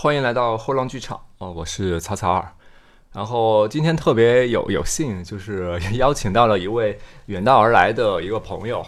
[0.00, 2.48] 欢迎来到后浪剧场，哦、我是曹曹二。
[3.12, 6.96] 然后今天特别有有幸，就是 邀请到了一位
[7.26, 8.80] 远道而来的一个朋友，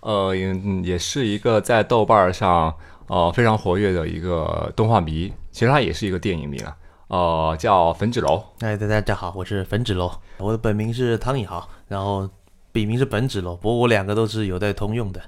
[0.00, 2.74] 呃，也也是一个在豆瓣上
[3.06, 8.44] 呃非常活跃的一个动画迷，其实他也是一个电影迷了，呃，叫粉纸楼。
[8.60, 12.28] 哎，大家好，我是粉纸楼，我的本名是汤以豪，然后
[12.72, 15.22] 笔名是本纸楼，不过我两个都是有待通用的。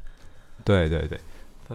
[0.64, 1.18] 对对对，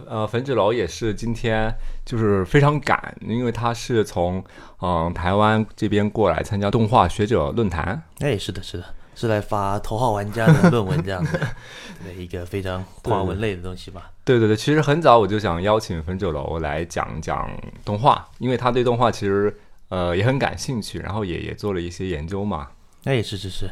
[0.07, 1.73] 呃，粉纸楼也是今天
[2.05, 4.43] 就是非常赶，因为他是从
[4.81, 8.01] 嗯、台湾这边过来参加动画学者论坛。
[8.19, 11.39] 哎，是的，是的，是来发头号玩家的论文这样的，
[12.05, 14.11] 对，一个非常跨文类的东西吧。
[14.23, 17.49] 对对对，其实很早我就想邀请粉纸楼来讲讲
[17.83, 19.53] 动画，因为他对动画其实
[19.89, 22.67] 呃也很感兴趣，然后也也做了一些研究嘛。
[23.05, 23.69] 哎，是是是，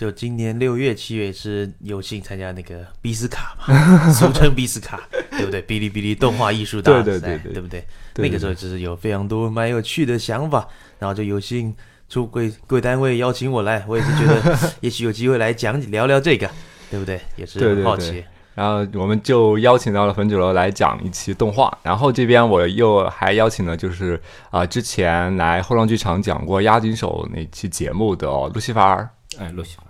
[0.00, 4.98] 就今年六月、七月是有幸参加那个比斯卡嘛， 俗称比斯卡，
[5.32, 5.60] 对不对？
[5.64, 7.84] 哔哩哔哩动画艺术大赛，对对对对对不对？
[8.14, 10.66] 对那个时候就是有非常多蛮有趣的想法，
[10.98, 11.76] 然后就有幸
[12.08, 16.50] 出贵贵单位邀请我来，我也是觉得 也许有机会来讲聊聊这个，
[16.90, 17.20] 对不对？
[17.36, 18.24] 也是对对对很好奇。
[18.54, 24.18] 然后我们就邀请到了粉九楼来讲一期动画，然后这边我又还邀请了就是
[24.48, 29.06] 啊、之前来后浪剧场讲过押金手那期节目的路西法尔。
[29.38, 29.89] 哎，陆小儿，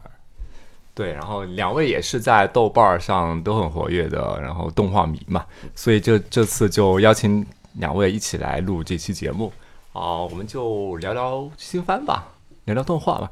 [0.94, 9.52] 对，然后两位也是在豆瓣上都很活跃的，然后动画迷嘛，所以这这次就邀请两位一起来录这期节目
[9.92, 12.28] 啊、我们就聊聊新番吧，
[12.66, 13.30] 聊聊动画吧。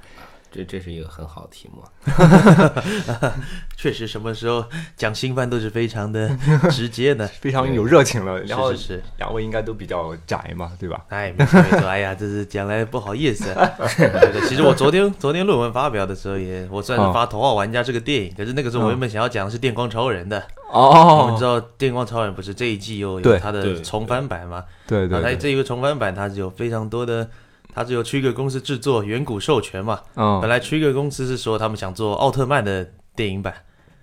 [0.50, 1.82] 这这是一个很好的题目。
[3.76, 4.64] 确实，什么时候
[4.96, 6.30] 讲新番都是非常的
[6.70, 7.26] 直接的。
[7.26, 9.02] 非常有热情了，然后是是。
[9.18, 11.04] 两位应该都比较宅嘛，对吧？
[11.08, 13.70] 哎，没错没错，哎呀，这是讲来不好意思、啊。
[13.96, 20.42] 对对，其实我昨天昨天论文发表的时候也，我虽然是发《头号玩家》这个电影，可是那个时候我原本想要讲的是《电光超人》的。
[20.70, 24.64] 哦我们知哦，道《电光超人》不是这一季有对有它的重翻版吗？
[24.86, 27.28] 对对对，啊它这一个重翻版，它是有非常多的，
[27.74, 30.00] 它是由 Trigger 公司制作，远古授权嘛。
[30.16, 33.54] 嗯本，来 Trigger 公司是说他们想做奥特曼的电影版，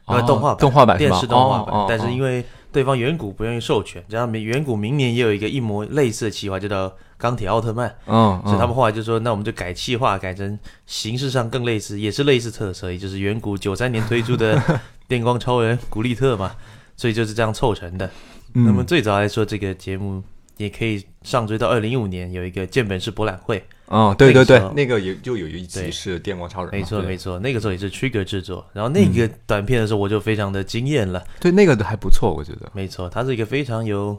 [0.05, 14.61] 呃，哦动画版，动画版电视动画版，但是因为对方远古不愿意授权，加上远古明年也有一个一模类似的企划，就叫钢铁奥特曼，嗯，所以他们嗯后来就说，那我们就改企划，改成形式上更类似，也是类似特色，也就是远古九三年推出的
[15.07, 16.51] 电光超人古力特嘛，
[16.97, 18.09] 所以就是这样凑成的。
[18.53, 20.21] 那么嗯最早来说，这个节目
[20.57, 31.23] 也可以上追到二零一五年有一个建本式博览会，哦，对对对那个也就有一集是电光超人，没错没错，那个时候也是 Trigger 制作，然后那个短片的时候我就非常的惊艳了。
[31.39, 32.71] 对那个还不错，我觉得。
[32.73, 34.17] 没错，它是一个非常有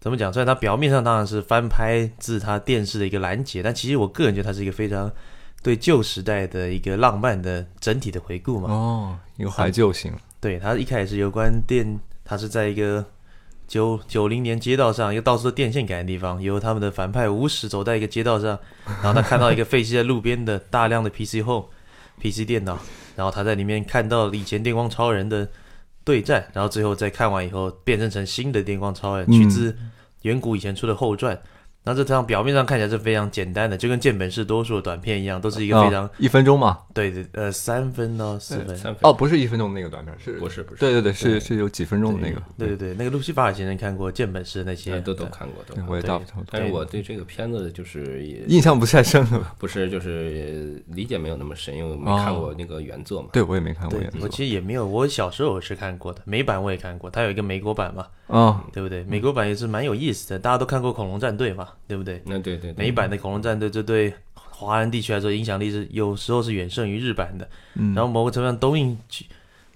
[0.00, 0.32] 怎么讲？
[0.32, 5.10] 虽然它表面上当然是翻拍自它电视的一个拦截，但其实我个人觉得它是一个非常
[5.62, 8.70] 对旧时代的一个浪漫的整体的回顾嘛。
[8.70, 10.12] 哦，一个怀旧型。
[10.40, 13.04] 对，它一开始有关电，它是在一个
[13.70, 18.58] 九九零年街道上，一个到处都电线杆的地方，由他们的反派无史走在一个街道上，
[19.00, 21.70] 然后他看到一个废弃在路边的大量的 PC 后、
[22.20, 22.76] PC 电脑，
[23.14, 25.48] 然后他在里面看到以前电光超人的
[26.02, 29.78] 对战，然后最后再看完以后变身成新的电光超人，取自
[30.22, 31.40] 远古以前出的后传。
[31.82, 36.78] 然后这张表面上看起来是非常简单的，就跟建本是多数的短片一样，都是一个非常、嗯一分钟嘛？
[36.92, 42.42] 对对呃三分到四分，三分哦，不是一分钟的那个短片，是不是不是对对对，是是有几分钟的那个。
[42.58, 45.94] 对对对，那个路西法尔先生看过建本是那些，呃都都看过，都看过。
[45.94, 49.52] 我也对大不差不多但是我对这个片子就是也印象不太深了。
[49.58, 53.28] 不是就是理解没有那么深，因为我没哦看过那个原作嘛。
[53.32, 54.20] 对我也没看过原，作。
[54.22, 59.02] 我其实也没有，我小时候我是看过的，美版我也看过，它有一个美国版嘛，嗯，对不对？
[59.04, 62.22] 美国版也是蛮有意思的，大家都看过恐龙战队嘛，对不对？
[62.26, 67.48] 那对对对，美版的恐龙战队，这对华人地区来说影响力是有时候是远胜于日版的。
[67.74, 69.26] 嗯然后某个程度上，东映据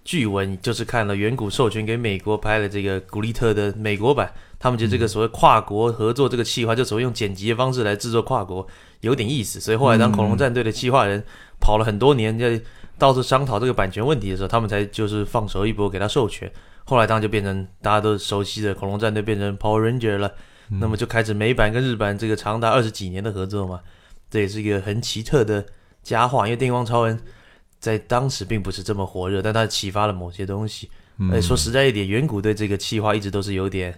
[0.05, 8.67] 据闻就是看了远古授权给美国拍了这个古力特的美国版，他们觉得这个所谓跨国合作这个企划，就所谓用剪辑的方式来制作跨国，
[9.00, 9.58] 有点意思。
[9.58, 11.25] 所以后来当恐龙战队的企划人
[11.58, 12.61] 跑了很多年，在
[12.99, 16.52] 到处商讨这个版权问题的时候，他们才就是放手一搏给他授权。
[16.85, 20.31] 后来当然就变成大家都熟悉的恐龙战队变成 Power Ranger 了，
[20.69, 23.81] 那么就开始美版跟日版这个长达二十几年的合作嘛，
[24.31, 25.64] 这也是一个很奇特的
[26.02, 26.46] 佳话。
[26.46, 27.20] 因为电光超人
[27.78, 30.90] 在当时并不是这么火热，但它启发了某些东西。
[31.31, 33.96] 哎说实在一点，远古对这个企划一直都是有点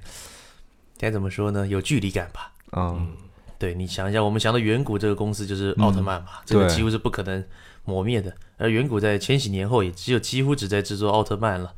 [0.99, 1.67] 该怎么说呢？
[1.67, 2.53] 有距离感吧。
[2.73, 3.13] 嗯，
[3.59, 7.43] 对你想一下，我们想到远古这个公司就是奥特曼嘛，这个几乎是不可能
[7.85, 8.35] 磨灭的。
[8.59, 11.73] 而远古在千禧年后也只有几乎只在制作奥特曼了。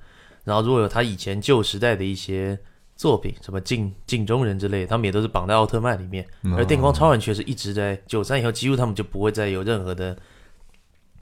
[0.44, 2.58] 然后如果有他以前旧时代的一些
[2.98, 6.26] 作品，什么镜镜中人之类的，他们也都是绑在奥特曼里面。
[6.56, 10.18] 而电光超人却是一直在九三以后，几乎他们就不会再有任何的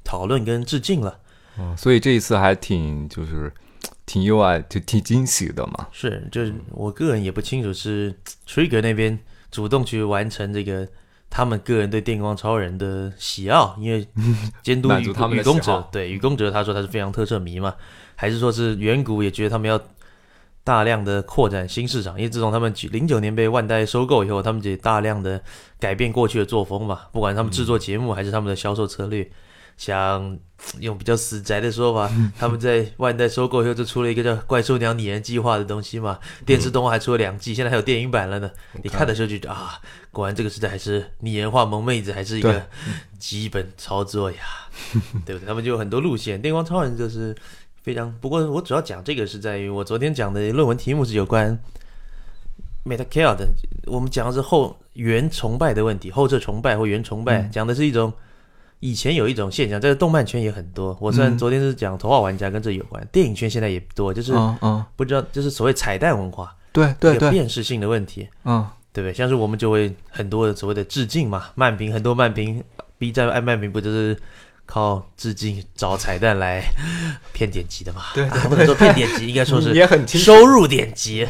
[0.02, 1.20] 讨论跟致敬了。
[1.58, 3.52] 哦所以这一次还挺就是
[4.06, 5.86] 挺意外，就挺惊喜的嘛。
[5.92, 8.14] 是，就是我个人也不清楚是
[8.46, 9.18] Trigger 那边
[9.50, 10.88] 主动去完成这个
[11.28, 14.06] 他们个人对电光超人的喜好，因为
[14.62, 17.74] 监督雨 满足他们的雨宫者对雨宫者他说他是非常特摄迷嘛，
[18.14, 19.78] 还是说是远古也觉得他们要
[20.66, 25.40] 大量的扩展新市场，因为自从他们零九年被万代收购以后，他们也大量的
[25.78, 29.30] 改变过去的作风嘛，不管他们制作节目还是他们的销售策略。
[29.76, 30.38] 像
[30.80, 38.50] 用比较死宅的说法，他们在万代收购以后就出了一个叫《怪兽娘拟人计划》的东西嘛，电视动画还出了两季，现在还有电影版了呢。
[38.82, 39.78] 你看的时候就觉得啊，
[40.10, 42.66] 果然这个时代还是拟人化萌妹子还是一个
[43.18, 44.38] 基本操作呀，
[45.26, 45.46] 对不对？
[45.46, 47.36] 他们就有很多路线，电光超人就是
[47.86, 48.12] 非常。
[48.20, 51.56] 不过我主要讲这个是在于我昨天讲的论文题目是有关
[52.84, 53.46] Meta Care 的，
[53.86, 58.12] 我们讲的是后原崇拜的问题，后设崇拜或原崇拜，讲的是一种。
[58.80, 60.94] 以前有一种现象，在动漫圈也很多。
[61.00, 69.14] 我虽然嗯昨天是讲头号玩家跟这有关，电影圈现在也多，就是嗯嗯，不知道，就是所谓彩蛋文化，对对对，辨识性的问题，嗯对不对？
[69.14, 72.62] 像是我们就会很多的所谓的致敬嘛，漫评很多漫评
[72.98, 74.14] ，B 站爱漫评不就是
[74.66, 76.62] 靠致敬找彩蛋来
[77.32, 78.02] 骗点击的嘛？
[78.12, 81.26] 对对啊不能说骗点击，应该说是也很收入点击。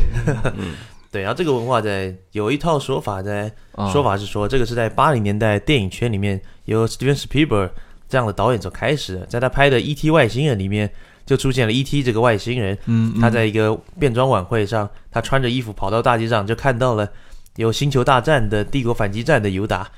[1.12, 7.70] 对，然后这个文化在有一套说法在，啊说法是说这个是在八零年代电影圈里面由 Steven Spielberg
[8.08, 10.10] 这样的导演所开始的，在他拍的《E.T.
[10.10, 10.90] 外星人》里面
[11.24, 12.02] 就出现了 E.T.
[12.02, 17.08] 这个外星人，嗯，嗯他在一个变装晚会上，他穿着衣服跑到大街上，就看到了
[17.56, 19.90] 有《星球大战》的帝国反击战的尤达，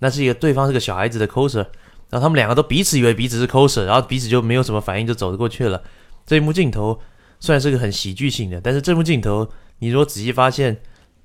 [0.00, 1.64] 那是一个对方是个小孩子的 coser，
[2.10, 5.82] 然后他们两个都彼此以为彼此是 coser，然后彼此就没有什么反应就走过去了。
[6.26, 6.98] 这一幕镜头
[7.40, 10.76] 虽然是个很喜剧性的，但是这幕镜头你如果仔细发现，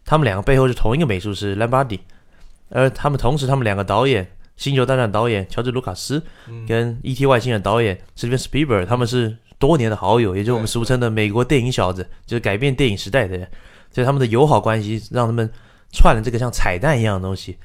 [0.05, 1.99] 他们两个背后是同一个美术师兰巴迪，
[2.69, 4.27] 而他们同时他们两个导演。
[4.55, 6.21] 星球大战导演乔治·卢卡斯
[6.67, 7.25] 跟 E.T.
[7.25, 13.47] 外星人导演史蒂芬·斯皮伯，他们是多年的好友，也就是我们俗称的美国电影小子，就是改变电影时代的人。
[13.91, 15.49] 所以他们的友好关系让他们
[15.91, 17.57] 串了这个像彩蛋一样的东西，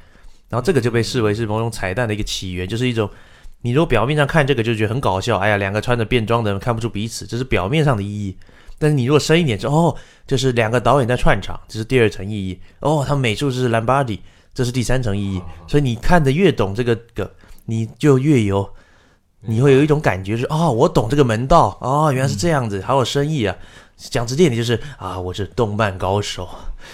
[0.48, 3.08] 然后这个就被视为是某种彩蛋的一个起源，就是一种
[3.62, 8.36] 你如果表面上看这个就觉得很搞笑，哎呀，两个穿着便装的人看不出彼此，这是表面上的意义。
[8.78, 9.94] 但是你如果深一点，说哦，
[10.26, 12.60] 就是两个导演在串场，这是第二层意义。
[12.78, 14.20] 哦，他们美术是兰巴迪，
[14.54, 15.42] 这是第三层意义。
[15.66, 17.28] 所以你看的越懂这个梗，
[17.64, 18.68] 你就越有，
[19.40, 23.56] 你会有一种感觉是哦，我懂这个门道哦，原来是这样子，好有深意啊。
[23.96, 26.48] 讲直接一点就是啊，我是动漫高手。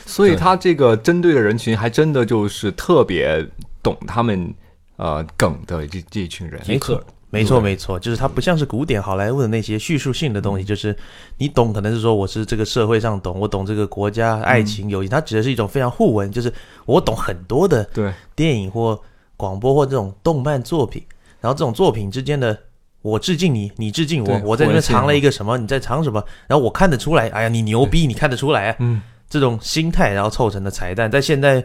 [0.07, 3.47] 所以他这个针对的人群还真的就是特别
[3.83, 4.53] 懂他们
[4.97, 6.61] 呃梗的这这一群人。
[6.67, 10.97] 没错，没错，没错，就是它不像是古典好莱坞的那些叙述性的东西，就是
[11.39, 16.53] 你懂，可能是说我是这个社会上懂，我懂这个国家爱情友谊，它指的是一种非常互文，就是
[16.87, 19.01] 我懂很多的对，电影或
[19.37, 21.03] 广播或这种动漫作品，
[21.41, 22.59] 然后这种作品之间的。
[23.05, 29.03] 我致敬你，你致敬我，我在这边互文性藏了一个什么，你在藏什么，然后我看得出来，哎呀，你牛逼，你看得出来啊，嗯，
[29.35, 31.61] 这种心态，然后凑成的彩蛋，在现在，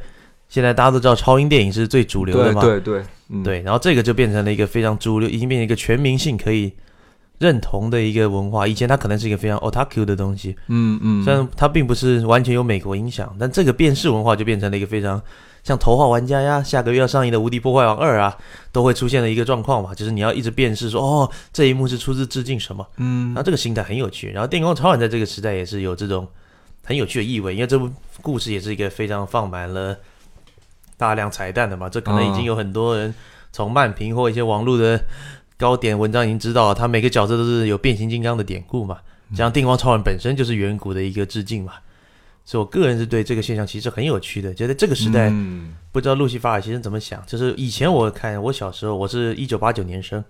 [0.47, 6.73] 现在大家都知道超英电影是最主流的嘛，对对，嗯，对，然后这个就变成了一个非常主流，已经变成一个全民性可以
[7.37, 8.67] 认同的一个文化。
[8.67, 15.21] 以前它可能是一个非常 otaku 的东西，嗯嗯，虽然它并不是完全有美国影响，但这个辨识文化就变成了一个非常
[15.63, 18.35] 像头号玩家呀，下个月要上映的《无敌破坏王二》啊，
[18.71, 24.31] 都会出现的一个状况嘛，就是你要一直辨识说，哦，这一幕是出自致敬什么，嗯然后这个心态很有趣。
[24.31, 26.27] 然后《电光超人》在这个时代也是有这种
[26.83, 27.89] 很有趣的意味，因为这部
[28.21, 29.97] 故事也是一个非常放满了
[30.97, 33.13] 大量彩蛋的嘛，这可能已经有很多人
[33.51, 34.99] 从漫评或一些网络的
[35.57, 38.97] 高点文章已经知道，他每个角色都是有变形金刚的典故嘛，
[39.35, 41.73] 像定光超人本身就是远古的一个致敬嘛。
[42.45, 47.23] 所以我个人是对这个现象其实很有趣的，觉得这个时代嗯不知道路西法尔先生怎么想。
[47.27, 50.23] 就是以前我看，我小时候我是一九八九年生，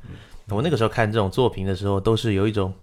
[0.49, 2.73] 我那个时候看这种作品的时候，都是有一种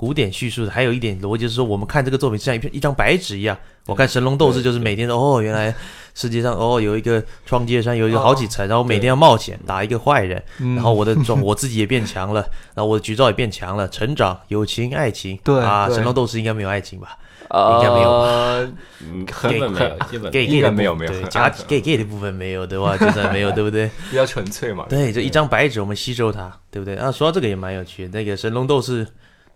[0.00, 3.54] 古典叙述的，还有一点逻辑是说，我们看这个作品像一片一张白纸一样。
[3.84, 5.74] 我看《神龙斗士》就是每天都哦，原来
[6.14, 12.40] 世界上哦有一个创界山，有一个好几层，然后每天要冒险打一个坏人，然后我的装 我自己也变强了，
[12.74, 17.18] 然后我的局照也变强了，成长、友情、爱情，对啊，对神龙斗士应该没有爱情吧？
[17.52, 23.90] 应该没有呃，嗯，很基本没有，基本 gay 应 gay 该的没有没有对，很假 gay gay 的部分没有的话， 就算没有，对不对？
[24.08, 24.86] 比较纯粹嘛。
[24.88, 26.94] 对，就一张白纸，我们吸收它，对不对？
[26.94, 28.08] 啊，说到这个也蛮有趣。
[28.12, 29.04] 那个《神龙斗士》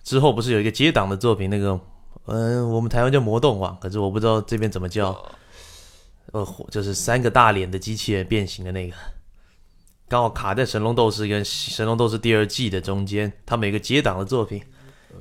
[0.05, 1.81] 之后不是有一个接档的作品，那个，
[2.27, 5.21] 嗯、我们台湾叫《魔动网》，可是我不知道这边怎么叫。
[6.33, 8.97] 呃，就是三个大脸的机器人变形的那个，
[10.09, 14.61] 刚好卡在《神龙斗士》跟《神龙斗士》第二季的中间，他们有一个接档的作品，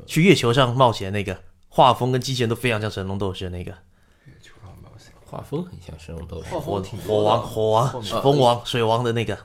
[0.08, 1.38] 去月球上冒险的那个，
[1.70, 3.75] 画风跟机器人都非常像《神龙斗士》的那个。
[5.25, 6.60] 画风很像神龙斗士，火
[7.06, 9.38] 火王、火王、风王、水王的那个，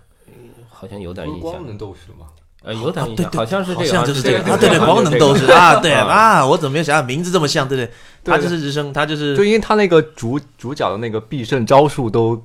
[0.70, 2.28] 好像有点印象，能斗士吗？
[2.68, 7.90] 呃，有点印象，对对，好像是这个，好像就是这个啊，对对，光能斗士啊，对啊，我怎么没有想到名字这么像，对不对？
[8.22, 12.36] 他就是日升，他就是就因为他那个主主角的那个必胜招数都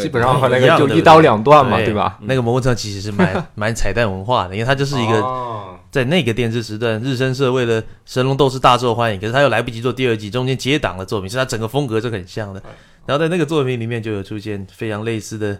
[0.00, 2.18] 基本上和那个就一刀两断嘛，对吧？
[2.22, 12.60] 那个某种程度其实是蛮 蛮彩蛋文化的，因为它就是一个哦在那个电视时段，日升社为了《神龙斗士》大受欢迎，可是他又来不及做第二季，中间接档的作品，所以他整个风格是很像的。
[13.06, 15.56] 然后在那个作品里面就有出现非常类似的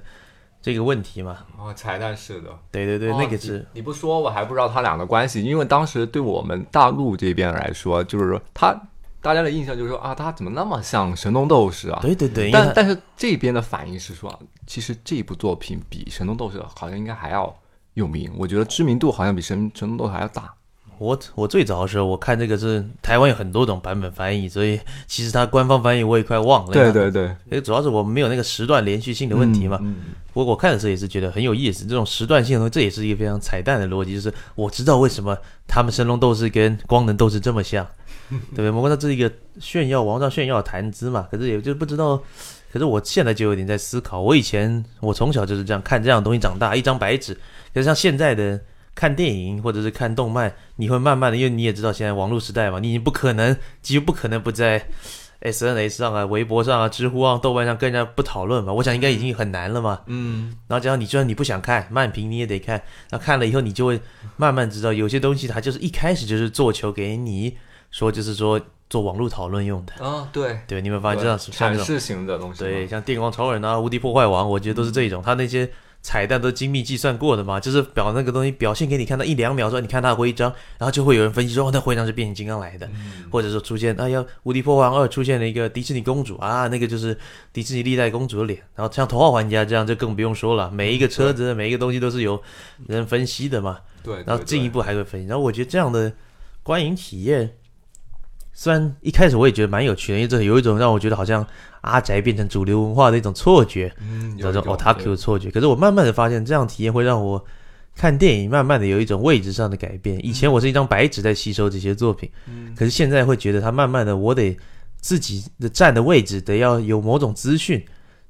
[0.69, 1.39] 这个问题嘛。
[1.57, 2.51] 哦，彩蛋是的。
[2.71, 8.79] 对对对，哦那个是你不说我还不知道他俩的关系，因为当时对我们大陆这边来说，就是说他
[9.23, 12.01] 大家的印象就是说啊，他怎么那么像神龙斗士啊？
[12.03, 17.59] 对对对，但但是这边的反应是说，其实这部作品比神龙斗士好像应该还要
[17.95, 20.53] 有名，我觉得知名度好像比神神龙斗士还要大。
[20.99, 26.73] 我我最早的时候，我看这个是台湾有很多种版本翻译，所以其实它官方翻译我也快忘了。
[26.73, 29.79] 对，对对，因为主要是我们没有那个时段连续性的问题嘛。
[29.81, 29.97] 嗯
[30.35, 35.37] 不过我看的时候也是觉得很有意思，这种时段性的东西，这也是一个非常彩蛋的逻辑，就是我知道为什么
[35.67, 37.85] 他们神龙斗士跟光能斗士这么像，
[38.31, 38.71] 对不对？
[38.71, 39.29] 我们这是一个
[39.59, 42.23] 炫耀，网上炫耀的谈资嘛，可是也就不知道。
[42.73, 47.35] 可是我现在就有点在思考，我以前我从小就是这样看这样的东西长大，一张白纸。
[47.75, 48.61] 可是像现在的
[48.99, 54.89] 看电影或者是看动漫，你会慢慢的，因为你也知道现在网络时代嘛，你已经不可能，几乎不可能不在
[55.39, 58.73] S N S 上啊、微博上啊、知乎啊、豆瓣上跟人家不讨论嘛。
[58.73, 60.01] 我想应该已经很难了嘛。
[60.07, 62.83] 嗯，然后只要你就算你不想看慢评，你也得看。
[63.11, 64.01] 那看了以后，你就会
[64.37, 67.57] 慢慢知道，有些东西它就是一开始就是做球给你
[67.93, 70.05] 说，就是说做网络讨论用的。
[70.05, 82.89] 啊，对，对，你们发现这样像这种阐释型的东西，对，，像电光超人啊、无敌破坏王，我觉得都是这种，他那些彩蛋都精密计算过的嘛，就是表那个东西表现给你看到一两秒说，你看他的徽章，然后就会有人分析说，哦，那徽章是变形金刚来的，
[83.31, 87.19] 或者说出现，哎呀，无敌破坏王二出现了一个迪士尼公主啊，那个就是
[87.53, 92.41] 迪士尼历代公主的脸，然后像头号玩家这样就更不用说了，每一个车子、每一个东西都是由
[92.87, 96.13] 人分析的嘛，对，然后进一步还会分析，然后我觉得这样的
[96.63, 97.58] 观影体验。
[98.61, 101.47] 虽然一开始我也觉得蛮有趣的，因为这有一种让我觉得好像
[101.83, 105.49] 阿宅变成主流文化的一种错觉，嗯，叫做 otaku 的错觉。
[105.49, 107.45] 可是我慢慢的发现，这样体验会让我
[107.95, 110.19] 看电影慢慢的有一种位置上的改变。
[110.27, 112.29] 以前我是一张白纸在吸收这些作品，
[112.75, 114.59] 可是现在会觉得它慢慢的，我得
[115.01, 117.81] 自己的站的位置得要有某种资讯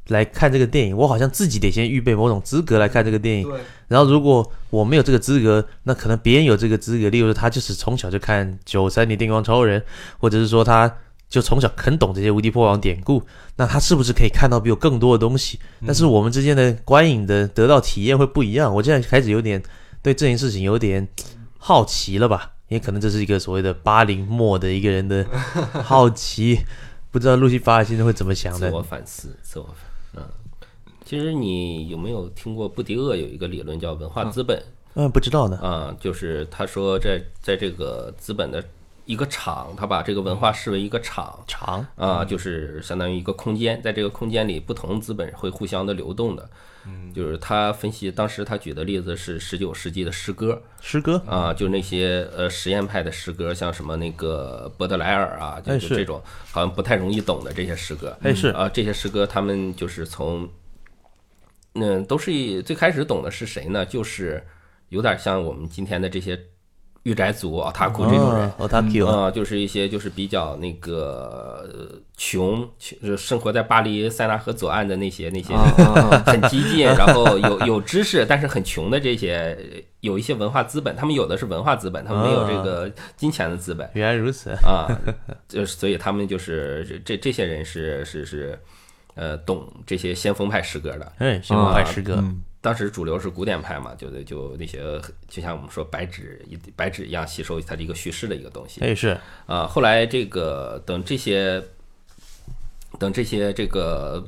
[0.09, 3.49] 来看这个电影，我好像自己得先预备某种资格来看这个电影。
[3.49, 9.83] 对，然后如果我没有这个资格，那可能别人有这个资格，例如说他就是从小就看九三年电光超人，
[10.19, 10.93] 或者是说他
[11.29, 13.23] 就从小很懂这些无敌破网典故，
[13.57, 15.59] 那他是不是可以看到比我更多的东西？
[15.87, 18.75] 但是我们之间的观影的得到体验会不一样。
[18.75, 19.63] 我现在开始有点
[20.03, 21.07] 对这件事情有点
[21.59, 22.53] 好奇了吧？
[22.69, 25.27] 因为可能这是一个所谓的八零末的一个人的
[25.85, 26.61] 好奇，
[27.11, 28.83] 不知道路西法尔先生会怎么想的自我。
[28.83, 29.69] 反思，自我。
[31.09, 34.63] 其实你有没有听过布迪厄有一个理论叫文化资本？
[34.93, 35.57] 嗯，不知道呢。
[35.57, 35.97] 啊？
[35.99, 38.63] 就是他说在在这个资本的
[39.07, 46.47] 一个场，他把这个文化视为一个场场啊，就是相当于一个空间，在这个空间里，不同资本会互相的流动的。
[46.87, 51.23] 嗯，就是他分析，当时他举的例子是十九世纪的诗歌，诗歌？
[51.27, 55.97] 啊，就那些呃实验派的诗歌，像什么那个波德莱尔啊，就是。
[55.97, 58.49] 这种好像不太容易懂的这些诗歌，哎是。
[58.49, 60.47] 啊，这些诗歌他们就是从，
[61.75, 63.85] 嗯，都是以最开始懂的是谁呢？
[63.87, 64.43] 就是
[64.89, 66.39] 有点像我们今天的这些
[67.05, 68.51] 御宅族啊、塔库这种人。
[69.07, 72.69] 啊、就是一些就是比较那个呃穷，
[73.17, 75.55] 生活在巴黎塞纳河左岸的那些那些
[76.27, 79.57] 很激进，然后有有知识，但是很穷的这些，
[80.01, 84.51] 有一些文化资本，他们有的是文化资本，他们没有这个金钱的资本原来如此。
[84.65, 84.89] 啊，
[85.47, 88.59] 就是所以他们就是这这些人是是是，
[89.19, 91.13] 呃，懂这些先锋派诗歌的。
[91.19, 94.81] 哎，先锋派诗歌，嗯当时主流是古典派嘛，就得就那些
[95.29, 98.81] 就像我们说白纸一白纸一样吸收它的一个叙事的一个东西。
[98.81, 101.63] 哎是，啊，后来这个等这些
[102.99, 104.25] 等这些这个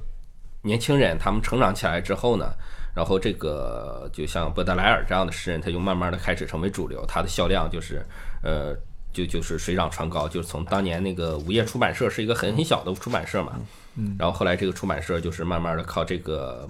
[0.63, 2.53] 年轻人他们成长起来之后呢，
[2.95, 8.01] 然后这个就像波德莱尔这样的诗人，他就慢慢的开始成为主流，他的销量就是
[8.45, 8.75] 呃
[9.13, 13.59] 就就是水涨船高，就是从当年那个午夜出版社是一个很很小的出版社嘛，
[14.01, 16.69] 嗯，然后后来这个出版社就是慢慢的靠这个。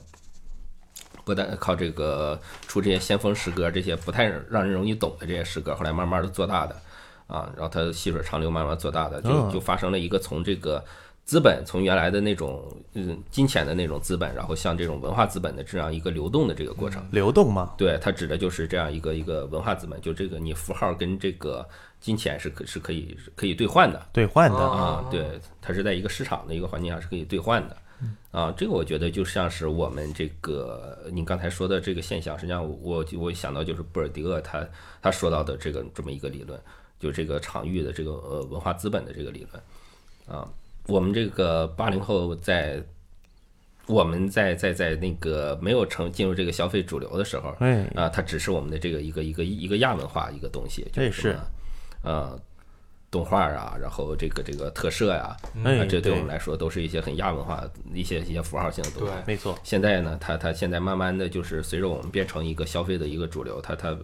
[1.23, 6.75] 不但靠这个出这些先锋诗歌，这些不太让人容易懂的这些诗歌，后来慢慢的做大的，
[7.29, 10.83] 啊，然后它细水长流，慢慢做大的，就嗯就发生了一个从这个
[11.25, 17.07] 资本，从原来的那种嗯金钱的那种资本，然后向这种文化资本的这样一个流动的这个过程。
[17.13, 21.65] 流动吗，对，它指的就是这样一个一个文化资本，就这个你符号跟这个
[22.01, 24.07] 金钱是可是可以是可以兑换的。
[24.13, 27.77] 兑换的，啊，对，它是在一个市场的一个环境下是可以兑换的。
[28.31, 34.67] 啊，这个我觉得就像是我们这个你刚才说的这个现象，实际上我我我想到就是布尔迪厄他
[35.03, 36.59] 他说到的这个这么一个理论，
[36.99, 40.39] 就这个场域的这个呃文化资本的这个理论。
[40.39, 40.49] 啊，
[40.87, 42.83] 我们这个八零后在
[43.87, 47.87] 我们在在在那个没有成进入这个消费主流的时候，哎。
[47.95, 51.37] 啊，它只是我们的这个一个一个一个亚文化一个东西，就哎是
[52.03, 52.39] 呃
[53.11, 59.13] 动画啊，然后这个这个特摄呀、哎啊，这对我们来说都是一些很亚文化、一些一些符号性的东西。
[59.13, 63.97] 对没错，现在呢，它它现在慢慢的就是随着我们变成一个消费的一个主流，它它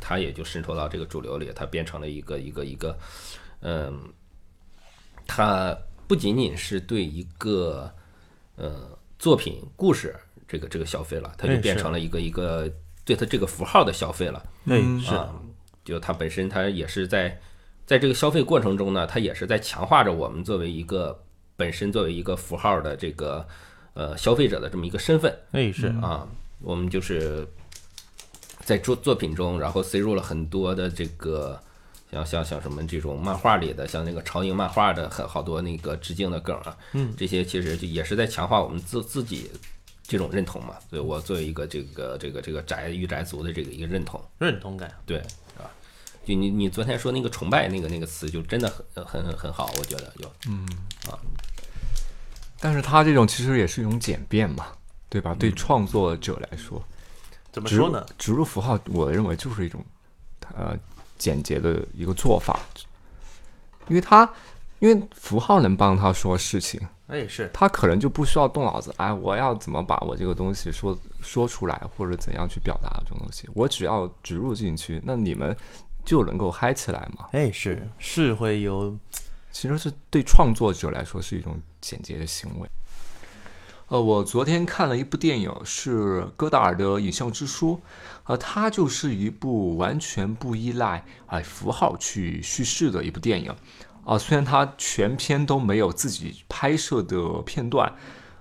[0.00, 2.98] 它也就渗透到这个主流里，它变成了一个一个一个，
[3.60, 4.12] 嗯，
[5.26, 5.76] 它
[6.08, 7.88] 不仅仅是对一个
[8.56, 10.16] 呃作品故事
[10.48, 12.68] 这个这个消费了，它就变成了一个一个
[13.04, 14.42] 对它这个符号的消费了。
[14.66, 15.32] 哎嗯是，啊，
[15.88, 17.40] 就它本身它也是在
[17.86, 21.18] 在这个消费过程中呢，它也是在强化着我们作为一个
[21.56, 23.46] 本身作为一个符号的这个
[23.94, 26.28] 呃消费者的这么一个身份哎是，啊，
[26.60, 27.46] 我们就是
[28.60, 31.58] 在作作品中，然后塞入了很多的这个。
[32.10, 39.50] 像像像什么这种漫画里的，像那个超英漫画的很好多那个致敬的梗啊，嗯，这些其实就也是在强化我们自自己
[40.02, 40.76] 这种认同嘛。
[40.88, 45.47] 所以我作为一个这个这个这个宅御宅族的这个一个认同，认同感，对，啊，
[46.28, 50.68] 就你你昨天说那个崇拜那个那个词，就真的很很很很好，我觉得就嗯。
[51.10, 51.16] 啊。
[52.60, 54.66] 但是他这种其实也是一种简便嘛，
[55.08, 55.34] 对吧？
[55.38, 56.82] 对创作者来说，
[57.50, 58.04] 怎么说呢？
[58.18, 59.82] 植入符号，我认为就是一种
[60.54, 60.76] 呃
[61.16, 62.60] 简洁的一个做法，
[63.86, 64.30] 因为他
[64.80, 75.56] 因为符号能帮他说事情，哎是，他可能就不需要动脑子，哎，我要怎么把我这个东西说说出来，或者怎样去表达这种东西，我只要植入进去，那你们
[76.08, 77.26] 就能够嗨起来嘛。
[77.32, 78.96] 哎是是会有，
[79.52, 82.68] 其实是对创作者来说是一种简洁的行为。
[83.88, 87.74] 呃，我昨天看了一部电影，是戈达尔的《影像之书》，
[88.24, 93.54] 呃，它就是一部完全不依赖哎、符号去叙事的一部电影。
[94.06, 97.94] 啊、虽然它全篇都没有自己拍摄的片段，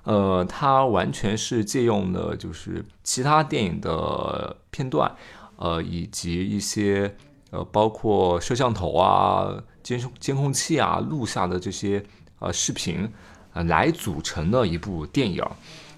[0.04, 5.14] 呃，它完全是借用了就是其他电影的片段，
[5.58, 7.18] 呃，以及一些
[7.52, 12.04] 呃，包括摄像头啊、监控监控器啊录下的这些
[12.40, 13.10] 呃视频，
[13.54, 15.44] 呃，来组成的一部电影。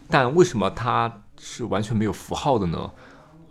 [0.09, 2.91] 但为什么它是完全没有符号的呢？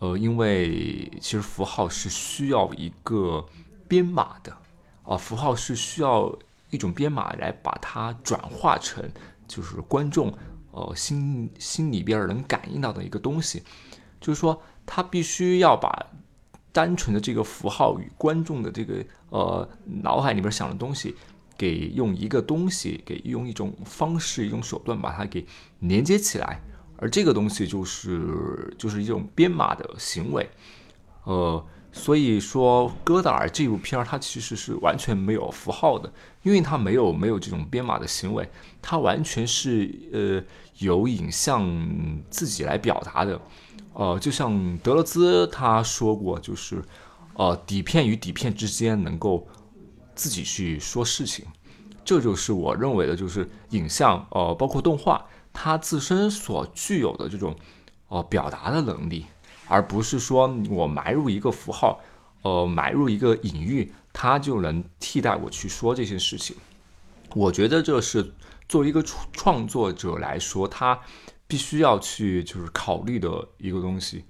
[0.00, 3.44] 呃，因为其实符号是需要一个
[3.88, 4.56] 编码的，
[5.02, 6.32] 啊、符号是需要
[6.70, 9.02] 一种编码来把它转化成
[9.48, 10.32] 就是观众
[10.70, 13.64] 呃心心里边能感应到的一个东西，
[14.20, 16.06] 就是说它必须要把
[16.72, 19.68] 单纯的这个符号与观众的这个呃
[20.02, 21.14] 脑海里边想的东西，
[21.56, 25.44] 给用一个东西，给用一种方式、一种手段把它给
[25.80, 26.60] 连接起来，
[26.96, 30.48] 而这个东西就是就是一种编码的行为，
[31.24, 38.48] 呃，所以说戈达尔这部片儿它其实是完全没有符号的，因为它没有没有这种编码的行为，
[38.80, 40.42] 它完全是呃
[40.78, 41.66] 由影像
[42.30, 43.40] 自己来表达的。
[43.98, 46.80] 呃，就像德勒兹他说过，就是
[47.34, 49.44] 呃底片与底片之间能够
[50.14, 51.44] 自己去说事情，
[52.04, 57.56] 这就是我认为的，就是影像呃包括动画它自身所具有的这种
[58.06, 59.26] 呃表达的能力，
[59.66, 61.98] 而不是说我埋入一个符号，
[62.42, 66.54] 呃埋入一个隐喻，它就能替代我去说这些事情。
[67.34, 68.32] 我觉得这是
[68.68, 71.00] 作为一个创作者来说，他
[71.48, 74.24] 必须要去就是考虑的一个东西。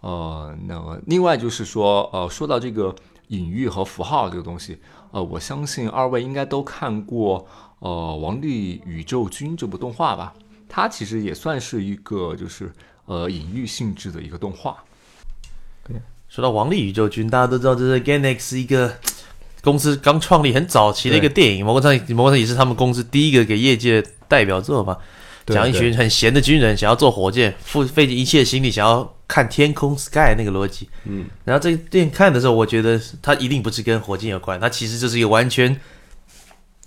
[0.00, 2.94] 呃，那么另外就是说，呃，说到这个
[3.28, 4.78] 隐喻和符号这个东西，
[5.10, 7.46] 呃，我相信二位应该都看过
[7.80, 10.32] 呃《王力宇宙军》这部动画吧？
[10.68, 12.72] 它其实也算是一个就是
[13.06, 14.76] 呃隐喻性质的一个动画。
[16.28, 18.94] 说到《王力宇宙军》，大家都知道这是 Ganex 一个
[19.64, 24.98] 公司刚创立很早期的一个电影，某种程度某种程度也是他们公司第一个给业界代表作嘛。
[25.48, 30.88] 对讲一群很闲的军人想要坐火箭，付费尽一切心力想要看天空 sky 那个逻辑。
[31.04, 35.78] 嗯，然后这个电影看的时候，我觉得它一定不是跟火箭有关，它其实就是一个完全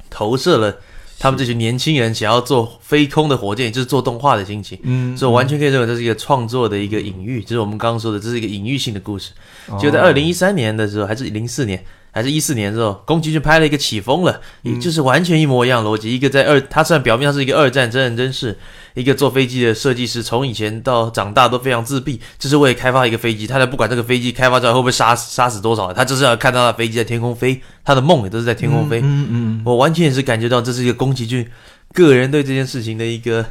[0.10, 0.78] 投射了
[1.20, 4.80] 他们这群年轻人想要做飞空的火箭，也就是做动画的心情。
[4.84, 9.32] 嗯所以我完全可以认为这是一个创作的一个隐喻，就是我们刚刚说的，这是一个隐喻性的故事。
[9.68, 16.14] 哦就在二零一三年的时候，还是零四年，还是一四年的时候，宫崎骏拍了一个起风了，也就是完全一模一样逻辑。
[16.14, 18.58] 一个在二，他虽然表面上是一个二战真人真事，
[18.96, 29.00] 一个坐飞机的设计师，从以前到长大都非常自闭，就是为了开发一个飞机，他才不管这个飞机开发出来会不会杀杀死多少人，他就是要看到他飞机在天空飞，他的梦也都是在天空飞。
[29.02, 31.48] 嗯嗯我完全也是感觉到这是一个宫崎骏
[31.94, 33.46] 个人对这件事情的一个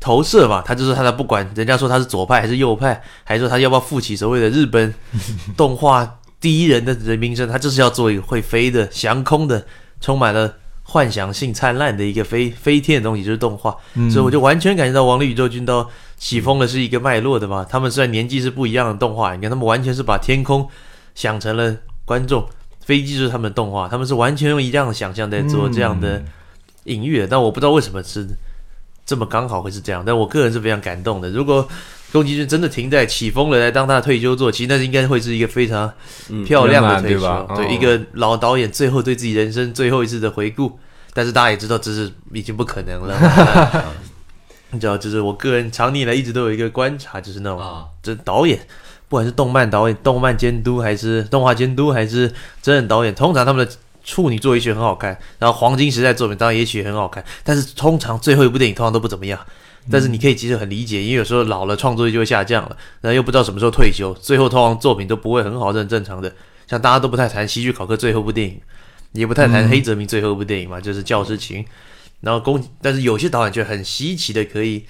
[0.00, 0.62] 投射吧。
[0.66, 4.94] 他就是他的不管人家说他是左派还是右派，还是说他要不要负起所谓的日本
[5.56, 9.66] 动画第一人的人名声，他就是要做一个会飞的、翔空的、
[10.00, 13.76] 充满了幻想性灿烂的一个飞飞天的东西，就是动画。
[13.94, 17.66] 嗯所以我就完全感觉到《王力宇宙军》刀起风了是一个脉络的嘛。
[17.68, 20.68] 他们虽然年纪是不一样的动画，你看他们完全是把天空
[21.14, 22.48] 想成了观众，
[22.84, 26.24] 飞机就是他们的动画，他们是完全用一样的想象在做这样的
[26.84, 27.26] 隐喻的。
[27.26, 28.26] 但我不知道为什么是
[29.04, 31.28] 这么刚好会是这样，但我个人是非常感动的。
[31.30, 31.68] 如果
[32.12, 35.92] 宫崎骏真的停在起风了来当他的退休作，其实那应该会是一个非常
[36.30, 40.78] 嗯漂亮的退休，对吧哦一个老导演最后对自己人生最后一次的回顾。
[41.14, 43.84] 但是大家也知道，这是已经不可能了。
[44.70, 48.56] 你知道，就是我个人常年以来一直都有一个观察，就是那种啊，这导演，
[49.08, 53.72] 不管是动漫导演、动漫监督，还是动画监督，还是真人导演，通常他们的
[54.04, 59.40] 处女作也许很好看，然后黄金时代作品当然也许很好看，但是通常最后一部电影通常都不怎么样。
[59.90, 66.32] 但是你可以其实很理解，因为有时候老了创作力就会下降了，然后又不知道什么时候退休，最后通常作品都不会很好，这很正常的。
[66.66, 68.60] 像大家都不太谈希区考克最后一部电影，
[69.12, 71.62] 也不太谈黑泽明最后一部电影嘛，就是《教师情》。
[72.20, 74.84] 然后公，但是有些导演却很稀奇的可以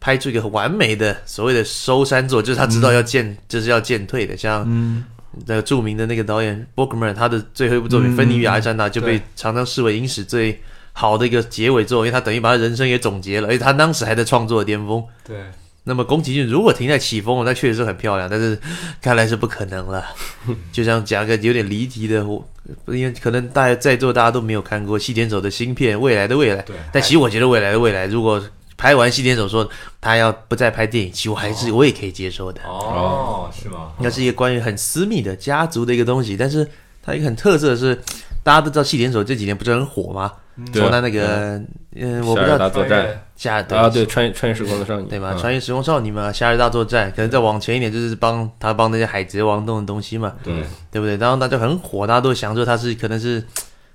[0.00, 5.04] 拍出一个很完美的所谓的收山作，就是他知道要渐，就是要渐退的，像嗯。
[5.46, 10.58] 那个著名的那个导演 Bookman，他的最后一部作品《嗯芬尼与亚历山大》就被常常视为影史最
[10.98, 15.00] 好的一个结尾作，因为他等于把他人生也总结了，而且他当时还在创作的巅峰。
[15.24, 15.36] 对，
[15.84, 18.58] 那么宫崎骏如果停在起风了，那确实是很漂亮，但是
[19.00, 20.04] 看来是不可能了。
[20.72, 22.44] 就像讲个有点离题的，我
[22.88, 28.42] 因为可能大家在座大家都没有看过细田守的新片《未来的未来》，对但其实我觉得《未来的未来》如果
[28.76, 29.68] 拍完细田守说
[30.00, 32.60] 他要不再拍电影，其实我还是我也可以接受的。
[32.64, 33.92] 哦，是吗？
[34.00, 36.68] 那是一个关于很私密的家族的一个东西，但是
[37.04, 37.96] 它一个很特色的是，
[38.42, 40.32] 大家都知道细田守这几年不是很火吗？
[40.72, 40.82] 对。
[40.82, 41.60] 从他那个
[41.94, 43.06] 嗯，我不知道大作战。
[43.36, 45.38] 夏啊，对，穿越穿越时空的少女，对嘛，嗯。
[45.38, 50.54] 穿越时空少女嘛，夏日大作战，可能再往前一点就是帮他帮那些海贼王弄的东西嘛，对，
[50.90, 51.16] 对不对？
[51.18, 53.40] 然后他就很火，大家都想说他是可能是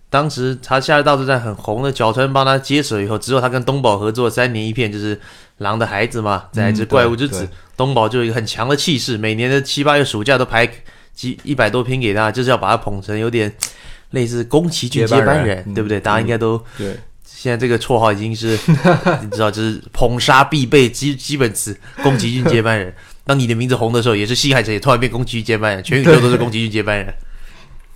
[0.10, 5.14] 当时他夏日大作战很红的，角川帮他接手以后，之后他跟东宝合作三年一片，就是
[5.58, 7.50] 《狼的孩子》嘛，再来就是《怪物之子》对对。
[7.76, 10.70] 东宝就有一个很强的气势，每年的七八月暑假都排
[11.14, 13.54] 几一百多篇给他，就是要把他捧成有点
[14.14, 16.00] 类似宫崎骏接接班人对不对？
[16.00, 18.58] 大家应该都对，现在这个绰号已经是
[19.22, 22.94] 你知道，就是捧杀必备基基本词，宫崎骏接班人。
[23.26, 27.14] 当你的名字红的时候，也是新海诚也突然变宫崎骏接班人，全宇宙都是宫崎骏接班人。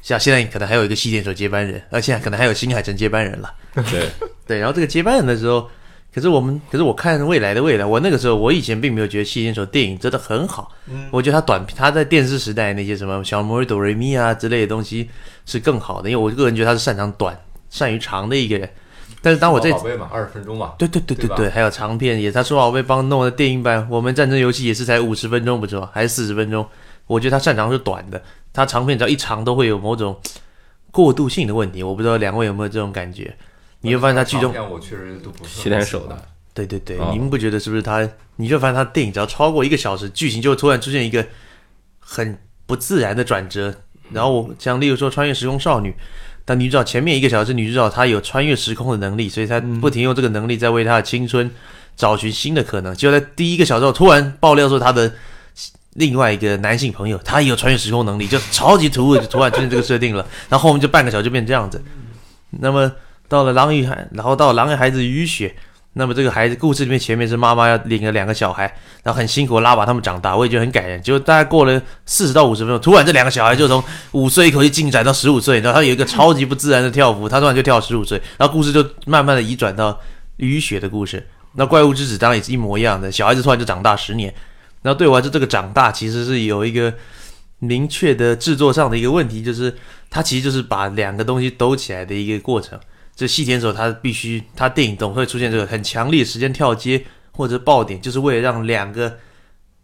[0.01, 3.53] 像现在可能还有一个西点手接班人，而现在可能还有新海诚接班人了。
[3.91, 4.09] 对，
[4.47, 5.69] 对，然后这个接班人的时候，
[6.13, 10.71] 可是我们，可是我看未来的未来，我那个时候我以前并没有觉得西田守电影真的很好，
[11.11, 15.09] 我觉得他短他在电视时代那些什么小魔女哆瑞咪啊之类的东西
[15.45, 17.39] 是更好的，因为我个人觉得他是擅长短、
[17.69, 18.67] 善于长的一个人。
[19.21, 25.89] 但是当我这宝贝嘛，二十分钟嘛，对对对对对对，还有长片也，他说我被帮弄的电影版，我们战争游戏也是才五十分钟不是吗？
[25.91, 26.65] 还是四十分钟？
[27.07, 28.21] 我觉得他擅长是短的，
[28.53, 30.17] 他长片只要一长都会有某种
[30.91, 33.35] 过渡性的问题，我不知道两位有没有这种感觉？
[33.81, 36.21] 你会发现他剧中，我确实都不是西田守的，
[36.53, 38.07] 对对对，哦你们不觉得是不是他？
[38.37, 41.25] 你就发现他电影只要超过一个小时，剧情就会突然出现一个
[41.99, 43.73] 很不自然的转折。
[44.11, 45.89] 然后我像例如说《穿越时空少女》，
[46.45, 51.49] 但女主角前面一个小时，女主角她有穿越时空的能力，所以她不停用这个能力在为她的青春
[51.95, 52.95] 找寻新的可能。
[52.95, 55.11] 就在第一个小时后，突然爆料说她的
[55.95, 60.25] 另外一个男性朋友，他也有穿越时空能力，就超级突兀，就突然出现这个设定了。
[60.47, 61.83] 然后后面就半个小时就变这样子。
[62.51, 62.89] 那么
[63.27, 65.55] 到了狼与孩，然后到狼与孩子雨雪，
[65.93, 68.63] 那么这个孩子故事里面前面是妈妈要领了两个小孩，
[69.03, 71.01] 然后很辛苦拉把他们长大，我也觉得很感人。
[71.01, 79.99] 结果大概过了四十到五十分钟，突然这两个小孩就从五岁一口气进展到十五岁，然后他有一个超级不自然的跳幅，他突然就跳十五岁，然后故事就慢慢的移转到
[80.37, 81.27] 雨雪的故事。
[81.55, 84.31] 那怪物之子当然也是一模一样的，小孩子突然就长大十年。
[84.83, 86.93] 然后对我来说，这个长大其实是有一个
[87.59, 89.75] 明确的制作上的一个问题，就是
[90.09, 92.79] 它其实就是把两个东西兜起来的一个过程。
[93.17, 99.17] 这细田守他必须，他电影总会出现这个很强烈的时间跳接或者爆点，就是为了让两个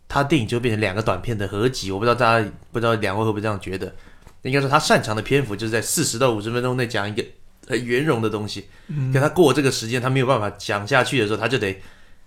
[0.07, 1.91] 他电影就变成两个短片的合集。
[1.91, 3.91] 我不知道大家不知道两位会不会这样觉得？
[4.43, 7.25] 应该说他擅长的篇幅就是在四十到五十分钟内讲一个
[7.65, 8.65] 很圆融的东西，
[9.11, 11.75] 可他过这个时间他没有办法讲下去的时候，他就得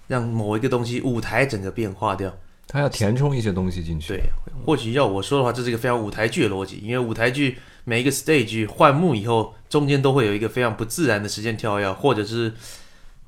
[0.09, 2.37] 让某一个东西舞台整个变化掉。
[2.66, 4.14] 他要填充一些东西进去。
[4.14, 4.23] 对，
[4.64, 7.57] 或许要我说的话，这是一个非常舞台剧的逻辑，因为舞台剧
[7.88, 12.53] 每一个 stage 换幕以后，中间都会有一个非常不自然的时间跳跃，或者是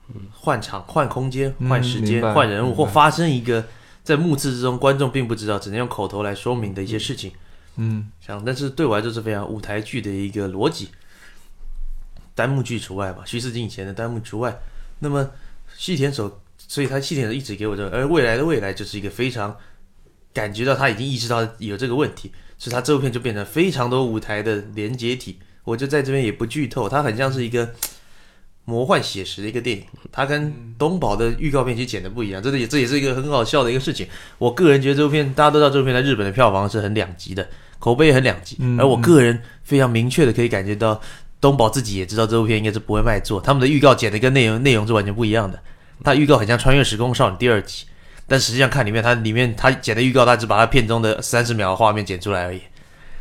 [0.08, 3.64] 嗯换场、换空间、嗯换时间换人物，或发生一个
[4.02, 7.30] 在幕次之中观众并不知道，只能用口头来说明的一些事情。
[7.76, 10.88] 嗯，像，但是对我来说是非常舞台剧的一个逻辑，
[12.34, 14.60] 单幕剧除外吧，徐世金以前的单幕除外。
[14.98, 15.30] 那么
[15.76, 19.56] 细田守，所以他细田守一直给我这个，而未来的未来就是一个非常
[20.34, 25.38] 感觉到他已经意识到有这个问题，所以它这部片就变成非常多舞台的连接体。
[25.64, 27.70] 我就在这边也不剧透，它很像是一个
[28.64, 34.06] 魔幻写实的一个电影，它跟东宝的预告片其实剪的不一样，这也这也是一个很好笑的一个事情。
[34.38, 38.56] 我个人觉得这部片，大家都知道这部片在日本的票房是很两极的，口碑也很两极。
[38.60, 41.00] 嗯而我个人非常明确的可以感觉到，
[41.40, 45.62] 东宝自己也知道这部片应该是不会卖座，他们的预告剪的跟内容内容是完全不一样的。
[46.02, 47.84] 它预告很像《穿越时空少女》第二集，
[48.28, 52.60] 但实际上看里面，它里面它剪的预告，它只把它片中的三十秒的画面剪出来而已。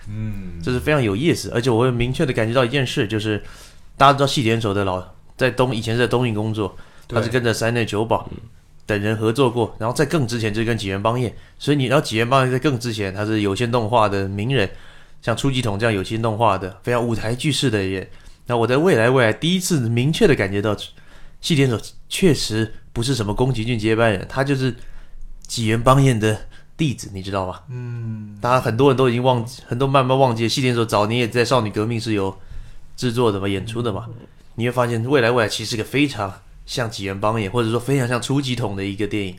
[0.10, 3.42] 嗯，这是非常有意思，而且我会明确的感觉到一件事，就是
[3.98, 5.04] 大家都知道细田守的老
[5.36, 8.30] 在东以前是在东映工作，他是跟着山内久保
[8.86, 14.70] 等人合作过，然后在更之前就是跟几原邦彦，所以你知道几原邦彦在更之前他是有线动画的名人，
[15.22, 18.08] 像初级统这样有线动画的非常舞台剧式的人。
[18.46, 20.76] 那我在未来未来第一次明确的感觉到，
[21.42, 24.74] 细田守确实不是什么宫崎骏接班人，他就是
[25.48, 26.38] 吉原邦彦的
[26.76, 27.62] 弟子，你知道吗？
[27.70, 32.38] 嗯，大家很多人都已经忘记，很多慢慢忘记了，细田守早年也在少女革命是有
[32.96, 34.08] 制作的嘛，演出的嘛。
[34.56, 36.34] 你会发现未来未来其实是个非常
[36.66, 39.36] 像吉原邦彦，或者说非常像初级统的一个电影。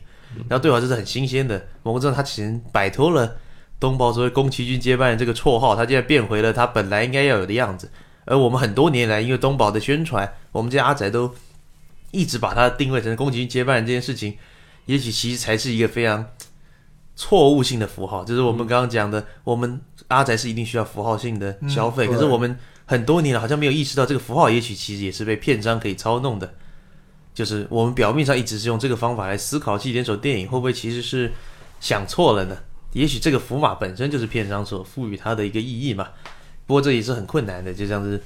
[0.47, 3.35] 然后对我来说是很新鲜的，某个程度他其实摆脱了
[3.79, 7.89] 东宝所谓宫崎骏接班人这个绰号，他竟然变回了他本来应该要有的样子。
[8.25, 11.33] 而我们很多年来，因为东宝的宣传，我们这些阿宅都
[12.11, 14.37] 一直把它定位成宫崎骏接班人这件事情，
[14.89, 16.25] 也许其实才是一个非常
[17.15, 18.23] 错误性的符号。
[18.23, 26.51] 就是我们刚刚讲的，我们阿宅是一定需要符号性的消费，嗯可是我们很多年了好像没有意识到这个符号，也许其实也是被片商可以操弄的。
[27.35, 31.31] 就是我们表面上一直是用这个方法来思考细点手电影，会不会其实是
[31.79, 32.57] 想错了呢？
[32.93, 36.07] 也许这个符码本身就是片商所赋予它的一个意义嘛。
[36.65, 38.17] 不过这也是很困难的，就像是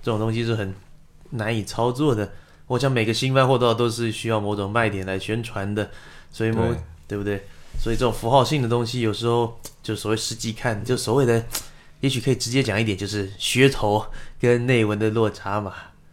[0.00, 0.72] 这种东西是很
[1.30, 2.30] 难以操作的。
[2.68, 5.90] 我想每个新番或多或少都是需要某种卖点来宣传的，
[6.32, 6.76] 所以某对
[7.08, 7.44] 对不对？
[7.78, 11.42] 所以这种符号性的东西，有时候 就所谓实际看，就所谓的，
[12.00, 14.04] 也许可以直接讲一点，就是噱头
[14.40, 15.72] 跟内文的落差嘛。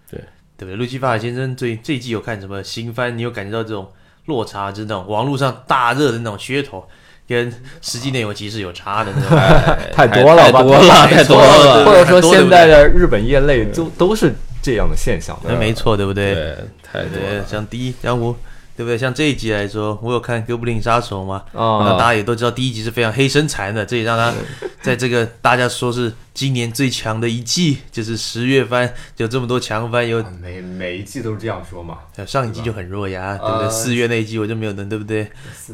[0.09, 0.19] 对
[0.57, 0.75] 对不对？
[0.75, 3.17] 路西法尔先生最这一季有看什么新番？
[3.17, 3.91] 你有感觉到这种
[4.25, 6.87] 落差，就是那种网络上大热的那种噱头，
[7.27, 7.51] 跟
[7.81, 9.37] 实际内容其实是有差的那种。
[9.37, 15.51] 哎太多了吧太多了，太太多多了了，或者说现在的日本业内都都是这样的现象的。
[15.51, 16.33] 那没错，对不对？
[16.33, 17.45] 对，太多，了。
[17.45, 18.35] 像第一，像我，
[18.79, 18.97] 对不对？
[18.97, 24.33] 像这一集来说，我有看《哥布林杀手》嘛，那啊，大家也都知道，第一集是非常黑身材的，这也让他
[24.81, 31.97] 在这个大家说是今年最强的一季，就是十月番就这么多强番，有每每一季都是这样说嘛。
[32.25, 33.65] 上一季就很弱呀，对不对？
[33.65, 35.29] 呃四月那一季我就没有能，对不对？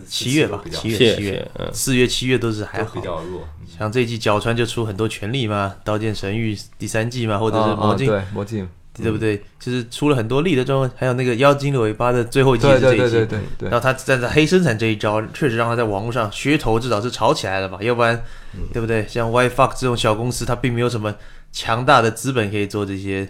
[0.08, 3.02] 七月吧，七月，七月四月、七月都是还好比。
[3.02, 8.68] 较弱，像这一季角川就出很多权力嘛，《刀剑神域》第三季嘛，或者是啊魔镜，对魔镜，
[9.04, 9.42] 对不对？
[9.60, 18.16] 就是出了很多力的状况，还有那个妖精的尾巴的最后一集是这一集，对对对对对然后他站在黑生产这一招，确实让他在网络上噱头至少是炒起来了吧，要不然，
[18.54, 19.06] 嗯对不对？
[19.08, 21.14] 像 YFuck 这种小公司，它并没有什么
[21.52, 23.28] 强大的资本可以做这些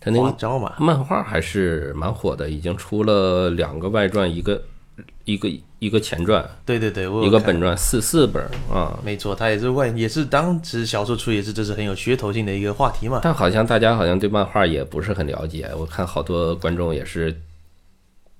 [0.00, 0.74] 他那个花招嘛。
[0.78, 4.62] 漫画还是蛮火的，已经出了两个外传，一个
[5.24, 8.98] 一个一个前传，对对对，我一个本传，四四本啊。
[9.04, 13.20] 没错，它也是万，也是当时小说出也是这是很有噱头性的一个话题嘛。
[13.22, 17.34] 但好像大家好像对漫画也不是很了解，我看好多观众也是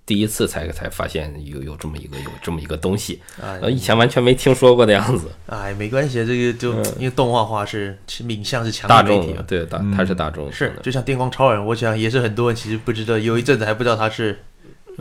[0.07, 5.29] 第一次才才发现有有这么一个有这么一个东西，哎呃，以前完全没听说过的样子。
[5.47, 9.35] 哎，没关系，这个就因为动画化是是影像是强嗯大众。
[9.47, 14.37] 对大，嗯它是大众的，是就像电光超人，我想也是很多人其实不知道，有一阵子还不知道它是嗯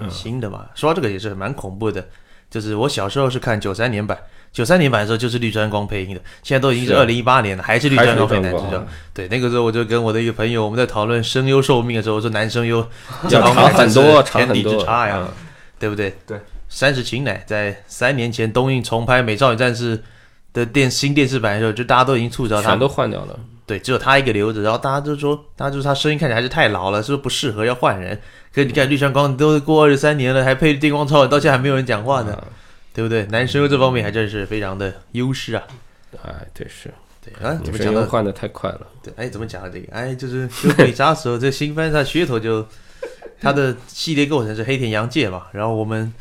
[0.10, 0.66] 新的嘛。
[0.76, 2.06] 说到这个也是蛮恐怖的，
[2.50, 4.18] 就是我小时候是看九三年版，
[4.52, 8.86] 九三年版的时候就是绿川光配音的，现在都已经是是二零一八年了，还是绿川光配男主角。
[9.14, 12.82] 对，那个时候我就跟我的一个朋友，我们在讨论声优寿命的时候，我说男声优
[13.30, 15.30] 长很多天地长很多之差呀嗯，
[15.80, 16.16] 对不对？
[16.26, 16.40] 对。
[16.70, 19.96] 三十情乃在三年前东映重拍《美少女战士》
[20.54, 23.40] 的电新电视版的时候，就大家都已经吐槽他全都换掉了。
[23.66, 28.20] 对，只有他一个留着，然后大家就说，大家就说他声音看起来还是太老了，是不是不适合要换人？
[28.54, 32.44] 可是你看绿川光都过二十三年了，还配电光超人，到现在还没有人讲话呢，
[32.94, 33.26] 对不对？
[33.28, 35.64] 男生这方面还真是非常的优势啊。
[36.22, 38.06] 哎，对是，对啊，怎么讲呢？
[38.10, 38.82] 换的太快了。
[39.02, 39.70] 对，哎，怎么讲的？
[39.70, 42.66] 这个，哎，就是《哥布林杀手》这新番，它噱头就
[43.42, 46.14] 它的系列构成是黑田洋介嘛，然后我们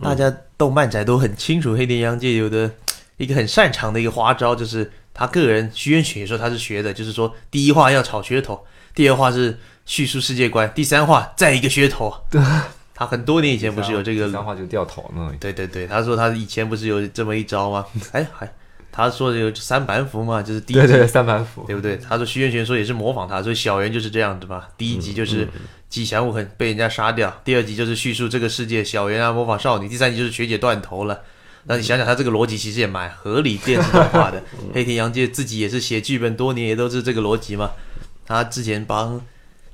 [0.00, 2.70] 大家动漫仔都很清楚，黑田洋介有的
[3.18, 12.12] 一个很擅长的一个花招，就是他个人徐渊雪说他是学的，就是说第一话要炒噱头，第二话是叙述世界观，第三话再一个噱头。
[12.28, 12.42] 对，
[12.92, 15.32] 他很多年以前不是有这个第三话就掉头呢？
[15.38, 17.86] 对对对，他说他以前不是有这么一招吗？
[18.12, 18.52] 哎，还
[18.90, 21.64] 他说的有三板斧嘛，就是第一集对对，三板斧。
[21.64, 21.96] 对不对？
[21.96, 24.64] 他说徐元玄说也是模仿他，所以小圆就是这样子嘛。
[24.76, 25.48] 第一集就是
[25.88, 31.22] 吉祥物很被人家杀掉，第二集就是叙述这个世界小圆啊模仿少女，第三集就是学姐断头了。
[31.66, 34.42] 那你想想，他这个逻辑其实也蛮合理，电视动画的。
[34.74, 37.70] 黑田洋介自己也是写剧本多年，也都是这个逻辑嘛。
[38.26, 39.20] 他之前帮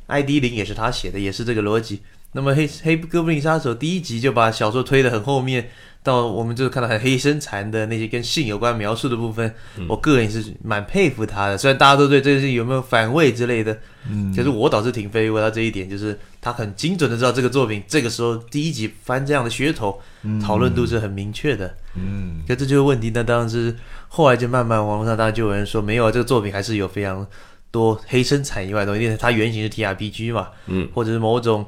[0.07, 2.01] ID 零也是他写的，也是这个逻辑。
[2.33, 5.69] 那么黑黑哥布林杀手第一集就把小说推得很后面，
[6.05, 9.53] 到我们就看到很黑身残的那些跟性有关描述的部分，
[9.89, 11.59] 我个人也是蛮佩服他的。
[11.59, 13.77] 虽然大家都对这件事有没有反胃之类的，
[14.09, 20.01] 嗯，可是我倒是挺佩服他这一点，就是他很精准的知道这个作品这个时候第一集翻这样的噱头，
[20.41, 21.75] 讨论度是很明确的。
[21.95, 23.77] 嗯，可这就是问题，那当然是
[24.09, 27.27] 后来就慢慢网络上大家就有人说，没有啊，这个作品还是有非常
[27.71, 31.67] 多黑生产以外的东西，因为它原型是 TRPG 嘛，嗯，或者是某种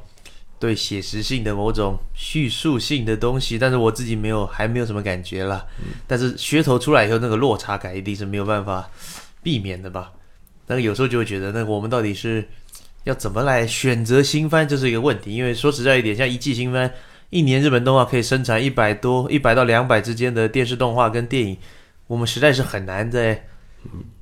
[0.58, 5.64] 对写实性的某种叙述性的东西，但是我自己没有还没有什么感觉啦。
[6.06, 8.88] 但是噱头出来以后，那个落差感一定是没有办法
[9.42, 10.12] 避免的吧？
[10.64, 12.46] 但是有时候就会觉得，那我们到底是
[13.02, 15.34] 要怎么来选择新番，这是一个问题。
[15.34, 16.88] 因为说实在一点，像一季新番，
[17.32, 21.56] 一年日本动画可以生产一百多、一百到两百之间的电视动画跟电影，
[22.06, 23.46] 我们实在是很难在，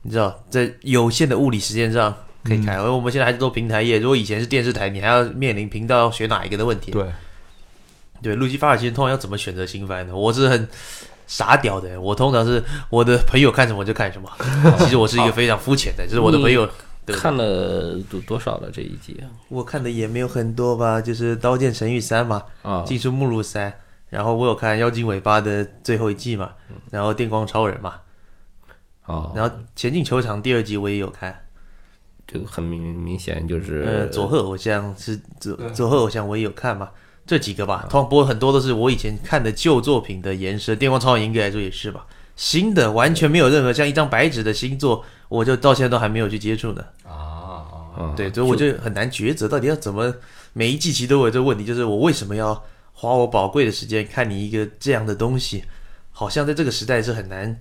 [0.03, 2.79] 你知道，在有限的物理时间上可以看。
[2.79, 6.92] 而我们现在还是做平台业，如果以前是电视台，你还要面临频道要选哪一个的问题。
[6.92, 7.05] 对，
[8.23, 10.14] 对，路基法尔其实通常要怎么选择新番呢？
[10.14, 10.68] 我是很
[11.27, 14.31] 傻屌的，我通常是我的朋友看什么就看什么。
[14.79, 16.70] 其实我是一个 非常肤浅的，就是我的朋友。
[17.11, 22.83] 对看了多多少了这一集我看的也没有很多吧，就是《刀剑神域三》嘛，啊？
[22.85, 23.70] 《技术目录三》，
[24.09, 26.53] 然后我有看《妖精尾巴》的最后一季嘛，
[26.90, 27.94] 然后《电光超人》嘛，
[29.07, 31.46] 哦，然后《前进球场》第二季我也有看，
[32.27, 36.90] 这个很明明显就是呃，佐贺偶像是佐佐贺偶像我也有看嘛，
[37.27, 46.85] 这几个吧，通常不过很多都是我以前看的旧作品的延伸，《电光超人》应该来说也是吧，新的完全没有任何像一张白纸的新作，我就到现在都还没有去接触呢。
[47.09, 47.64] 啊，
[47.97, 50.14] 啊对，所以我就很难抉择，到底要怎么
[50.53, 52.62] 每一季其实都有这个问题，就是我为什么要
[52.93, 55.64] 花我宝贵的时间看你一个这样的东西？
[56.12, 57.57] 好像在这个时代是很难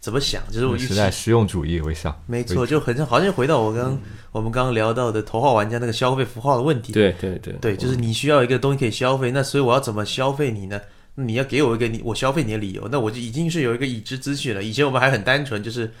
[0.00, 6.92] 怎么想，就是我时代实用主义为上，没错，就很像好像回到我刚、我们刚刚聊到的头号玩家那个消费符号的问题。
[6.92, 10.80] 对对对对，就是你需要一个东西可以消费，那所以我要怎么消费你呢？
[11.14, 14.62] 你要给我一个你我消费你的理由，那我就已经是有一个已知资讯了。
[14.62, 15.92] 以前我们还很单纯，就是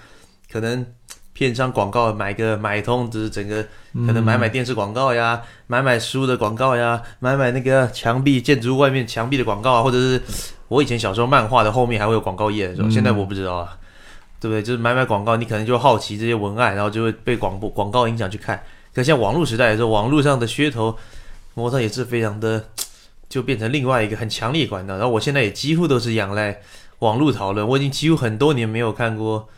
[0.52, 0.84] 可能
[1.32, 3.62] 片商广告买个买通，就是整个
[4.06, 10.20] 可能买买电视广告呀，买买书的广告呀，买买那个墙壁建筑物外面墙壁的广告啊，或者是
[10.68, 13.78] 我以前小时候漫画的后面还会有广告页的时候，现在我不知道啊，
[14.38, 14.62] 对不对？
[14.62, 18.62] 就是买买广告，你可能就好奇这些文案，然后就会被广播广告影响去看。
[18.94, 20.94] 可像网络时代的时候，网络上的噱头，
[21.54, 22.62] 模特也是非常的，
[23.28, 24.94] 就变成另外一个很强烈管道。
[24.96, 26.60] 然后我现在也几乎都是仰赖
[26.98, 29.48] 网络讨论，我已经几乎很多年没有看过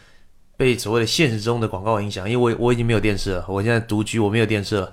[0.56, 4.92] 被所谓的现实中的广告影响，因为我我已经没有电视了，我现在独居，我没有电视了。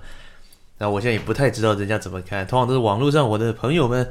[0.78, 4.04] 然后我现在也不太知道人家怎么看，通常都是网络上我的朋友们，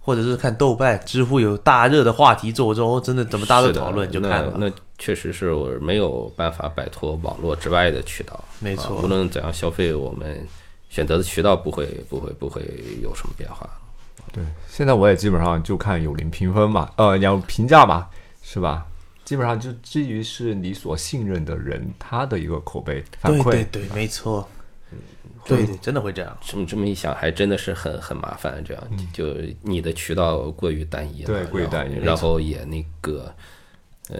[0.00, 4.54] 或者是看豆瓣、知乎有大热的话题做之后，真的怎么大家都讨论就看了。
[4.56, 8.42] 那那确实是我没有办法摆脱网络之外的渠道。
[8.58, 10.42] 没错啊无论怎样消费，我们
[10.88, 12.62] 选择的渠道不会不会不会
[13.02, 13.68] 有什么变化。
[14.32, 18.08] 对，现在我也基本上就看有零评分吧，呃，要评价吧，
[18.42, 18.86] 是吧？
[19.28, 24.48] 基本上就基于是你所信任的人他的一个口碑反馈，对对对，没错。
[25.44, 26.34] 对对，真的会这样。
[26.40, 28.64] 这么这么一想，还真的是很很麻烦。
[28.64, 33.30] 这样，就你的渠道过于单一了，对过于单一然后也那个，
[34.08, 34.18] 嗯，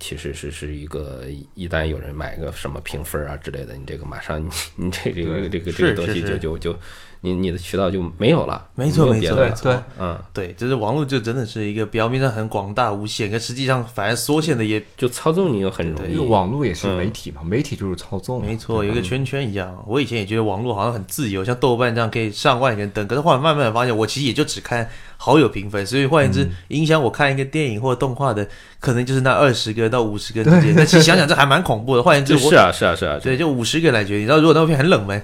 [0.00, 1.24] 其实是是一个，
[1.54, 6.76] 一旦有人买个什么评分啊之类的，你这个马上你你这这个这个这个东西是就是就就
[7.22, 16.26] 你你的渠道就没有了，没错有别的了没错没错对嗯，对，就是网络就真的是一个表面上很广大无限，可实际上反而缩限的也就操纵你又很容易因为。
[16.26, 19.84] 网络也是媒体嘛，媒体就是操纵，没错，有一个圈圈一样。
[19.86, 28.48] 我以前也觉得网络好像很自由，像豆瓣这样可以上万人登，可是后来慢慢的发现，我其实也就只看好友评分，所以换言之，影响我看一个电影或动画的，
[28.78, 30.74] 可能就是那二十个到五十个之间。
[30.74, 32.02] 但其实想想这还蛮恐怖的。
[32.02, 34.26] 换言之，我是啊是啊是啊，对，就五十个来决定。
[34.26, 35.22] 然后，如果那部片很冷门，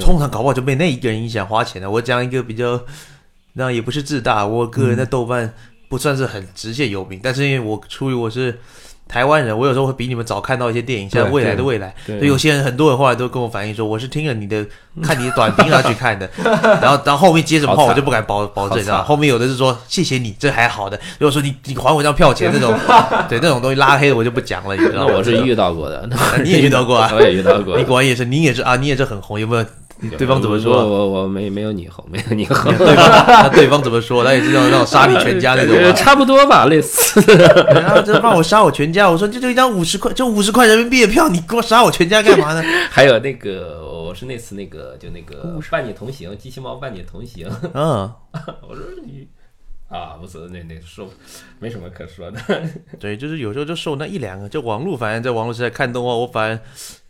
[0.00, 1.90] 通常搞不好就被那一个人影响花钱了。
[1.90, 2.80] 我讲一个比较，
[3.54, 5.52] 那也不是自大，我个人在豆瓣
[5.88, 8.58] 不算是很直线有名，但是因为我出于我是
[9.08, 14.62] 台湾人，我有时候会比你们早看到一些电影，像《未来的未来》，对所以有些人很多人后来都跟我反映说，我是听了你的
[15.02, 22.78] 看你的短评 然后去看的，然后然后后面接什么话我就不敢保保证，好你知道吗后面有的是说谢谢你，这还好的，如果说你你还我张票钱那种，
[23.30, 25.06] 对那种东西拉黑的我就不讲了，你知道吗？
[25.08, 26.06] 那我是遇到过的，
[26.44, 27.84] 你也遇到过啊我也遇到过你。
[27.84, 29.64] 果然也是，你也是啊，你也是很红，有没有？
[30.16, 30.86] 对方怎么说？
[30.86, 34.22] 我我没没有你红，没有你红，对方那对方怎么说？
[34.24, 35.94] 他也是那种那种杀你全家那种？
[35.94, 37.20] 差不多吧，类似。
[37.68, 42.62] 然后就让我杀我全家，我说这就一张五十块，就五十块人民币的票，你给我杀我全家干嘛呢？
[42.90, 47.48] 还有那个，我是那次那个，就那个伴你同行，机器猫伴你同行。
[47.74, 48.08] 嗯，
[48.68, 49.26] 我说你
[49.88, 51.08] 啊，不是那那说
[51.58, 52.38] 没什么可说的。
[53.00, 56.60] 对，就是有时候就受那一两个，就网络，反正在网络时代看动画，我反而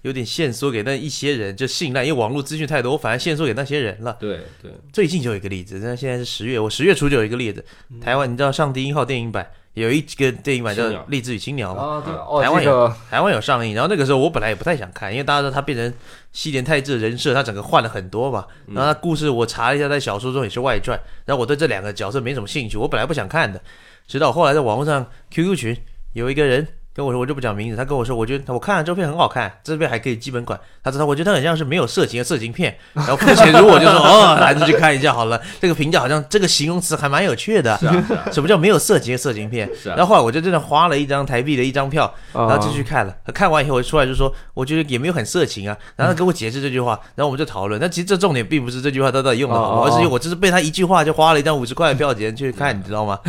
[0.02, 4.16] 有点限缩给那一些人，就信赖，因为网络资讯太多，我反而限缩给那些人了。
[4.20, 7.64] 对对，最近就有一个例子，那现在是十月，我十月初就有一个例子，
[8.00, 11.82] 台湾你知道上帝一号电影版有一个电影版叫励志与青鸟》吗？
[11.82, 15.92] 啊，对哦，台湾有台湾有上映，然后那个时候我本来也不太想看，因为大家知道他变成
[16.32, 18.46] 西田太治的人设，他整个换了很多嘛。
[18.68, 23.60] 然后他故事我查了一下，在小说中也是外传，然后我对这两个角色没什么兴趣，我本来不想看的，
[24.06, 25.76] 直到后来在网络上 QQ 群
[26.12, 26.66] 有一个人
[26.98, 39.70] 跟我说，我就不讲名字，他跟我说，我觉得我看了这片很好看，这片还可以基本款，他知道我觉得他很像是没有色情的色情片， 然后付钱如我就说 哦，还是去看一下好了，这个评价好像这个形容词还蛮有趣的，是啊是啊 什么叫没有色情的色情片？
[39.80, 43.14] 是啊然后后来我就真的花了一张台币的一张票，然后就去看了。
[43.32, 45.76] 看完以后，我出来就说，我觉得也没有很色情啊。
[45.94, 47.80] 然后他跟我解释这句话，然后我们就讨论。
[47.80, 53.20] 但其实这重点并不是这句话他到底用的好吗，哦哦而是我就是被他一句话就花了一张五十块的票钱去看，你知道吗？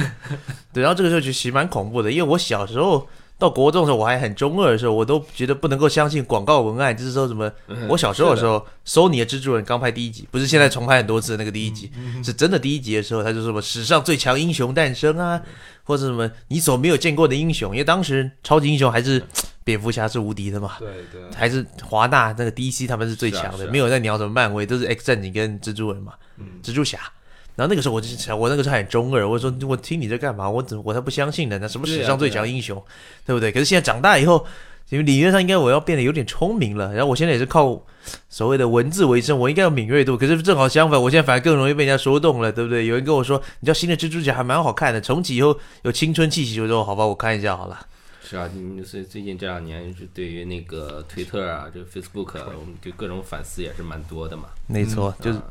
[0.73, 3.07] 对，然后这个时候其实蛮恐怖的，因为我小时候。
[3.39, 7.49] 到国中的时候，我还很中二的时候，我都觉得不能够相信广告文案，就是说什么。
[7.87, 11.89] 我小时候的时候，索尼的蜘蛛人刚拍第一集，不是现在重拍很多次的那个第一集，
[12.21, 15.41] 是真的第一集的时候，他就说什么史上最强英雄诞生啊，
[15.85, 19.23] 或者什么你所没有见过的英雄，因为当时超级英雄还是
[19.63, 26.13] 蝙蝠侠是无敌的嘛，对对，还是华纳那个 DC 他们是最强的，没有在鸟什么漫威，都是 X 战警跟蜘蛛人嘛，
[26.61, 26.99] 蜘蛛侠。
[27.59, 30.49] 然后那个时候我就想，我那个时候还很中二，我说我听你在干嘛？
[30.49, 31.59] 我怎我才不相信呢？
[31.61, 32.81] 那什么史上最强英雄，
[33.25, 33.51] 对不对？
[33.51, 34.45] 可是现在长大以后，
[34.87, 37.83] 因为理论上应该我要变得有点聪明了，然后我现在也是靠
[38.29, 40.15] 所谓的文字为生，我应该有敏锐度。
[40.17, 42.85] 可是正好相反，我现在反而更容易被人家说动了，对不对？
[42.85, 47.85] 有人跟我说，你知道新的蜘蛛侠还蛮好看的，重启以后有青春气息，就说好吧，我看一下好了。
[48.23, 48.49] 是啊，
[48.85, 54.45] 所以最近这两年是对于那个推特啊，这个 Facebook，啊我们对各种反思也是蛮多的嘛。
[54.65, 55.43] 没错，就是啊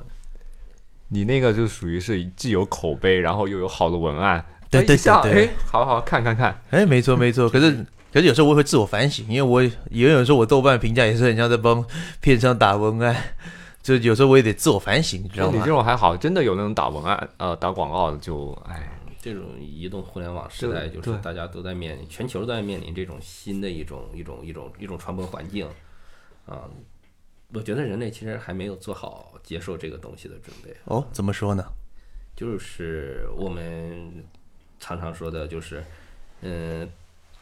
[1.09, 11.85] 你那个就属于是既有口碑，然后又有好的文案，对对哎一下对对哎，好好看看看，哎，没错没错，可是 可是有时候我也会自我反省，因为我也有时候我豆瓣评价也是很像在帮
[12.21, 13.17] 片商打文案，
[13.83, 15.53] 就有时候我也得自我反省，你知道吗？
[15.55, 15.67] 你这？
[15.67, 25.67] 种还好，真的有那种打文案 呃打广告的就哎，这种移动互联网时代，就是大家都在面临，全球都在面临这种新的一种一种一种一种传播环境
[26.47, 26.65] 啊。
[27.55, 30.75] 我觉得人类其实还没有做好接受这个东西的准备。
[30.85, 31.65] 哦，怎么说呢？
[32.37, 34.23] 就是我们
[34.79, 35.83] 常常说的，就是，
[36.43, 36.89] 嗯，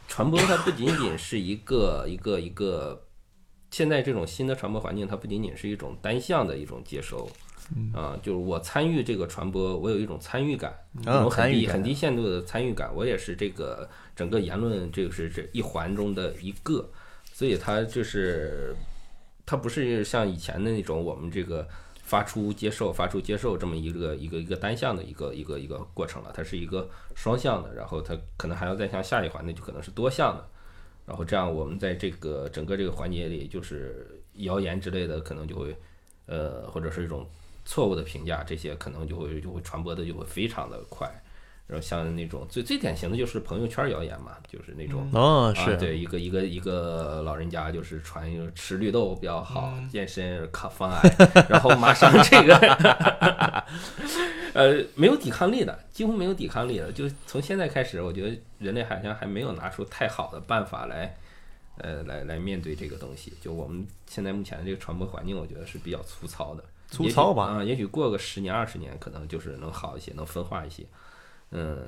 [0.06, 3.04] 传播它不仅仅是一个一个一个，
[3.70, 7.28] 现在这种新的传播环境，它不仅仅是一种单向的一种接收，
[7.92, 10.72] 啊，就是我参与这个传播，我有一种参与感，
[11.30, 16.88] 很低很低限度的参与感，我也是这个整个言论这个是这一环中的一个，
[17.32, 18.74] 所以它就是
[19.46, 21.66] 它不是像以前的那种我们这个
[22.02, 30.48] 发出接受发出接受这么一个一个一个单向的一个一个一个过程了，它是一个双向的，然后它可能还要再向下一环，那就可能是多向的，
[31.06, 35.74] 然后这样我们在这个整个这个环节里，就是谣言之类的可能就会
[36.26, 37.24] 呃或者是一种
[37.64, 41.08] 错误的评价，这些可能就会就会传播的就会非常的快。
[41.66, 51.02] 然后像那种最最典型的就是朋友圈谣言嘛，就是那种哦，啊，是，对，一个一个一个老人家就是传一个吃绿豆比较好，健身抗方案，
[51.48, 52.54] 然后马上这个，
[54.54, 56.92] 呃，没有抵抗力的，几乎没有抵抗力的。
[56.92, 61.16] 就从现在开始，我觉得人类好像还没有拿出太好的办法来，
[61.78, 63.32] 呃，来来面对这个东西。
[63.40, 66.62] 就我们现在目前的这个传播环境，我觉得是比较粗糙的。
[66.88, 67.46] 粗糙吧。
[67.46, 70.84] 啊、也许过个十年二十年，可能就是能好一些，能分化一些。
[71.50, 71.86] 嗯，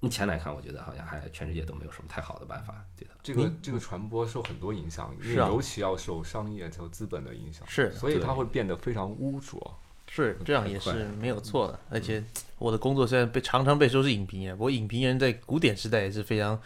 [0.00, 3.14] 目前来看，我觉得好像还全世界都没有什么太好的办法对它。
[3.22, 9.74] 这个这个传播受很多影响，尤其要受商业和资本的影响，是对所以它会变得非常污浊。
[10.08, 12.22] 是这样也是没有错的，而且
[12.58, 16.58] 我的工作虽然被常常被说是影评人，不过影评人在古典时代也是非常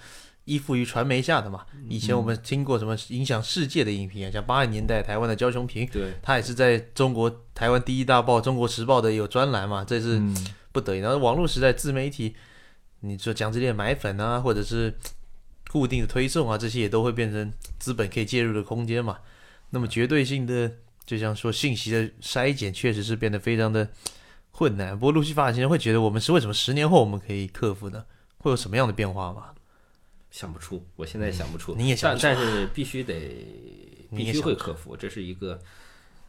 [0.45, 1.64] 依附于传媒下的嘛。
[1.89, 10.37] 以前我们听过什么影响世界的影评人，像八十年代台湾的焦雄平，对，他也是在中国台湾第一大报《中国时报》的有专栏嘛，这是嗯，
[10.72, 10.98] 不得已。
[10.98, 12.34] 然后网络时代自媒体，
[13.00, 14.94] 你说讲这些买粉啊，或者是
[15.70, 19.18] 固定的推送啊，这些也都会变成资本可以介入的空间嘛。
[19.70, 20.72] 那么绝对性的，
[21.04, 23.88] 就像说信息的筛检，确实是变得非常的
[24.50, 24.98] 困难。
[24.98, 28.04] 不过路西法先生会觉得，我们是为什么十年后我们可以克服呢？
[28.38, 29.54] 会有什么样的变化吗？
[30.30, 31.74] 想不出，我现在想不出。
[31.74, 33.14] 你也想不出但但是必须得，
[34.16, 35.60] 必须会克服，这是一个，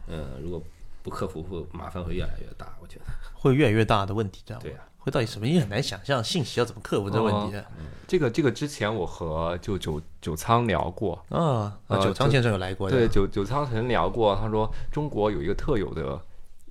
[0.08, 0.64] 嗯，如果
[1.02, 2.78] 不克服，会麻烦会越来越大。
[2.82, 5.48] 我觉得，会越来越大的问题，这样吗对啊，会到底什么？
[5.48, 7.66] 也很难想象信息要怎么克服这个问题的。
[8.08, 16.20] 这个这个之前我和就九九仓聊过，啊，啊，九仓先生有来过的，对，九九仓曾经聊过，他说中国有一个特有的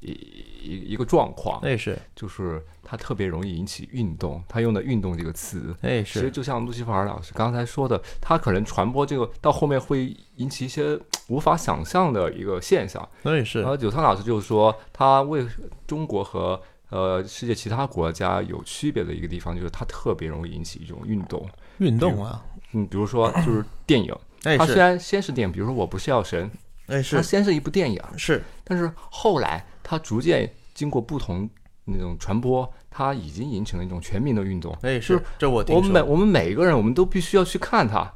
[0.00, 0.12] 一
[0.60, 4.42] 一一个状况，那是，就是它特别容易引起运动。
[4.48, 10.98] 他用的“运动”这个词，哎其实，就像路西法尔老师刚才说的，他可能传播这个到后面会引起一些
[11.28, 13.08] 无法想象的一个现象。
[13.22, 15.46] 那也是然，后九仓老师就是说，他为
[15.86, 21.48] 中国和呃世界其他国家有区别的一个地方，就是它特别容易引起一种运动。
[21.78, 26.50] 运动啊，嗯，比如说就是电影，哎，它虽然先是电影，比如说《我不是药神》，
[26.94, 31.50] 哎是它先是一部电影，是，但是后来它逐渐经过不同
[31.84, 34.72] 那种传播，它已经形成了一种全民的运动。
[34.82, 38.08] 哎，是是这我我们每我们每一个人，我们都必须要去看它。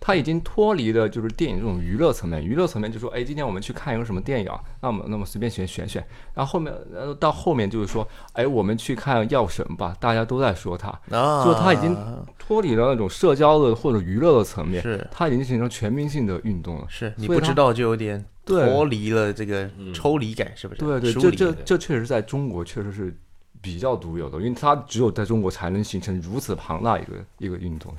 [0.00, 4.50] 它已经脱离了就是电影这种娱乐层面，娱乐层面就说，哎，今天我们去看一个什么电影，
[4.80, 6.02] 那么那么随便选选选，
[6.32, 11.94] 然后后面呃到后面就是说，哎，我们去看《药神》吧，大家都在说它，啊，就它已经
[12.38, 16.86] 脱离了那种社交的或者娱乐的层面，是它已经形成全民性的运动了。
[16.88, 20.80] 是你不知道就有点对脱离了这个抽离感，是不是？
[20.80, 23.14] 对对，这这这确实在中国确实是
[23.60, 27.94] 比较独有的，因为它只有在中国才能形成如此庞大一个一个运动。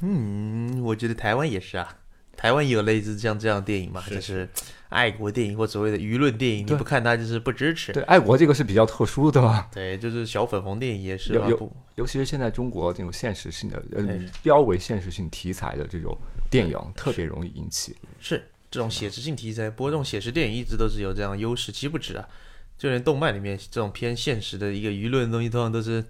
[0.00, 1.96] 嗯，我觉得台湾也是啊，
[2.36, 4.48] 台湾也有类似像这样的电影嘛，是就是
[4.88, 7.92] 爱国电影或所谓的舆论电影，你不看它就是不支持。
[7.92, 9.40] 对，爱国这个是比较特殊的。
[9.40, 16.16] 吧， 对，就是小粉红电影也是嘛，有有尤其是现在中国这种现实性的呃哎标为现实性题材的这种
[16.50, 17.96] 电影，特别容易引起。
[18.18, 18.44] 是
[18.74, 22.28] 这种写实性题材，不过这种写实电影一直都是有这样的优势，其实不止啊，
[22.76, 26.04] 就连动漫里面这种偏现实的一个舆论的东西，通常都是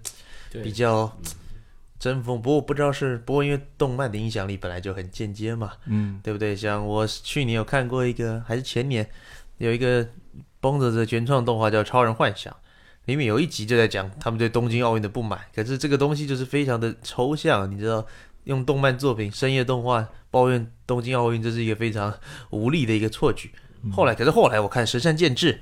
[0.63, 1.15] 比较
[1.99, 2.41] 争锋。
[2.41, 6.55] 不过不知道是，不过因为动漫的影响力本来就很间接嘛，嗯，对不对？
[6.55, 9.07] 像我去年有看过一个，还是前年
[9.59, 10.07] 有一个
[10.59, 12.51] 崩着的原创动画叫《超人幻想》，
[13.05, 15.39] 里面有一集就在讲他们对东京奥运的不满。
[15.53, 18.03] 可是这个东西就是非常的抽象，你知道，
[18.45, 22.11] 用动漫作品、深夜动画抱怨东京奥运，这是一个非常
[22.49, 23.51] 无力的一个错举。
[23.91, 25.59] 后来，可是后来我看神山健治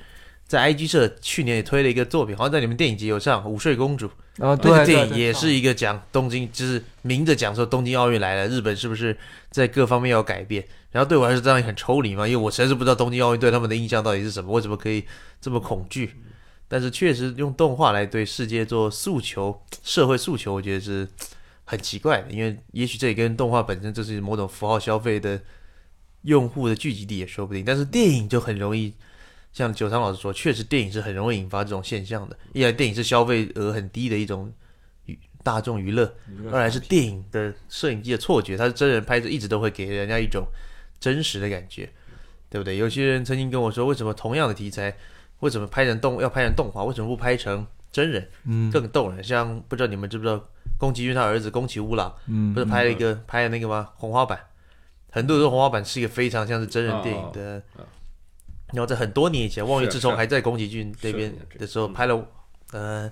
[0.48, 4.08] 在 IG 社去年也推了一个作品，好像在你们电影节有上《午睡公主》。
[4.40, 9.16] 啊，那对个电影也是一个讲东京，就是明着讲说东京奥运来了，日本是不是
[9.52, 10.66] 在各方面要改变？
[10.92, 15.04] 然后对我来说这样也很抽离嘛，因为我实在是不知道东京奥运对他们的印象到底是什么，为什么可以
[15.40, 16.16] 这么恐惧？
[16.68, 21.08] 但是确实用动画来对世界做诉求、社会诉求，我觉得是
[21.66, 25.42] 很奇怪的，因为也许这也跟动画本身就是某种符号消费的
[26.24, 27.64] 用户的聚集地也说不定。
[27.66, 28.94] 但是电影就很容易，
[29.52, 32.38] 像九仓老师说，确实电影是很容易引发这种现象的。
[32.54, 34.52] 一来电影是消费额很低的一种
[35.06, 36.14] 娱大众娱乐，
[36.52, 40.46] 二来是电影的摄影机的错觉，它是真人拍摄，一直都会给人家一种
[41.00, 41.90] 真实的感觉，
[42.50, 42.78] 对不对？
[42.78, 44.96] 有些人曾经跟我说，为什么同样的题材，
[45.40, 49.24] 为什么拍成动要拍成动画，为什么不拍成真人嗯更动人？
[49.24, 50.50] 像不知道你们知不知道，
[50.84, 53.88] 宫崎骏他儿子宫崎吾朗嗯不是拍了一个拍了那个吗？
[53.96, 54.38] 红花板，
[55.10, 57.64] 很多人说红花板是一个非常像是真人电影的。
[58.74, 62.28] 然后在很多年以前，望月之虫还在宫崎骏那边的时候拍了，
[62.74, 63.10] 呃，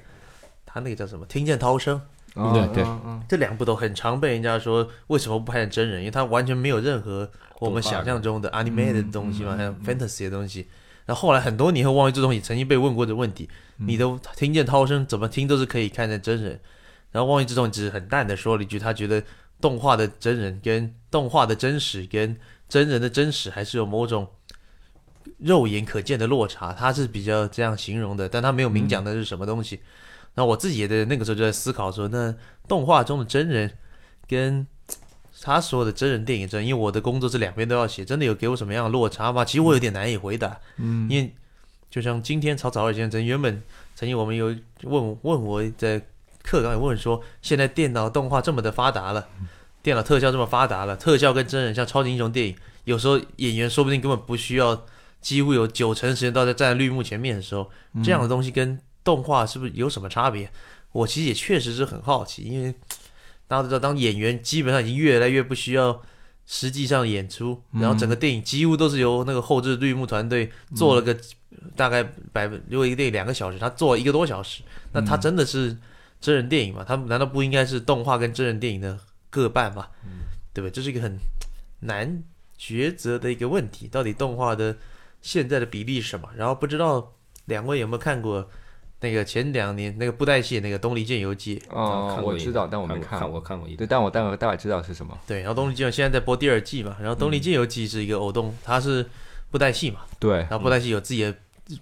[0.66, 1.26] 他那个叫什么？
[1.28, 2.02] 听见涛声，
[2.34, 10.68] 啊对对嗯嗯这两部都很常被人家说为什么不拍成真人，因为它完全没有任何我们想象中的 animated 的东西嘛，还有 fantasy 的东西。
[11.06, 13.48] 然后后来很多年后，望月志聪也曾经被问过的问题：
[13.78, 16.60] 你的听见涛声怎么听都是可以看成真人。
[17.12, 19.24] 然后望月志聪只是很淡的说了一句，他觉得
[19.60, 22.36] 动画的真人跟动画的真实跟
[22.68, 24.28] 真人的真实还是有某种
[25.38, 29.80] 肉眼可见的落差，他是比较这样形容的，但他没有明讲的是什么东西。
[30.36, 32.34] 那我自己也在那个时候就在思考说，那
[32.68, 33.70] 动画中的真人
[34.28, 34.66] 跟
[35.42, 39.44] 他说的真人电影真，因为我的工作是两边都要写，真的有给我什么样的落差吗？
[39.44, 41.36] 其实我有点难以回答，嗯因为
[41.90, 43.62] 就像今天草草二先生原本
[43.96, 46.02] 曾经我们有问问我在
[46.44, 49.28] 课纲也问说，现在电脑动画这么的发达了，
[49.82, 54.86] 电脑特效这么发达了，特效跟真人像超级英雄电影，有时候演员说不定根本不需要，
[55.22, 57.70] 几乎有九成时间都在站在绿幕前面的时候，
[58.04, 60.52] 这样的东西跟动画是不是有什么差别？
[60.92, 62.74] 我其实也确实是很好奇，因为
[63.48, 66.02] 大家都知道，当演员基本上已经越来越不需要
[66.46, 71.16] 实际上演出，然后整个电影几乎都是由那个后置绿幕团队做了个
[71.76, 75.78] 大概百分，如果一个电影两个小时，他做了一个多小时，那他真的是
[76.22, 76.86] 真人电影嘛？
[76.88, 78.98] 他们难道不应该是动画跟真人电影的
[79.30, 79.88] 各半吗？
[80.54, 80.72] 对不对？
[80.72, 81.18] 这是一个很
[81.80, 82.24] 难
[82.60, 84.78] 抉择的一个问题，到底动画的
[85.22, 86.30] 现在的比例是什么？
[86.38, 87.14] 然后不知道
[87.46, 88.48] 两位有没有看过
[89.00, 91.58] 那个前两年那个布袋戏那个《东离剑游记》？
[91.70, 95.18] 哦看，过一我知道，但我没看过看过看过一对，但我大概大概知道是什么。
[95.26, 99.04] 对，然后《东离剑》现在在播第二季嘛，然后《东离剑游记》是一个偶动，它是
[99.50, 101.36] 布袋戏嘛，对然，后布袋戏有自己的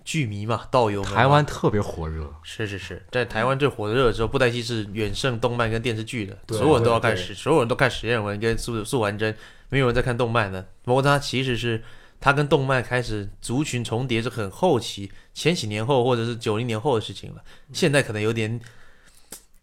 [0.04, 2.34] 剧迷嘛，道友们台湾特别火热。
[2.44, 9.36] 是是是，在台湾最火热的时候，布袋戏是远胜动漫跟电视剧的，所有人都要看实，所有人都看实验文跟素素还真，
[9.70, 10.68] 没有人在看动漫的。
[10.84, 11.84] 不过它其实是
[12.20, 17.42] 它跟动漫开始族群重叠是很后期，前几年后或者是九零年后的事情了。
[17.72, 18.60] 现在可能有点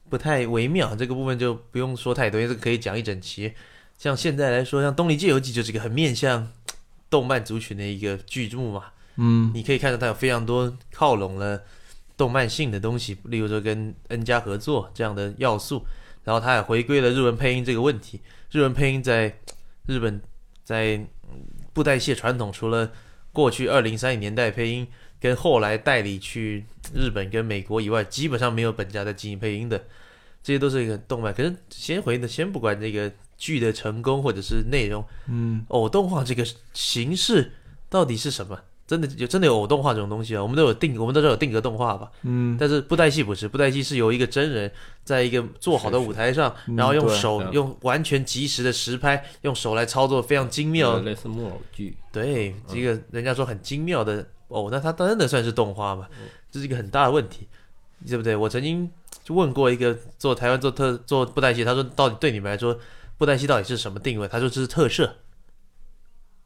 [0.09, 3.53] 不太微妙，这个部分就不用说太多，因为这个可以讲一整期。
[3.99, 6.53] 像现在来说，像《东离剑游记》就是一个很面向
[7.09, 8.85] 动漫族群的一个剧目嘛，
[9.17, 11.63] 嗯，你可以看到它有非常多靠拢了
[12.17, 15.85] 动漫性的东西，例如说跟 N 加合作这样的要素，
[16.25, 18.21] 然后它也回归了日文配音这个问题。
[18.51, 19.39] 日文配音在
[19.87, 20.21] 日本
[20.65, 22.91] 在嗯布袋戏传统，除了
[23.33, 24.87] 过去二零三零年代配音
[25.21, 26.65] 跟后来代理去
[26.95, 29.79] 日本跟美国以外，基本上没有本家在进行配音的，
[30.43, 31.35] 这些都是一个动漫。
[31.35, 37.53] 可是先回的，先不管这个剧的成功或者是内容，嗯，偶动画这个形式
[37.91, 38.59] 到底是什么？
[38.87, 40.43] 真的有真的有偶动画这种东西啊？
[40.43, 42.11] 我们都有定，我们都知道有定格动画吧？
[42.23, 44.71] 嗯，但是布袋戏不是，布袋戏是由一个真人
[45.03, 50.99] 在一个做好的舞台上，是然后用手嗯用完全及时的实拍，用手来操作非常精妙。
[51.01, 56.07] 类似木偶剧，对，这个人家说很精妙的哦，那它真的算是动画吗？
[56.51, 57.49] 这是一个很大的问题，
[58.07, 58.37] 对不对？
[58.37, 58.89] 我曾经
[59.25, 62.79] 就问过一个做台湾做特做布袋戏，他说到底对你们来说，
[63.19, 64.29] 布袋戏到底是什么定位？
[64.29, 65.17] 他说这是特摄，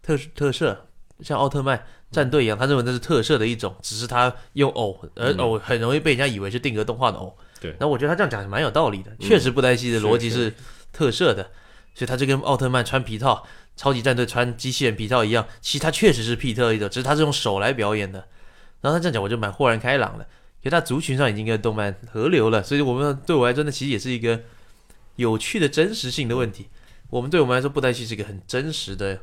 [0.02, 0.86] 特特摄，
[1.20, 7.36] 像奥特曼战队一样，他认为那是特摄的一种，只是他用偶，而偶很容易被人家以为是定格动画的偶。
[7.60, 10.54] 对那我觉得他这样讲是蛮有道理的，确实布袋戏的逻辑是是
[10.92, 11.42] 特摄的，
[11.94, 13.46] 所以他就跟奥特曼穿皮套。
[13.76, 18.18] 超级战队穿机器人皮套一样，其实他确实是皮特一种，只是他是用手来表演的。
[18.82, 20.24] 然后他这样讲，我就蛮豁然开朗了，
[20.60, 24.38] 因为他族群上已经跟动漫合流了，所以我们对我来说，那其实也是一个
[25.16, 26.68] 有趣的真实性的问题。
[27.08, 29.18] 我们对我们来说，布袋戏是一个很真实的，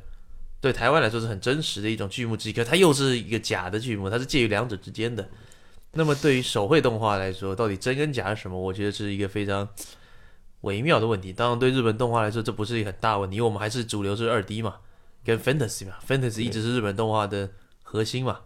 [0.59, 5.29] 对台湾来说是很真实的一种剧目之一，可它又是一个假的剧目，它是介于两者之间的。
[5.93, 8.59] 那么对于手绘动画来说，到底真跟假是什么？
[8.59, 9.67] 我觉得是一个非常
[10.61, 11.31] 微妙的问题。
[11.31, 14.77] 当然，对日本动画来说，这不是一个很大问题，因为我们还是主流是二 D 嘛，
[15.23, 17.49] 跟 Fantasy 嘛，Fantasy 一直是日本动画的
[17.83, 18.39] 核心嘛。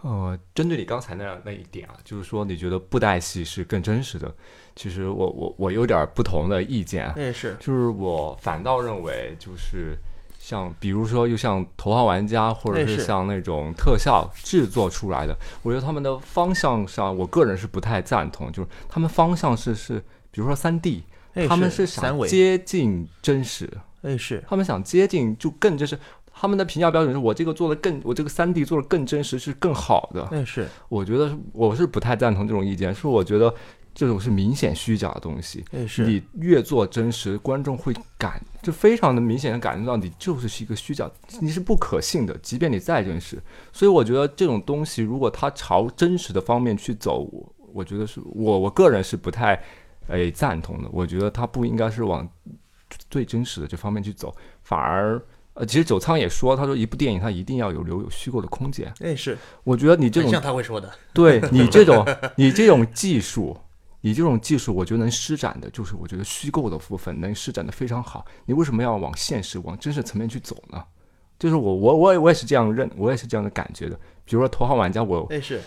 [0.00, 4.34] 呃，针对你刚才那样那一点啊，就是说你觉得布袋戏是更真实的，
[4.74, 9.96] 其实我我我有点不同的意见啊，那也是，就是我反倒认为就是。
[10.52, 18.52] 像比如说，又像头号玩家，或者哎是是像那种特效制作出来的，我觉得他们的方向上，我个人是不太赞同。
[18.52, 19.98] 就是他们方向是是，
[20.30, 23.66] 比如说三 D，哎他们是想，接近真实，
[24.02, 25.98] 哎是，他们想接近就更真实。
[26.34, 30.24] 他们的评价标准是我这个做的更，我这个三 D 做的更真实，是更好的。
[30.32, 33.54] 哎是，我觉得我是不太赞同这种意见，是我觉得
[33.94, 35.64] 这种是明显虚假的东西。
[35.98, 43.40] 你越做真实，观众会感就非常的明显的感觉到你就是是一个虚假，你是不可信的，即便你再真实。
[43.72, 49.62] 所以我觉得这种东西，如果它朝真实的方面去走，我我觉得是我我个人是不太
[50.08, 50.88] 诶赞同的。
[50.92, 52.28] 我觉得它不应该是往
[53.10, 55.20] 最真实的这方面去走，反而。
[55.54, 58.90] 呃，其实九仓也说，他说一部电影它一定要有留有虚构的空间。
[59.00, 62.02] 哎是，我觉得你这种像他会说的，对你这种
[62.36, 63.54] 你这种技术，
[64.02, 68.24] 你这种技术，我觉得能施展的，就是我觉得虚构的部分能施展的非常好。
[68.44, 70.84] 你为什么要往现实、往真实层面去走呢？
[71.38, 73.96] 就是我我我也我也是这样认，我也是这样的感觉的。
[74.24, 75.60] 比如说《头号玩家》，我哎是，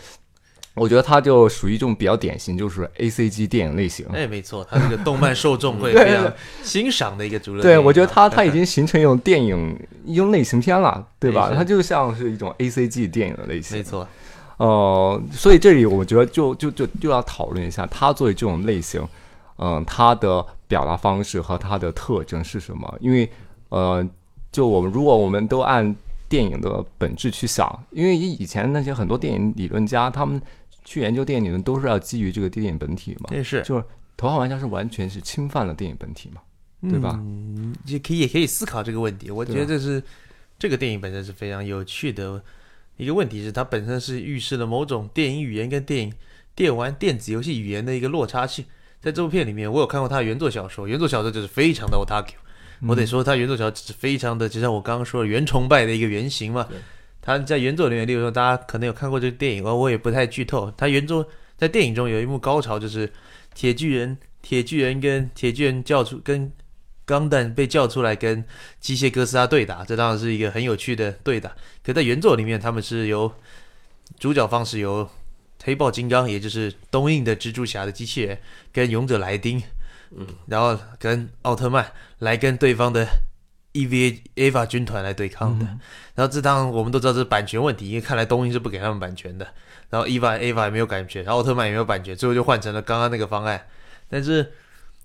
[0.74, 4.06] 我觉得它就属于一种比较典型，就是 A C G 电影类型。
[4.14, 6.34] 哎没错，他这个动漫受众 会对非常
[6.64, 11.52] 欣赏的一个主流电对，我觉得它它已 经形成一种电影一种类型片了，对吧？
[11.54, 13.84] 它就像是一种 A C G 电影的类型没。
[13.84, 14.08] 错，
[14.58, 19.06] 呃，所以这里我觉得就就就就要讨论一下，他作为这种类型，
[19.58, 22.98] 嗯、他的表达方式和他的特征是什么？
[23.02, 23.30] 因为
[23.70, 24.08] 呃，
[24.52, 25.96] 就我们如果我们都按
[26.30, 30.42] 电影的本质去想，因为以以前那些很多电影理论家，他们
[30.84, 33.82] 去研究电影理论都是要基于这个电影本体嘛，也是就是
[34.16, 36.42] 《头号玩家》是完全是侵犯了电影本体嘛，
[36.90, 37.20] 对吧？
[37.22, 39.30] 嗯，也可以也可以思考这个问题。
[39.30, 40.02] 我觉得这是
[40.58, 42.42] 这个电影本身是非常有趣的
[42.98, 46.14] 一个问题，是它本身是预示了某种电影语言跟电影
[46.56, 48.66] 电玩电子游戏语言的一个落差性。
[49.02, 52.34] 在这部片里面，我有看过他的原作小说，原作小说就是非常的 otaku，、
[52.88, 56.68] 我得说他原作小说是非常的，就像我刚刚说的原崇拜的一个原型嘛。
[57.22, 60.72] 他在原作里面，例如说大家可能有看过这个电影，我我也不太剧透。
[60.78, 61.28] 他原作
[61.58, 63.12] 在电影中有一幕高潮，就是
[63.54, 66.52] 铁巨人、铁巨人跟铁巨人叫出跟
[67.06, 68.44] 钢弹被叫出来跟
[68.80, 71.56] 机械哥斯拉对打，这当然是一个很有趣的对打。
[71.84, 73.32] 可在原作里面，他们是由
[74.20, 75.08] 主角方是由
[75.64, 78.38] 黑豹金刚，也就是东映的蜘蛛侠的机器人，
[78.72, 79.62] 跟勇者莱丁，
[80.12, 83.08] 嗯，然后跟奥特曼来跟对方的
[83.74, 85.66] EVA EVA 军团来对抗的。
[86.16, 89.48] 然后这当然我们都知道是版权问题，因为看来东映是不给他们版权的。
[89.90, 93.66] 然后 EVA EVA 也没有版权，然后奥特曼也没有版权，最后就换成了刚刚那个方案。
[94.10, 94.52] 但是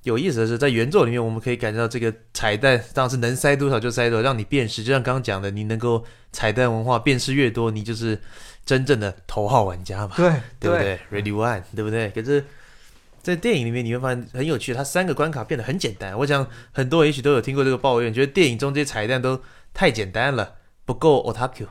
[0.04, 4.82] 有意思的是，在原作里面，我们可以感觉到这个彩蛋当然是能塞多少就塞多少，让你辨识。
[4.82, 8.18] 就像刚刚讲的，你能够彩蛋文化辨识越多，你就是
[8.64, 12.08] 真正的头号玩家嘛，对对不对？Ready One，对不对？
[12.10, 12.42] 可是，
[13.22, 16.16] 在电影里面你会发现很有趣，它三个关卡变得很简单。
[16.16, 19.40] 我想很多人也许都有听过这个抱怨，觉得电影中这些彩蛋都
[19.74, 20.54] 太简单了，
[20.86, 21.66] 不够 otaku，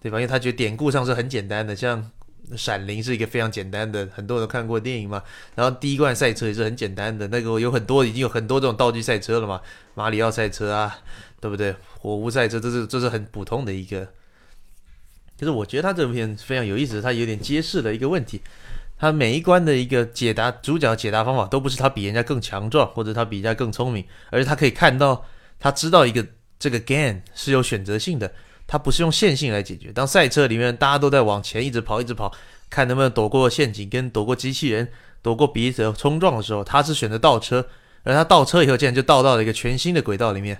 [0.00, 0.18] 对吧？
[0.18, 2.10] 因为他觉得典故上是很简单的，像。
[2.56, 5.22] 闪灵是一个非常简单的，很多人都看过电影嘛。
[5.54, 9.60] 然后第一关赛车也是很简单的，那个有很多已经有很多这种道具赛车了嘛，
[9.94, 10.98] 马里奥赛车啊，
[11.40, 11.74] 对不对？
[11.98, 14.06] 火舞赛车，这是这是很普通的一个。
[15.36, 18.40] 就是我觉得他这部片非常有意思，他有点揭示了一个问题，
[18.98, 25.24] 他每一关的一个解答，主角解答方法都不是他比人家更强壮，或者他比人家更聪明，而是他可以看到，
[25.58, 26.24] 他知道一个
[26.58, 28.32] 这个 game 是有选择性的。
[28.66, 29.92] 它不是用线性来解决。
[29.92, 32.32] 当赛车里面大家都在往前一直跑，一直跑，
[32.70, 34.88] 看能不能躲过陷阱，跟躲过机器人，
[35.20, 37.66] 躲过彼此冲撞的时候，他是选择倒车，
[38.02, 40.58] 而他倒车以后，竟然就倒到了一个全新的轨道里面。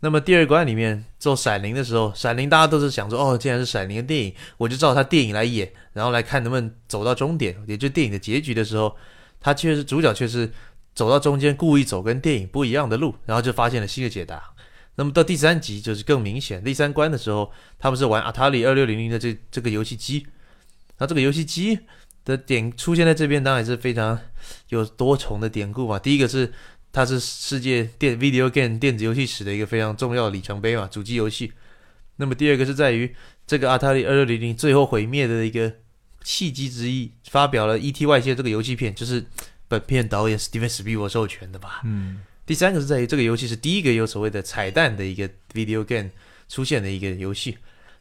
[0.00, 8.94] 那么第二关里面做闪灵的时候，闪灵大家都是想说，哦，既然是闪灵的电影，我就照他电影来演，然后来看能不能走到终点，也就电影的结局的时候，
[9.40, 10.52] 他却是主角却是
[10.94, 14.53] 走到中间，故意走跟电影不一样的路，然后就发现了新的解答。
[14.96, 20.26] 那么到第三集就是更明显，第三关的时候，他们是玩 Atari 二六零零的这这个游戏机，
[20.98, 21.78] 那这个游戏机
[22.24, 24.18] 的典出现在这边，当然是非常
[24.68, 25.98] 有多重的典故嘛。
[25.98, 26.52] 第一个是
[26.92, 31.52] 它是世界电 video game 电子游戏史的一个非常重要的里程碑嘛，主机游戏。
[32.16, 33.12] 那么第二个是在于
[33.46, 35.72] 这个 Atari 二六零零最后毁灭的一个
[36.22, 38.06] 契机之一，发表了 E.T.
[38.06, 39.26] 外泄这个游戏片，就是
[39.66, 41.82] 本片导演 Steven Spielberg 授权的吧。
[41.84, 46.10] 嗯，第三个是在于这个游戏是第一个有所谓的彩蛋的一个 video game
[46.48, 47.56] 出现的一个游戏。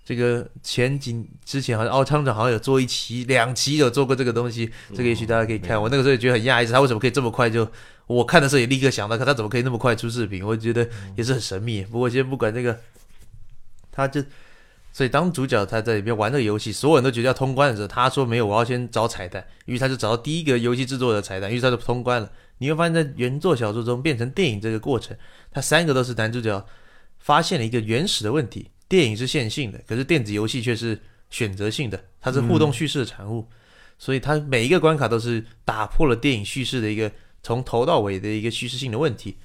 [0.05, 5.81] 这个前几之前好像奥厂长好像有做一期、两期有做过这个东西，这个也许大家可以看。
[5.81, 7.65] 我那个时候也觉得很讶异，他为什么可以这么快就？
[8.05, 10.45] 我看的时候也立刻想到，看他怎么可以那么快出视频？
[10.45, 10.85] 我觉得
[11.15, 11.83] 也是很神秘。
[11.83, 12.77] 不过先不管这个，
[13.93, 14.21] 他就
[14.91, 22.29] 所以当主角他在里面玩这个游戏，所有人都觉得要通关的时候，他说没有，我要先找彩蛋，于是他就找到第一个游戏制作的彩蛋，于是他就通关了。
[22.59, 25.17] 你会发现在原作小说中变成电影这个过程，
[25.51, 26.65] 它三个都是男主角
[27.19, 28.69] 发现了一个原始的问题。
[28.87, 30.99] 电影是线性的，可是电子游戏却是
[31.31, 33.47] 选择性的，它是互动叙事的产物，
[33.97, 39.37] 所以它每一个关卡都是打破了电影叙事的一个从头到尾的一个叙事性的问题，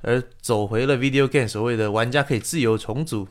[0.00, 3.28] 而走回了 video game 所谓的玩家可以自由重组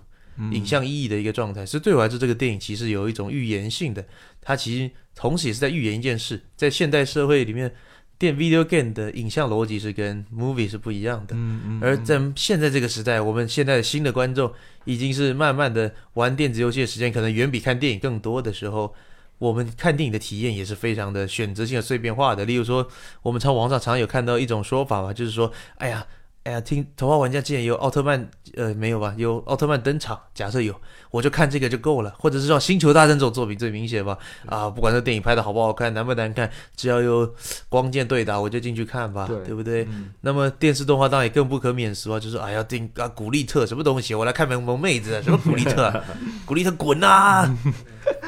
[0.51, 1.65] 影像意义的一个状态。
[1.65, 4.05] 所以对我来说，这个电影其实有一种预言性的，
[4.39, 7.73] 它其实同时也是在预言一件事，在现代社会里面。
[8.20, 14.51] 电 video game 的影像逻辑是跟 movie 是不一样的，嗯嗯而在现在这个时代，我们现在的新的观众
[14.86, 18.93] 已经是慢慢的玩电子游戏的时间可能远比看电影更多的时候，
[19.38, 22.45] 我们看电影的体验也是非常的选择性的碎片化的。
[22.45, 22.88] 例如说，
[23.22, 26.05] 我们从网上常有看到一种说法嘛，就是说，哎呀。
[26.48, 28.26] 哎呀，听头号玩家竟然有奥特曼，
[28.56, 29.14] 呃，没有吧？
[29.18, 30.74] 有奥特曼登场，假设有，
[31.12, 32.16] 我就看这个就够了。
[32.18, 34.18] 或者是像星球大战这种作品最明显吧？
[34.45, 37.30] 啊，不管这电影拍的好不好看，难不难看，只要有
[37.68, 39.84] 光剑对打，我就进去看吧，对不对？
[39.91, 46.02] 嗯那么电视动画当然也更不可免俗啊，就是哎呀，定啊古力特什么东西，我来看萌萌妹子啊，什么古力特啊，
[46.48, 47.45] 古力特滚啊，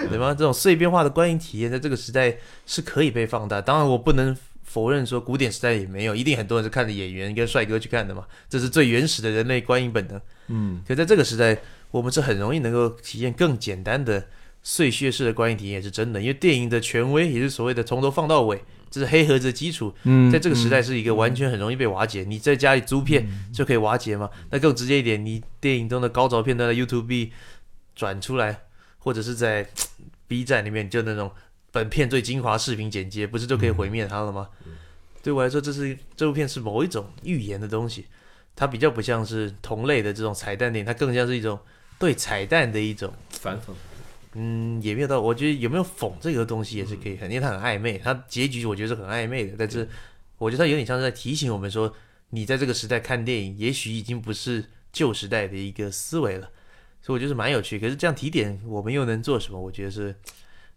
[0.10, 0.36] 对吗？
[0.38, 3.62] 这种碎片化的观影体验，在这个时代是可以被放大。
[3.62, 4.36] 当然，我不能
[4.70, 10.22] 否认说古典时代也没有，一定很多人是看着演员跟帅哥去看的嘛，这是最原始的人类观影本能。
[10.48, 11.58] 嗯可在这个时代，
[11.90, 14.28] 我们是很容易能够体验更简单的
[14.62, 16.22] 碎屑式的观影体验，也是真的。
[16.22, 18.62] 因为电影的权威也是所谓的从头放到尾，
[18.92, 22.24] 这是黑盒子的基础，嗯，在这个时代是一个完全很容易被瓦解。
[22.24, 24.30] 你在家里租片就可以瓦解嘛？
[24.52, 27.32] 那更直接一点，你电影中的高潮片段在 YouTube
[27.96, 28.62] 转出来，
[29.00, 29.68] 或者是在
[30.28, 31.32] B 站里面就那种
[31.72, 34.50] 本片最精华视频剪接，不是就可以毁灭它了吗？
[35.22, 38.06] 对我来说，这是这部片是某一种预言的东西，
[38.56, 41.60] 它比较不像是同类的这种彩蛋电影，它更像是一种
[42.00, 43.14] 对彩蛋的一种。
[43.30, 43.74] 反讽。
[44.34, 49.88] 嗯，也没有到，我觉得有没有讽这个东西也是可以很，因为它很暧昧，它结局我觉得是很暧昧的，但是
[50.38, 51.92] 我觉得它有点像是在提醒我们说，
[52.30, 54.64] 你在这个时代看电影，也许已经不是
[54.94, 56.50] 旧时代的一个思维了，
[57.02, 57.80] 所以我觉得是蛮有趣。
[57.80, 59.60] 可是这样提点，我们又能做什么？
[59.60, 60.16] 我觉得是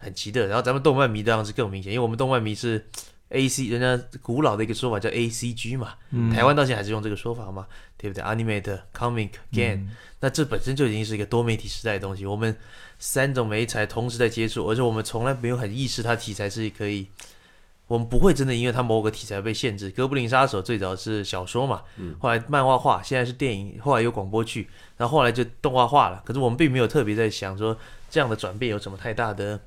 [0.02, 0.46] 很奇特。
[0.46, 2.84] 然后咱们动漫迷当然是更明显，因为我们动漫迷是
[3.30, 5.94] A C，人家古老的一个说法叫 A C G 嘛，
[6.34, 9.88] 台湾到现在还是用这个说法嘛，对不对？Animate Comic Game，、
[10.20, 12.54] 那这本身就已经是一个多媒体时代的东西，我们
[12.98, 17.06] 三种媒材同时在接触，而且我们从来没有很意识它题材是可以，
[17.86, 19.88] 我们不会真的因为它某个题材被限制。
[19.88, 21.80] 哥布林杀手最早是小说嘛，
[22.18, 26.22] 后来漫画化，现在是电影，后来有广播剧，然后后来就动画化了。
[26.26, 27.74] 可是我们并没有特别在想说
[28.10, 29.58] 这样的转变有什么太大的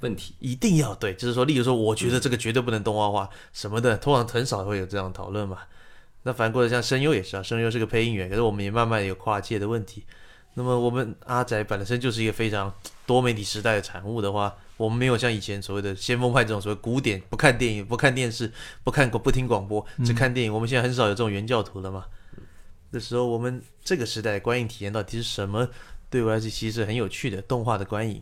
[0.00, 0.34] 问题。
[0.38, 5.58] 一定要对，就是说，例如说，我觉得这个绝对不能动画化什么的，通常很少会有这样的讨论嘛。
[6.24, 10.04] 那反过来像声优也是啊，声优是个配音员，可是我们也慢慢有跨界的问题。
[10.54, 12.72] 那么我们阿宅本身就是一个非常
[13.06, 20.52] 多媒体时代的产物的话，我们没有像以前所谓的先锋派这种所谓古典，不看电影、不看电视、不看不听广播，只看电影。
[20.52, 22.06] 我们现在很少有这种原教徒了嘛。
[22.90, 25.68] 的时候，我们这个时代观影体验到底是什么？
[26.10, 28.20] 对我来说，其实是很有趣的动画的观影。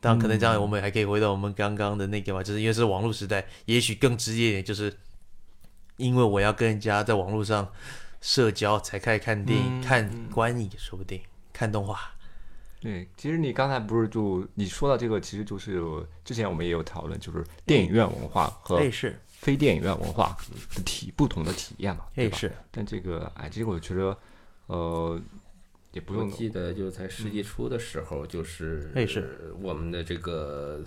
[0.00, 4.96] 当然，可能这样我们还可以回到我们刚刚的那个嘛，就是因为是网络时代，也许更直接一点，就是
[5.96, 7.68] 因为我要跟人家在网络上
[8.20, 11.20] 社交，才开始看电影、看观影，说不定
[11.52, 11.98] 看动画。
[12.80, 15.82] 对，其实你刚才不是就你说到这个，其实就是
[16.24, 18.80] 之前我们也有讨论，就是电影院文化和
[19.26, 20.36] 非电影院文化
[20.76, 22.36] 的体不同的体验嘛，对吧？
[22.36, 24.16] 哎是，但这个哎，这个我觉得
[24.66, 25.20] 呃
[25.92, 28.90] 也不我用记得就在世纪初的时候，就是。
[29.60, 30.84] 我们的这个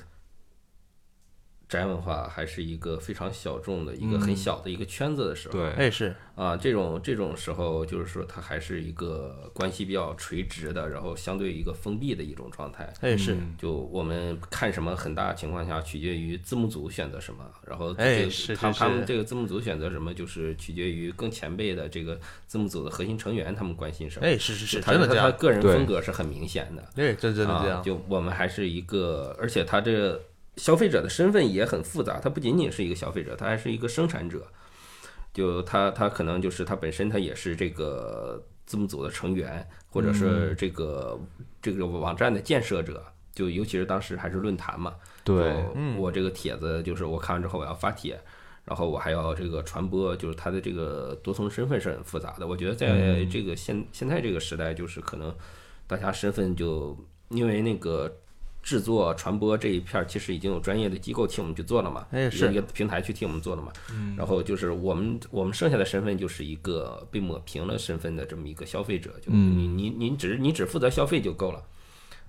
[1.72, 5.72] 宅文化还是一个非常小众的一个很小的一个圈子的时候，对。
[5.72, 12.92] 哎是，啊，这种这种时候就是说它还是一个关系比较垂直的，然后相对一个封闭的一种状态。
[13.00, 24.28] 哎是，就我们看什么，很大情况下取决于字幕组选择什么，然后哎这个是他他们这个字幕组选择什么，就是取决于更前辈的这个字幕组的核心成员他们关心什么。
[24.28, 26.84] 哎是是是，他真的这样，他他个人风格是很明显的。
[26.94, 30.22] 对，真真的这啊，样，就我们还是一个，而且他这个
[30.58, 34.46] 消费者的身份也很复杂，他不仅仅是一个消费者，他还是一个生产者。
[35.34, 41.20] 就他他可能就是他本身他也是这个字幕组的成员，或者嗯是这个、
[41.62, 43.04] 这个网站的建设者。
[43.34, 44.94] 就尤其是当时还是论坛嘛，
[45.24, 45.64] 对
[45.98, 48.20] 我这个帖子就是我看完之后我要发帖，
[48.66, 52.46] 然后我还要这个传播，就是他的这个多重身份是很复杂的。
[52.46, 55.34] 我觉得在这个现现在这个时代，就是可能
[55.88, 56.96] 大家身份就
[57.30, 58.14] 因为那个
[58.62, 63.72] 制作传播这一片儿，其实已经有专业的机构替我们去做了嘛，哎是一个平台去替我们做了嘛。
[64.18, 71.62] 然后就是我们我们剩下的身份就是一个被抹平了身份的这么一个消费者，就你你你只你只负责消费就够了。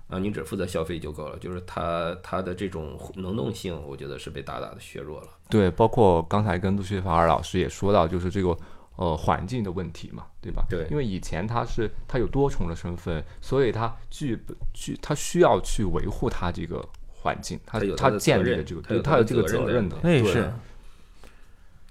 [0.09, 5.27] 啊，你只负责消费就够了，就是它它的这种能动性，我觉得是被大大的削弱了。
[5.49, 8.55] 对，包括刚才跟陆学法尔老师也说到，就是这个
[8.95, 10.65] 呃环境的问题嘛，对吧？
[10.69, 14.37] 对因为以前他是他有多重的身份，所以他具
[14.73, 20.21] 具他需要去维护他这个环境，他他有他的建责任立的这个，对，他有他有这个责任的对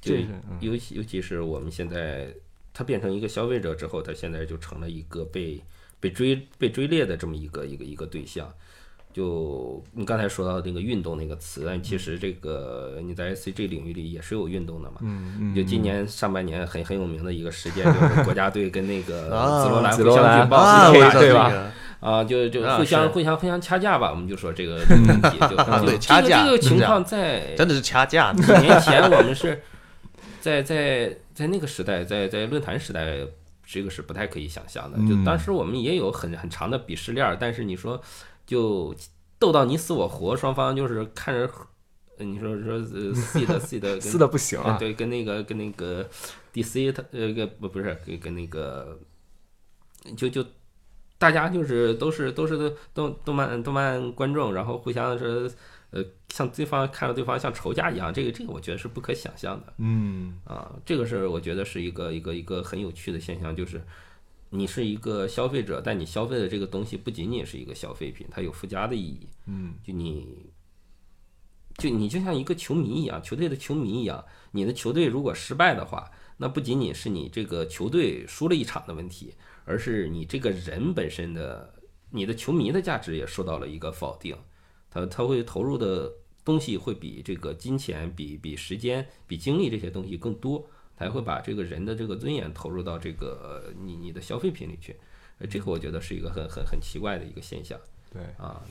[0.01, 0.15] 就
[0.61, 2.29] 尤其尤其是我们现在，
[2.73, 5.63] 他变成一个消费者之后，他现在就成了一个被
[6.01, 8.53] 被追被追猎的这么一个一个一个对象。
[9.13, 14.97] 就你刚才说到那个运动那个词，但其实这个你在 CG 领域里也是有运动的嘛。
[15.03, 29.63] 嗯嗯，就今年上半年很很有名的一个事件，就是国家队跟那个 啊紫罗兰互相举报，对吧，啊，就就啊互相互相互相掐架吧，我们就说这个就掐架个这个情况在 真的是掐架，几年前我们是
[30.41, 33.19] 在在在那个时代，在在论坛时代，
[33.65, 34.99] 这个是不太可以想象的。
[35.09, 38.01] 就当时我们也有很很长的鄙视链儿，但是你说
[38.47, 38.95] 就
[39.39, 41.51] 斗到你死我活，双方就是看着，
[42.19, 46.09] 呃你说说呃 C 的 C 的跟 撕的不行啊，呃对，跟那个跟那个
[46.53, 48.99] DC 他呃个不不是跟跟那个
[50.17, 50.45] 就就
[51.19, 55.51] 大家就是都是都是动动漫动漫观众，然后互相是
[55.91, 63.83] 呃像对方看着对方像仇家一样，这个这个我觉得是不可想象的嗯啊，这个是我觉得是一个一个一个很有趣的现象，就是。
[64.55, 69.27] 你是一个消费者，但你消费的这个东西不仅仅是一个消费品，它有附加的意义。
[69.47, 70.51] 嗯就你，
[71.79, 79.33] 就你就像一个球迷一样，球队的球迷一样，你的球队如果失败的话，那不仅仅是你这个球队输了一场的问题，
[79.65, 81.73] 而是你这个人本身的
[82.11, 84.37] 你的球迷的价值也受到了一个否定，
[84.91, 86.13] 他他会投入的
[86.45, 90.69] 东西会比这个金钱、比比时间、比精力这些东西更多，
[91.05, 94.97] 他会把这个人的这个尊严投入到这个呃你你的消费品里去，
[95.39, 97.79] 呃这个我觉得是一个很很很奇怪的一个现象。
[98.13, 98.63] 对，啊，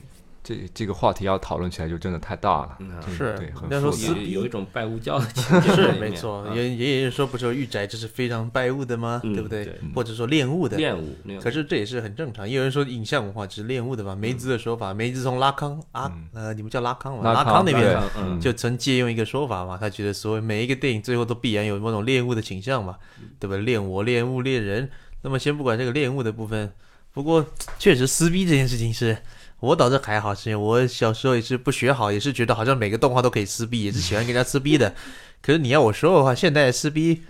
[0.44, 9.22] 这这个话题要讨论起来就真的太大了，嗯是对，很那时候复杂撕有有一种拜物教的情 节是没错，啊也也有人说不是说御宅就是非常拜物的吗？
[9.24, 9.80] 嗯对不对对？
[9.94, 10.78] 或者说恋物的。
[10.78, 14.16] 恋物，物可是这也是很正常，也有人说影像文化只是恋物的吧。
[14.16, 17.24] 梅子的说法，梅子从拉康啊呃，你们叫拉康嘛？
[17.24, 22.98] 拉拉康康那边就曾借用一个说法嘛，他觉得所谓每一个电影最后都必然有某种恋物的倾向嘛，
[23.40, 23.56] 对吧？
[23.58, 24.90] 恋我、恋物、恋人。
[25.22, 26.72] 那么先不管这个恋物的部分，
[27.14, 27.46] 不过
[27.78, 29.16] 确实撕逼这件事情是。
[29.62, 34.94] 我倒是还好，是因为我小时候也是不学好，也是觉得好像每个动画都可以撕逼，也是喜欢跟人家撕逼的。
[35.42, 37.22] 可是你要我说的话，现在撕逼，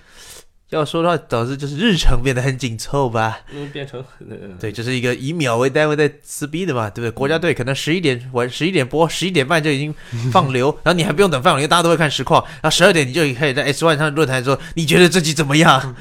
[0.69, 3.41] 要说的话，导致就是日程变得很紧凑吧。
[3.53, 7.11] 嗯变成呃 对，就是一个以秒为单位在撕逼的嘛，对不对？
[7.11, 9.93] 国家队可能十一点晚十一点播，十一点半就已经
[10.31, 15.95] 放流， 然后你还不用等放流，大家都会看实况，然后十二点你就可以在 S One 上论坛说你觉得这集怎么样？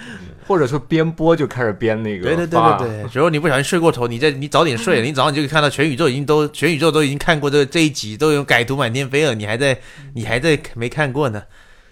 [0.51, 9.78] 或者说边播就开始编那个对对对发对对，如果你不小心睡过头，你在你早点睡，你早上你就可以看到全宇宙已经都 全宇宙都已经看过这这一集，都有改图满天飞了，你还在
[10.14, 11.40] 你还在没看过呢？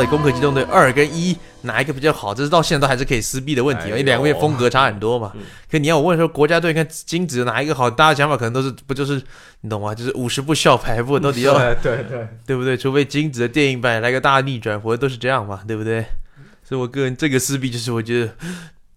[0.01, 2.32] 到底《攻壳机动队二》跟一哪一个比较好？
[2.32, 5.30] 这是到现在都还是可以撕逼的问题嘛，因为两个片风格差很多嘛。
[5.70, 9.20] 可你要我问说国家队跟金子哪一个好，大家想法可能都是不就是
[9.61, 9.94] 你懂吗？
[9.94, 12.76] 就是五十步笑百步到底要对对， 对不对？
[12.78, 16.07] 除非金子的电影版来个大逆转，否则都是这样嘛，对不对？
[16.64, 18.32] 所以我个人这个撕逼就是我觉得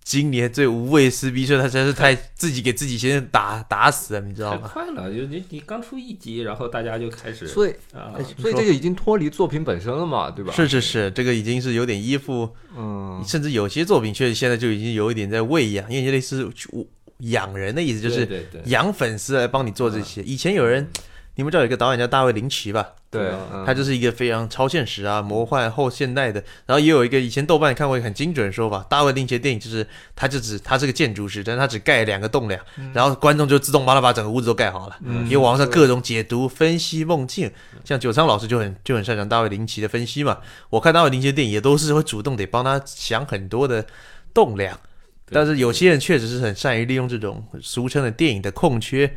[0.03, 4.69] 今年最无谓撕逼，所以他真是太自己给自己先打打死了，你知道太吗？
[4.73, 10.53] 快了，就你你刚出一集，然后大家就开始所以啊，所以这个已经脱离作品本身了嘛，对吧？
[10.53, 16.47] 是是是，这个已经是有点依附嗯，甚至有些作品确实现在就已经有一点在喂养，因为类似
[17.19, 20.21] 养人的意思，就是对对对养粉丝来帮你做这些。
[20.23, 20.85] 以前有人，
[21.35, 22.89] 你们知道有一个导演叫大卫林奇吧？
[23.09, 23.31] 对，
[23.65, 26.43] 他就是一个非常超现实啊、魔幻后现代的。
[26.65, 32.59] 然后也有一个以前豆瓣看过一个很精准的说法，大卫林奇的电影就是他就只他是个建筑师，但是他只盖两个栋梁，
[32.91, 34.97] 然后观众就自动帮他把整个屋子都盖好了。
[35.25, 37.51] 因为网上各种解读、分析梦境，
[37.83, 40.39] 像九仓老师就很就很擅长大卫林奇的分析嘛。
[40.69, 43.85] 我看大卫林奇的电影也都是会主动得帮他想很多的
[44.33, 44.79] 栋梁。
[45.31, 49.11] 但是有些人确实是很善于利用这种俗称的电影的空缺，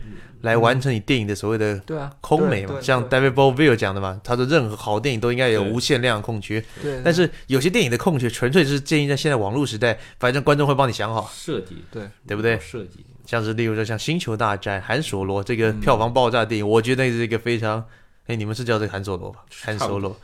[0.47, 2.81] 来完成你电影的所谓的对啊，空美嘛。
[2.81, 6.65] 像 David Bowie 讲的嘛，他说任何好电影都应该有无限量的空缺。
[6.81, 12.59] 对，但是有些电影的空缺纯粹是建议在现在网络时代，反正观众会帮你想好，设计对对不对？
[12.61, 17.85] 设计像是例如说像《星球大战》《韩索罗》这个票房爆炸电影，我觉得是一个非常
[18.29, 19.41] 哎，你们是叫这个韩索罗吧？
[19.65, 20.17] 韩索罗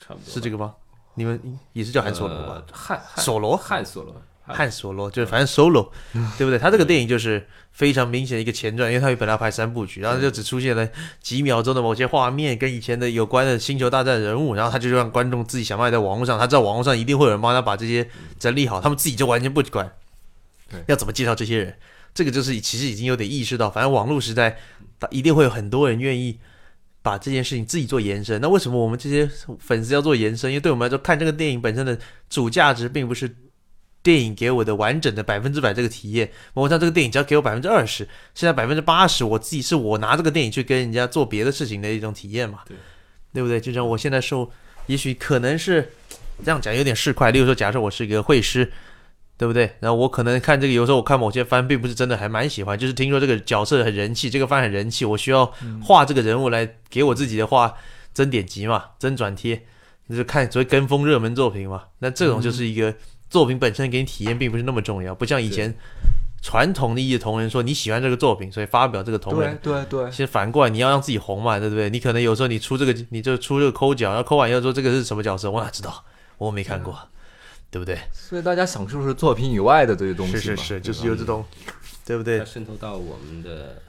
[0.00, 0.74] 差不多是这个吗？
[1.14, 1.40] 你们
[1.72, 2.62] 也是叫韩索罗吧？
[2.72, 4.14] 汉索罗汉索罗，
[4.52, 5.90] 汉索罗就是反正 solo，
[6.36, 6.58] 对不对？
[6.58, 10.88] 他这个电影就是非常明显的一个前传，因为他本来要拍三部曲，然后就只出现了
[11.20, 19.90] 几秒钟的某些画面跟以前的有关的星球大战人物，然后他就让观众自己想办法在网络上，他知道网络上一定会有人帮他把这些整理好，他们自己就完全不管
[20.70, 21.76] 对要怎么介绍这些人。
[22.12, 24.58] 这个就是其实已经有点意识到，反正网络时代，
[24.98, 26.40] 他一定会有很多人愿意
[27.02, 28.40] 把这件事情自己做延伸。
[28.40, 29.30] 那为什么我们这些
[29.60, 30.50] 粉丝要做延伸？
[30.50, 31.96] 因为对我们来说，看这个电影本身的
[32.28, 33.32] 主价值并不是
[34.02, 36.30] 电影给我的完整的百分之百这个体验。
[36.54, 42.76] 某种上，这个电影只要给我百分之二十，现在百分之八十，我自己是我拿这个电影去跟人家做别的事情的一种体验嘛，对
[43.32, 43.60] 对不对？
[43.60, 44.50] 就像我现在受，
[44.86, 45.90] 也许可能是
[46.44, 47.30] 这样讲有点市侩。
[47.30, 48.70] 例如说，假设我是一个会师。
[49.40, 49.74] 对不对？
[49.80, 55.50] 然后我可能看这个，有时候我看某些番，并不是真的还蛮喜欢，就是听说这个角色很人气，这个番很人气，我需要
[55.82, 57.74] 画这个人物来给我自己的画
[58.12, 59.64] 增点击嘛，增转贴，
[60.10, 61.84] 就是看所谓跟风热门作品嘛。
[62.00, 62.94] 那这种就是一个
[63.30, 65.74] 作品本身给你体验并不是那么重要，不像以前
[66.42, 69.58] 传统的意义的同人说你喜欢这个作品，所以发表这个同对人。
[69.62, 71.88] 对对其，实反过来，你要让自己红嘛，对不对？
[71.88, 76.04] 你可能有时候你出这个，你就出这个抠脚，然后抠完又说这个是什么角色，我哪知道？
[76.38, 76.98] 我没看过，
[77.70, 77.98] 对不对？
[78.12, 81.44] 所以大家享受是作品以外的这些东西嘛，是是是，就是有这种，
[82.04, 82.44] 对不对它？
[82.44, 83.80] 渗透到我们的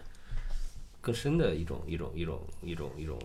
[1.00, 3.18] 更深的一种一种一种一种一种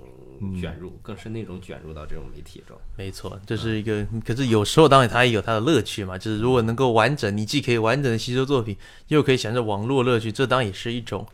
[0.61, 2.77] 卷入，更是那种卷入到这种媒体中。
[2.97, 4.07] 没错，这是一个。
[4.25, 8.77] 可是有时候当然它也有它的乐趣嘛，就是如果能够完整，你既可以完整的吸收作品，
[9.09, 11.27] 又可以享受网络乐趣，这当然也是一种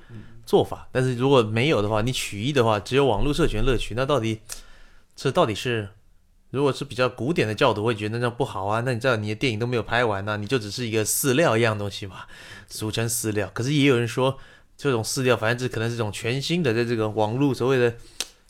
[0.46, 0.88] 做法。
[0.92, 4.40] 但是如果没有的话，你取一的话，只有网络社群乐趣，那到底
[5.14, 5.88] 这到底是？
[6.50, 8.82] 如果是比较古典的教徒，会觉得那样不好啊。
[8.84, 12.26] 那你知道你的电影都没有拍完呢、你就只是一个饲料一样东西嘛，
[12.68, 13.50] 俗称饲料。
[13.54, 14.36] 可是也有人说，
[14.76, 17.94] 这种饲料反正这可能是一种全新的，在这个网络所谓的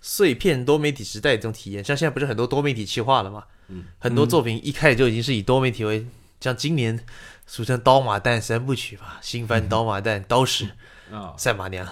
[0.03, 1.82] 碎片多媒体时代的这种体验。
[1.82, 3.44] 像现在不是很多多媒体企划了嘛？
[3.68, 6.07] 嗯，很多作品一开始就已经是以多媒体为，
[6.40, 6.98] 像今年
[7.46, 10.66] 俗称刀马旦三部曲吧，新番 刀马旦、刀 使、
[11.11, 11.88] 啊，赛马娘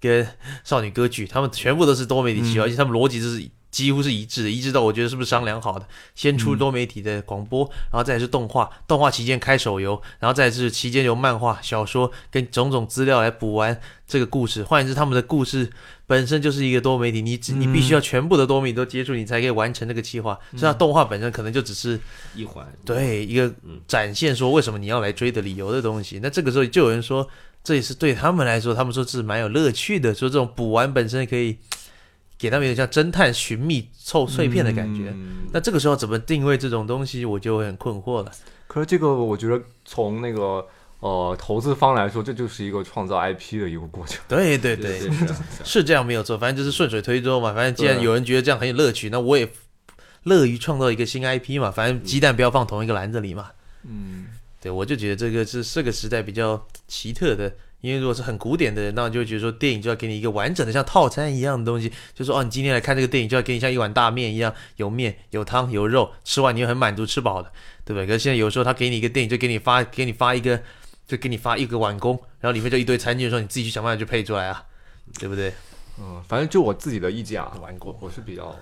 [0.00, 0.26] 跟
[0.64, 14.62] 少女歌剧，他们全部都是多媒体企划，而且他们逻辑就是几乎是一致的，一致到我觉得是不是商量好的，先出多媒体的广播，然后再是动画，动画期间开手游，然后再是期间由漫画、小说跟种种资料来补完这个故事。
[14.62, 15.68] 换言之，他们的故事
[16.06, 20.38] 本身就是一个多媒体，你只你必须要全部的多媒体都接触，你才可以完成这个计划。
[20.50, 21.98] 所以它动画本身可能就只是
[22.34, 26.20] 一环，对一个嗯展现说为什么你要来追的理由的东西。
[26.22, 27.26] 那这个时候就有人说，
[27.64, 31.56] 这也是对他们来说，他们说是蛮有乐趣的，说这种补完本身可以
[32.42, 35.10] 给他们有点像侦探寻觅凑碎片的感觉。
[35.14, 38.32] 嗯那这个时候怎么定位这种东西，我就会很困惑了。
[38.66, 40.66] 可是这个我觉得从那个
[40.98, 44.18] 呃投资方来说，这就是一个创造 IP 的一个过程。
[44.26, 44.98] 对对对
[45.62, 47.52] 是这样没有错，反正就是顺水推舟嘛。
[47.54, 49.48] 反正既然有人觉得这样很有乐趣，那我也
[50.24, 51.70] 乐于创造一个新 IP 嘛。
[51.70, 53.50] 反正鸡蛋不要放同一个篮子里嘛。
[53.84, 54.26] 嗯，
[54.60, 67.52] 对，我就觉得这个是这个时代比较奇特的，因为如果是很古典的人，那就觉得说电影就要给你一个完整的像套餐一样的东西，就说哦，你今天来看这个电影就要给你像一碗大面一样，有面有汤有肉，吃完你会很满足吃饱的，
[67.84, 68.06] 对不对？
[68.06, 70.58] 可是现在有时候他给你一个电影，就给你发给你发一个，
[71.06, 74.64] 就给你发一个碗工，然后里面就一堆餐具，说你自己去想办法去配出来啊，
[75.18, 75.52] 对不对？
[75.98, 78.56] 嗯，反正就我自己的意见啊，玩过我是比较，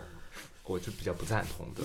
[0.70, 1.82] 我是比较不赞同的，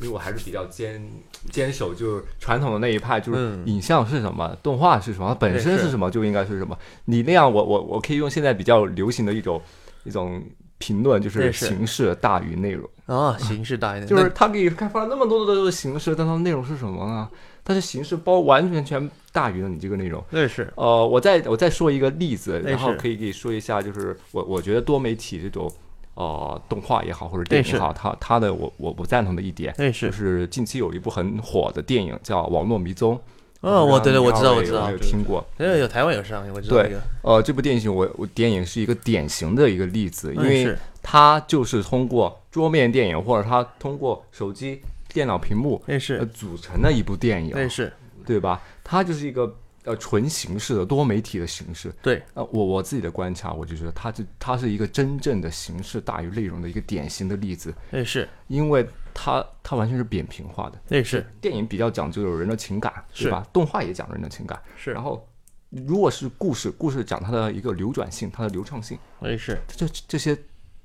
[0.00, 1.08] 因为我还是比较坚
[1.52, 6.76] 坚守就是传统的那一派，就是嗯影像是什么，动画是什么，它本身是是什么就应该是什么。
[7.04, 9.62] 你那样，我我我可以用现在比较流行的一种
[10.02, 10.42] 一种
[10.78, 12.90] 评论，就是形式大于内容。
[13.06, 17.28] 啊，形式大于内容，就是他给你开发了那么多的形式，但它的内容是什么呢？
[17.62, 20.22] 但是形式包完全全大于了你这个内容。
[20.30, 25.70] 那是呃，我再我再说一个例子，然后可以给你说一下，就是我我觉得多媒体这种
[26.14, 33.16] 呃动画也好或者电影也好，它它的我我不赞同的一点，那就是是近期有一部很火的电影叫《网络迷踪》。
[33.60, 35.42] 哦，我对对，我知道我知道有，听过？
[35.56, 47.90] 有有台湾有上映，我知道对这个，呃，这部电影我我电影是一个典型的一个例子，因为它就是通过桌面电影或者它通过手机、电脑屏幕呃那是组成的一部电影，那是
[48.26, 48.60] 对吧？
[48.84, 51.92] 它就是一个呃纯形式的多媒体的形式。
[52.02, 60.80] 对，呃，我我自己的观察，我就觉得它是它是一个真正的形式大于内容的一个典型的例子，那是因为它它完全是扁平化的。
[60.88, 63.46] 那是电影比较讲究有人的情感，是吧？
[63.52, 65.28] 动画也讲人的情感，是然后
[65.70, 70.36] 如果是故事，故事讲它的一个流转性，它的流畅性，那是这这些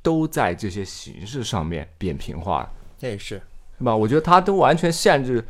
[0.02, 2.72] 都在这些形式上面扁平化了。
[3.00, 3.42] 也是
[3.78, 3.96] 是吧？
[3.96, 5.46] 我觉得它都完全限制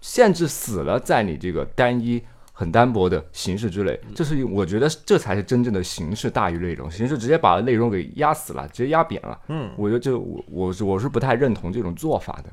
[0.00, 2.22] 限制死了，在你这个单一
[2.58, 9.40] 很单薄的形式之类，这是我觉得这才是真正的形式大于内容，形式直接把内容给压死了，直接压扁了。
[9.46, 12.52] 嗯，我觉得这我我是我是不太认同这种做法的。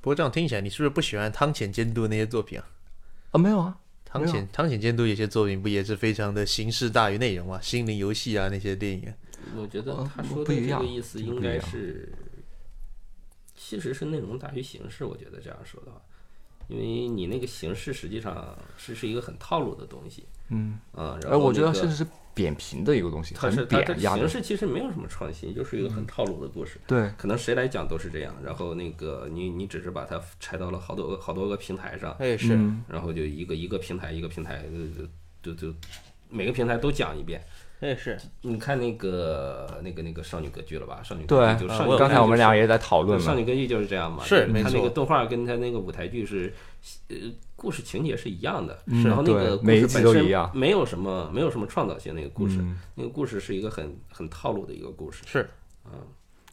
[0.00, 2.64] 不过这样听起来，你是不是不喜欢汤浅监督那些作品啊？
[3.32, 7.58] 啊，没有啊，汤浅汤浅监督有些作品不也是非常的形式大于内容吗？
[7.60, 9.12] 心灵游戏啊那些电影啊，
[9.56, 12.12] 我觉得他嗯说的这个意思应该是，
[13.56, 15.04] 其实是内容大于形式。
[15.04, 16.00] 我觉得这样说的话，
[16.70, 24.16] 因为你那个形式实际上是是一个很套路的东西，嗯，啊，然哎，后我觉得那个甚至是扁平的一个东西，很它是它。
[24.16, 26.80] 形式其实没有什么创新，就是一个很套路的故事。
[26.86, 35.04] 对，可能谁来讲都是这样，然后那个你你只是把它拆到了好多个好多个平台上，哎是，嗯然后就一个一个平台一个平台呃
[35.42, 35.74] 就就就
[36.28, 37.42] 每个平台都讲一遍。
[37.80, 41.00] 哎是，你看那个那个那个少女歌剧了吧？
[41.02, 43.24] 少女歌剧就少女歌剧刚才我们俩也在讨论了。
[43.24, 46.52] 少女歌剧就是这样嘛，是没就是它那个动画跟它那个舞台剧是，
[47.08, 47.16] 呃，
[47.56, 55.48] 故事情节是一样的，嗯然后那个每一集都一样没有什么没有什么创造性，那个故事，嗯那个故事是一个很很套路的一个故事，是
[55.86, 55.92] 嗯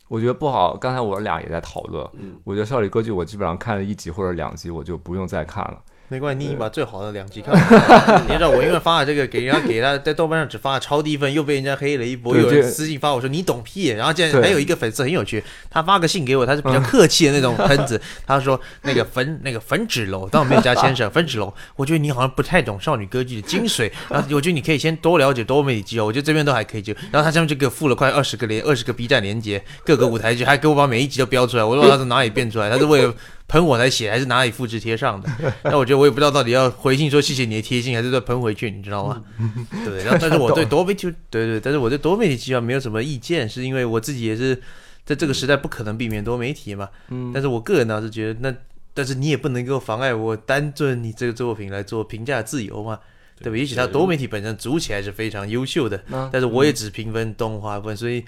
[0.07, 0.77] 我觉得不好。
[0.77, 5.81] 刚才我俩也在讨论，嗯我觉得少女歌剧我基本上看了一集或者两集，我就不用再看了。
[6.09, 8.23] 没关系，你已经把最好的两集看完。
[8.27, 12.35] 你知道我因为发了这个给人家给他在豆瓣上只发了超低分，又被人家黑了一波。
[12.37, 33.13] 有人私信发我说你懂屁，然后竟然还有一个粉丝很有趣，他发个信给我，他是比较客气的那种喷子， 他说那个粉那个粉纸楼，但我没有加先生，粉纸楼，我觉得你好像不太懂少女歌剧的精髓，然 后我觉得你可以先多了解多媒体机哦，我觉得这边都还可以就，然后他下面就给我附了快二十个连二十个 B 站连接，各个舞台剧，还给我把每一集都标出来，我都不知道他从哪里变出来，他是为了。
[33.47, 35.29] 喷我才写，还是哪里复制贴上的？
[35.63, 39.23] 那我觉得我也不知道到底要回信说谢谢你的贴心，还是再喷回去，你知道吗？
[39.85, 40.03] 对？
[40.03, 44.61] 然后但是我对多媒体，对对，但是我对多媒体计划没有什么意见，是因为我自己也是
[45.05, 46.89] 在这个时代不可能避免多媒体嘛。
[47.09, 48.53] 嗯，但是我个人呢是觉得，那
[48.93, 52.99] 但是你也不能够妨碍我单论你这个作品来做评价自由嘛。
[53.39, 53.57] 对吧？
[53.57, 58.23] 也许它多媒体本身组起来是非常优秀的，嗯但是我也只评分动画分，所以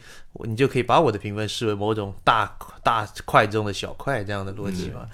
[0.45, 2.51] 你就可以把我的评分视为某种大
[2.83, 5.07] 大块中的小块这样的逻辑嘛。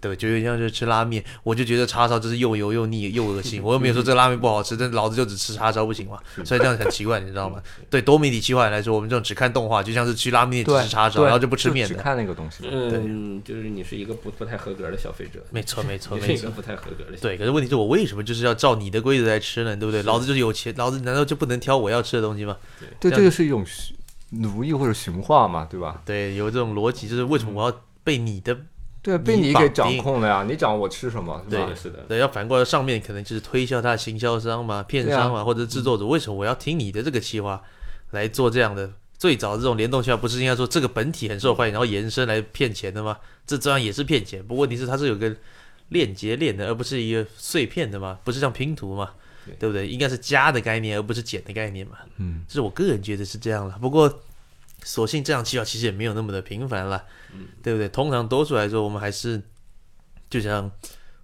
[0.00, 7.62] 对，就有点像是吃拉面，我就觉得叉烧就是又油又腻又恶心，我又没有说这个拉面不好吃，但老子就只吃叉烧不行吗，所以这样很奇怪，你知道吗？
[7.88, 11.94] 对多媒体企划来说，我们这种只看动画，就像是去拉面吃叉烧，然后就不吃面的。
[11.94, 12.64] 只看那个东西。
[12.70, 16.28] 嗯，就是你是一个不不太合格的消费者，没错，没错，没错。
[16.28, 17.22] 你是一个不太合格的消费者。
[17.22, 19.76] 对，可是问题是我为什么就是要照你的规则来吃呢？
[19.76, 20.02] 对不对？
[20.04, 22.56] 老子就是有钱，老子难道就不能挑我要吃的东西吗？
[22.98, 23.96] 对，这个是一种驯
[24.30, 26.02] 奴役或者驯化嘛，对吧？
[26.06, 28.56] 对，有这种逻辑，就是为什么我要被你的
[29.02, 31.74] 对，被你给掌控了呀，你掌握我吃什么，是吧对，？
[31.74, 37.62] 是的，对，要反过来上面可能就是推销他的行销商嘛、片商嘛，或者制作者，为什么我要听你的这个企划
[38.10, 38.90] 来做这样的？
[39.18, 43.18] 最早这种联动企划不是应该说这个本体很受欢迎，然后延伸来骗钱的吗？
[43.46, 45.34] 这这样也是骗钱，不过问题是它是有个
[45.88, 49.10] 链接链的，而不是一个碎片的嘛，不是像拼图嘛，
[49.44, 49.86] 对对不对？
[49.86, 51.98] 应该是加的概念，而不是减的概念嘛。
[52.16, 53.76] 嗯，这是我个人觉得是这样了。
[53.78, 54.22] 不过，
[54.84, 57.04] 所幸这样企划其实也没有那么的频繁了，
[57.62, 57.88] 对不对？
[57.88, 59.40] 通常多数来说，我们还是
[60.28, 60.70] 就像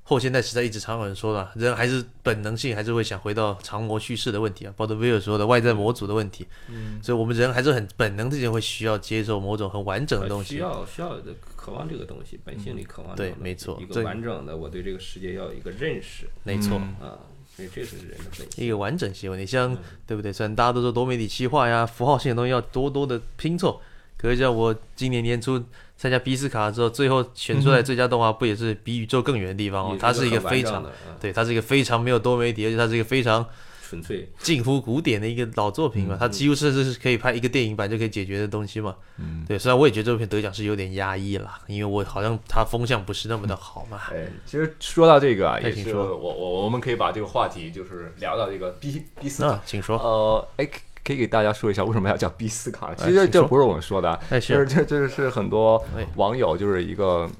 [0.02, 6.46] 后现代时代一直常有人说的，人还是本能性还是会想回到长模叙事的问题啊，鲍德威尔说的外在模组的问题。
[6.68, 10.54] 嗯，所以我们人还是很本能之间会需要接受某种很完整的东西。
[10.54, 16.76] 需要需要的渴望这个东西，本性里渴望这对没错一个完整的，我对这个世界要有一个认识没错。
[17.00, 17.18] 啊，
[17.56, 18.64] 所以这是人的本性。
[18.66, 19.74] 一个完整性问题，像
[20.06, 20.30] 对不对？
[20.30, 23.80] 虽然大家都说多媒体企划呀、符号性的东西要多多的拼凑，
[24.18, 25.62] 可是像我今年年初
[25.96, 29.98] 参加比斯卡之后，最后选出来最佳动画不也是比宇宙更远的地方哦也？
[29.98, 30.84] 它是一个非常
[31.18, 33.46] 对，它是一个非常没有多媒体，而且它是一个非常
[33.88, 38.96] 纯粹近乎古典的一个老作品嘛，它几乎甚至是可以拍一个电影版就可以解决的东西嘛。
[39.18, 44.00] 嗯，对，虽然我也觉得这部片得奖是有点压抑了，因为我好像它风向不是那么的好嘛。
[44.10, 49.96] 哎，其实说到这个啊，也是我我我们可以把这个话题就是聊到这个 B B 斯卡，请说。
[49.96, 52.92] 呃，哎，可可以给大家说一下为什么要叫 B 斯卡？
[52.96, 57.30] 其实这不是我们说的就是这这是很多哎网友就是一个呃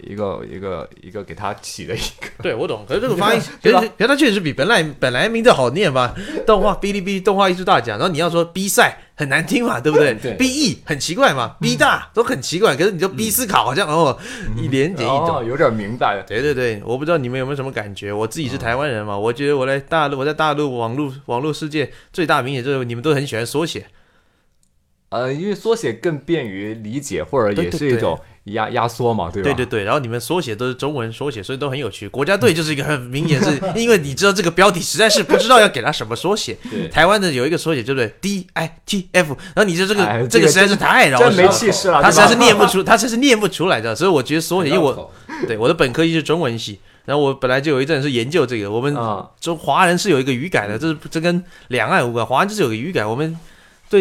[0.00, 2.84] 一个一个一个给他起的一个， 对，我懂。
[2.88, 6.14] 可是这个发音，可是可是它确实比本来本来名字好念吧？
[6.46, 12.76] 动画哔哩哔哩动画艺术大奖，然后你要说 B 赛很难听嘛，对不对对？B E 很奇怪嘛，B 大都很奇怪。
[12.76, 14.18] 可是你就 B 思考好像哦，
[14.56, 15.48] 一连接一哦，种。
[15.48, 16.22] 有点明白。
[16.26, 18.12] 对对对，我不知道你们有没有什么感觉。
[18.12, 23.86] 我自己是台湾人嘛，我觉得我来大陆，我在大陆网络网络世界最大明显就是你们都很喜欢缩写。
[25.10, 29.44] 呃，因为缩写更便于理解，或者也是一种压压缩嘛，对吧？
[29.44, 32.06] 对对对，然后你们缩写都是中文缩写，所以都很有趣。
[32.08, 36.56] 国家队就是一个很明显是， 因为你知道这个标题实在是不知道要给他什么缩写。
[36.70, 43.96] 对台湾的有一个缩写，对不对？D I T F，然后你就这个、哎这个实在是太绕真没舌了，气势了，他实在是念不出， 他实在是念不出来的。
[43.96, 45.12] 所以我觉得缩写，因为我
[45.48, 53.34] 对我的本科系是中文系，然后我本来就有一阵是研究这个，我们啊中华人是有一个语感的，这是这跟两岸无关，华人就是有个语感，我们。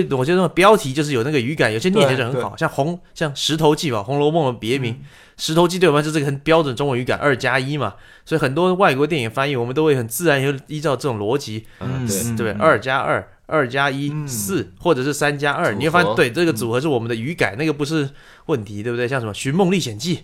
[0.02, 5.00] 对，我觉得标题就是有那个语感，有些念起来就很好，像红像《石头记》吧，《红楼梦》的别名，
[5.38, 7.94] 石头记》对我们就是这个很标准中文语感，二加一嘛，
[8.26, 14.28] 所以很多外国电影翻译我们都会很自然就依照这种逻辑，嗯对二加二，二加一，嗯。
[14.28, 18.10] 四，或者是三加二，组你会发现，对这个组合是我们的语感，那个不是
[18.48, 19.08] 问题，对不对？
[19.08, 20.16] 像什么《寻梦历险记》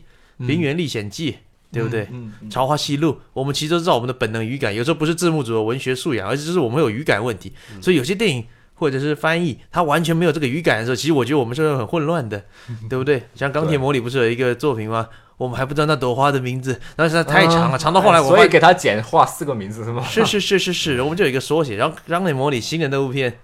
[0.47, 1.31] 《平原历险记》，
[1.71, 2.07] 对不对？
[2.49, 7.53] 朝花夕露，我们其实都知道我们的本能语感，有时候不是字幕组的文学素养，而是就是我们有语感问题。
[7.81, 8.43] 所以有些电影
[8.80, 12.41] 或者是翻译，他完全没有这个语感的时候，其实我觉得我们是很混乱的，
[12.89, 13.22] 对不对？
[13.35, 15.10] 像《钢铁魔》里不是有一个作品吗？
[15.38, 20.03] 我们还不知道那朵花的名字，但是它太长了，长到后来我发所以给他简化四个名字是吗？
[20.03, 21.77] 是是是是是，我们就有一个缩写。
[21.77, 23.39] 然后《钢铁魔》里新的那部片，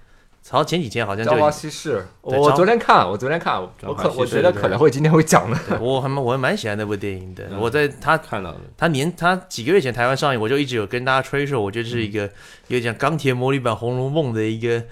[0.49, 5.57] 好像前几天好像就朝花已夕拾，我昨天看，我昨天看，我可我觉得可能会今天会讲的。
[5.79, 7.45] 我还蛮我还蛮喜欢那部电影的。
[7.49, 12.23] 嗯我在他看到了，他年他几个月前台湾上映，我就一直有跟大家吹说，我觉得是一个
[12.67, 14.83] 有点像钢铁魔力版《红楼梦》的一个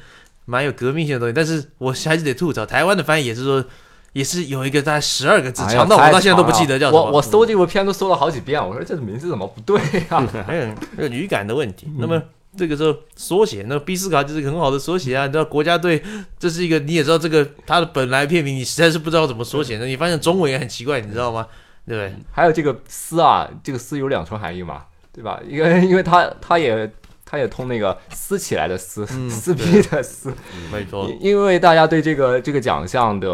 [0.45, 1.33] 蛮有革命性的东西。
[1.33, 3.63] 但是我还是得吐槽，台湾的翻译也是说，
[4.13, 6.99] 也是有一个大概十二个字，长到我到现在都不记得叫什么。
[6.99, 9.79] 了我我搜这部片都搜了好几遍，我说这个名字怎么不对
[10.09, 10.25] 啊？
[10.45, 10.65] 还有
[10.97, 11.87] 还有语感的问题。
[11.97, 12.21] 那么
[12.55, 15.25] 这个时候缩写，那毕斯卡就是一个很好的缩写啊。
[15.25, 16.03] 你知道国家队
[16.37, 19.87] 这是一个，你也知道这个它的本来片名，你实在是不知道怎么缩写的。
[19.87, 21.47] 你发现中文也很奇怪，你知道吗？
[21.87, 22.15] 对不对？
[22.31, 25.41] 还有这个斯啊，这个斯有两重含义嘛，对吧？
[25.45, 26.89] 因为因为它它也
[27.25, 30.33] 它也通那个撕起来的撕，嗯 撕逼的撕。
[30.71, 33.27] 没错，因因为大家对这个这个奖项的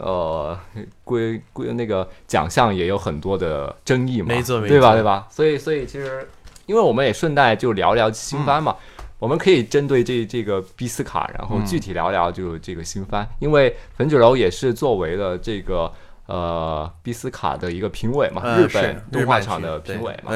[0.00, 0.58] 呃
[1.04, 4.88] 归归那个奖项也有很多的争议嘛，没错没对吧？
[4.90, 5.26] 错对吧？
[5.30, 6.28] 所以所以其实，
[6.66, 8.76] 因为我们也顺带就聊聊新番嘛。
[9.18, 15.88] 我们可以针对这这个毕斯卡，然后具体聊聊就这个新番，因为粉酒楼也是作为了这个
[16.32, 20.30] 呃比斯卡的一个评委嘛，日本动画厂的评委嘛，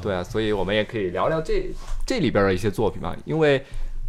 [0.00, 1.68] 对啊，所以我们也可以聊聊这
[2.06, 3.60] 这里边的一些作品嘛，因为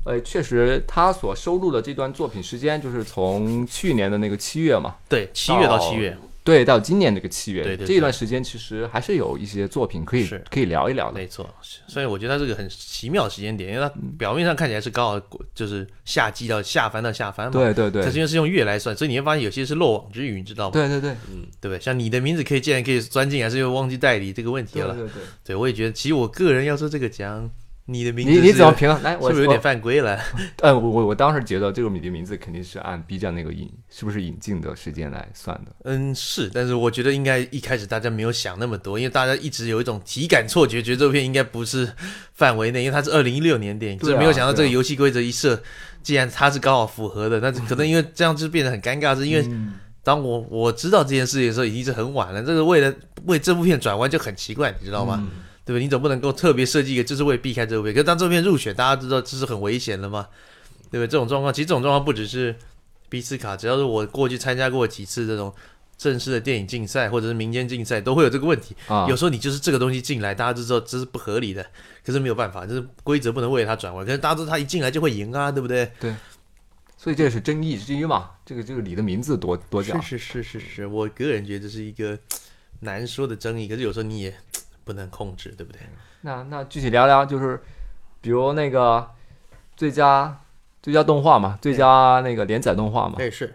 [0.05, 11.13] 呃，确实他所收录的这段作品时间就是从去年的那个七月嘛，对，七月到七月，对，到今年这个七月，对对这一段时间其实还是有一些作品可以可以聊一聊的。
[11.13, 11.49] 没错。
[11.87, 15.21] 所以我觉得它是个很奇妙的时间点，因为它表面上看起来是刚好
[15.55, 20.71] 就是夏季到下番到下番嘛，对对对它是因为是用月来算，所以你会发现有些是漏网之鱼，你知道吗？
[20.73, 21.15] 对对对
[21.61, 21.79] 对不对？
[21.79, 24.93] 像你的名字可以竟然可以钻进来，是因为忘记代理这个问题了。
[24.93, 27.49] 对对对，对，我也觉得，其实我个人要说这个奖，
[27.85, 29.03] 你的名字你你怎么评论？
[29.03, 30.17] 来，我是不是有点犯规了？
[30.61, 35.71] 嗯， 我我我当时觉得这个你的名字肯定是按 B 站那个引是不是引进的时间来算的。
[35.83, 41.91] 嗯，是，但是我觉得应该一开始大家没有想那么多，因为大家一直有一种体感错觉，觉得这部片应该不是
[42.33, 45.61] 范围内，因为它是二零一六年电影，就是没有想到这个游戏规则一设，
[46.01, 49.73] 既然它是刚好符合的，那可能因为这样就变得很尴尬，是因为嗯
[50.05, 52.41] 当我我知道这件事情的时候，已经是很晚了。
[52.41, 52.93] 这个为了
[53.25, 55.17] 为这部片转弯就很奇怪，你知道吗？
[55.21, 55.83] 嗯对不对？
[55.83, 57.93] 你总不能够特别设计一个，就是为了避开这部片。
[57.93, 60.27] 可是当这边入选，大家知道这是很危险的嘛？
[60.91, 61.07] 对不对？
[61.07, 62.55] 这种状况，其实这种状况不只是
[63.09, 65.53] 比斯卡，只要是我过去参加过几次这种
[65.97, 68.75] 正式的电影竞赛或者是民间竞赛，都会有这个问题。
[68.87, 71.65] 啊，有时候你就是这个东西进来，大家就知道这是不合理的，
[72.05, 74.05] 可是没有办法，就是规则不能为了它转弯。
[74.05, 76.13] 可是大家知道他一进来就会赢啊，对不对对？
[76.97, 78.31] 所以这也是争议之一嘛。
[78.45, 82.17] 这个这个你的名字多多讲，是是是是是，我个人觉得这是一个
[82.81, 84.33] 难说的争议，可是有时候你也
[84.83, 85.81] 不能控制，对不对？
[86.21, 87.61] 那那具体聊聊，就是
[88.21, 89.09] 比如那个
[89.75, 90.39] 最佳
[90.81, 93.15] 最佳动画嘛，最佳那个连载动画嘛。
[93.17, 93.53] 对，是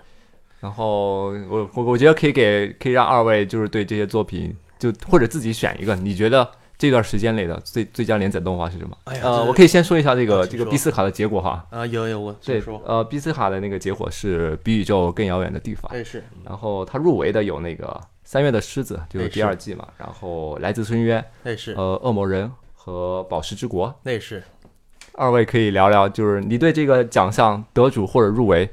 [0.60, 8.96] 然后我我我觉得可以给可以让二位就是对这些作品就或者自己选一个，你觉得这段时间内的最最佳连载动画是什么？
[9.05, 11.64] 呃，哎呀这我可以先说一下这个这个啊请说毕斯卡的结果哈。
[11.70, 15.90] 啊，有有我对呃，B 斯卡的那个结果是比宇宙更遥远的地方。
[15.90, 18.00] 对是然后他入围的有那个
[18.30, 23.98] 三月的狮子，就是哎第二季嘛，然后来自深渊，那是呃，恶魔人和宝石之国。
[24.02, 24.42] 那是，
[25.14, 28.68] 二位可以聊聊，就是你对这个奖项得主或者入围，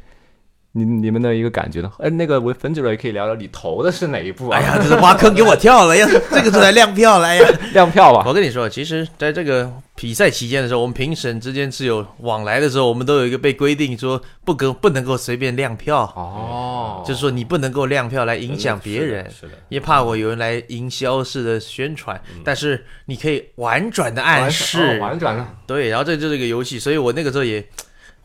[0.78, 1.90] 你你们的一个感觉呢？
[2.00, 4.60] 哎，那个我粉酒也可以聊聊你投的是哪一部啊？
[4.60, 6.06] 哎呀，这是挖坑给我跳了呀！
[6.30, 7.48] 这个是来亮票来呀！
[7.72, 8.26] 亮票吧。
[8.28, 19.26] 我跟你说，其实在这个比赛期间的时候，我们评审之间是有往来的时候，我们都有一个被规定说不跟不能够随便亮票，哦，就是说你不能够亮票来影响别人。
[19.32, 25.48] 是的，也怕我有人来营销式的宣传，但是你可以婉转的暗示，哦婉转了。
[25.66, 27.66] 对，然后这就是一个游戏，所以我那个时候也，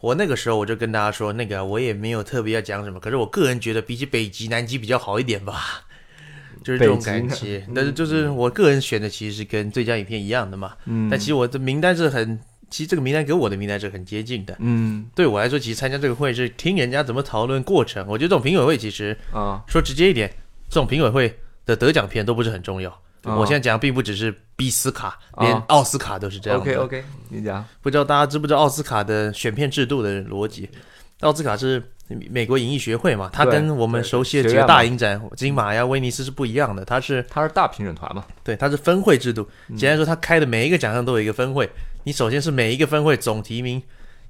[0.01, 5.85] 我那个时候我就跟大家说，那个我也没有特别要讲什么，可是我个人觉得比起北极、南极比较好一点吧，
[6.65, 7.67] 就是这种感觉。
[7.75, 12.39] 但是就是我个人选的其实是跟最佳影片一样的嘛，嗯但其实我的名单是很，
[12.71, 14.57] 其实这个名单跟我的名单是很接近的。
[14.59, 18.07] 嗯对我来说，其实参加这个会是听人家怎么讨论过程。
[18.09, 20.31] 我觉得这种评委会其实啊说直接一点，
[20.69, 26.65] 这种评委会的得奖片都不是很重要，哦我现在讲的并不只是比斯卡，连哦奥斯卡都是这样的。
[26.65, 27.65] OK OK，你讲。
[27.83, 30.69] 不知道大家知不知道奥斯卡的选片制度的逻辑？
[31.21, 31.83] 奥斯卡是
[32.31, 36.83] 美国影艺学会嘛，它跟我们熟悉的几个大影展，金马呀、威尼斯是不一样的。
[36.85, 38.25] 它是它是大评审团嘛？
[38.43, 39.47] 对，它是分会制度。
[39.69, 41.69] 嗯简单说，它开的每一个奖项都有一个分会。
[42.05, 43.83] 你首先是每一个分会总提名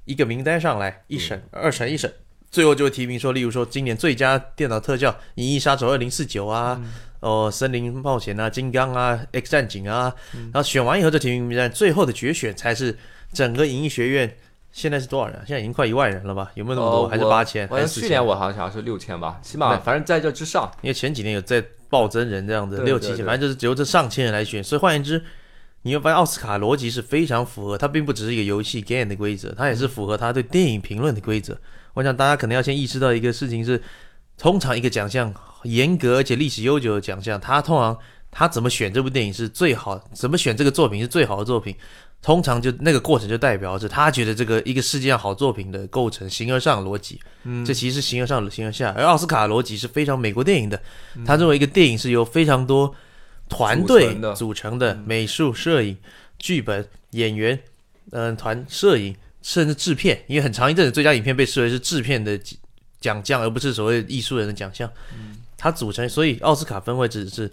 [0.03, 2.13] 一个名单上来，一审、嗯二审、一审，
[2.51, 12.97] 最后就会提名说，例如说今年最佳电脑特效《银翼杀手二零四九》啊，嗯哦，《森林冒险》啊，《金刚》啊，《X 战警》啊，嗯然后选完以后就提名名单，最后的决选才是
[13.33, 14.37] 整个影艺学院。
[14.73, 15.43] 现在是多少人啊？
[15.45, 16.49] 现在已经快一万人了吧？
[16.55, 17.07] 有没有那么多？
[17.09, 17.67] 还是八千？
[17.69, 18.03] 我还是四千？
[18.03, 20.71] 去年我好像是六千吧，起码反正在这之上。
[20.81, 24.63] 因为前几年有在暴增人这样子，六七千，反正就是只有这上千人来选。
[24.63, 25.21] 所以换言之，
[25.81, 31.57] 你会发现奥斯卡逻辑是非常符合，它并不只是一个游戏 game 的规则，它也是符合它对电影评论的规则。
[31.93, 33.81] 我想大家可能要先意识到一个事情是，
[34.37, 35.33] 通常一个奖项
[35.63, 37.97] 严格而且历史悠久的奖项，他通常
[38.29, 41.75] 他怎么选这部电影是最好，怎么选这个作品是最好的作品。
[42.21, 50.79] 通常就那个过程就代表着他觉得这个一个世界上好作品的构成形而上的逻辑，嗯，这其实是形而上形而下，而奥斯卡的逻辑是非常美国电影的，
[51.25, 52.93] 他认为一个电影是由非常多
[53.49, 55.97] 团队组成的组成的，美术、摄影、
[56.37, 57.59] 剧本、演员，
[58.11, 62.39] 嗯、团摄影，甚至制片，因为很长一阵子最佳影片被视为是制片的
[62.99, 64.87] 奖项，而不是所谓艺术人的奖项，
[65.61, 67.51] 它组成，所以奥斯卡分会只是。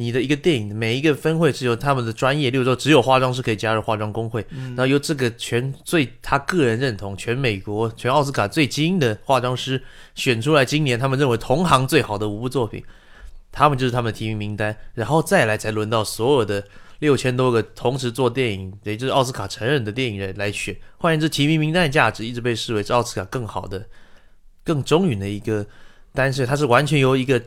[0.00, 9.82] 你的一个电影，每一个分会是由他们的专业，例如说只有化妆师可以加入化妆工会，然后由这个全最他个人认同全美国全奥斯卡最精英的化妆师
[10.14, 12.80] 选出来，今年他们认为同行最好的五部作品，
[13.50, 16.62] 他们就是他们的提名名单，然后再来才轮到所有的
[17.00, 20.76] 六千多个同时做电影，也就是奥斯卡承认的电影人来选。
[20.98, 23.84] 换言之，提名名单的价值一直被视为是奥斯卡更好的、
[24.62, 25.66] 更中允的一个
[26.18, 27.40] 单是它是完全由一个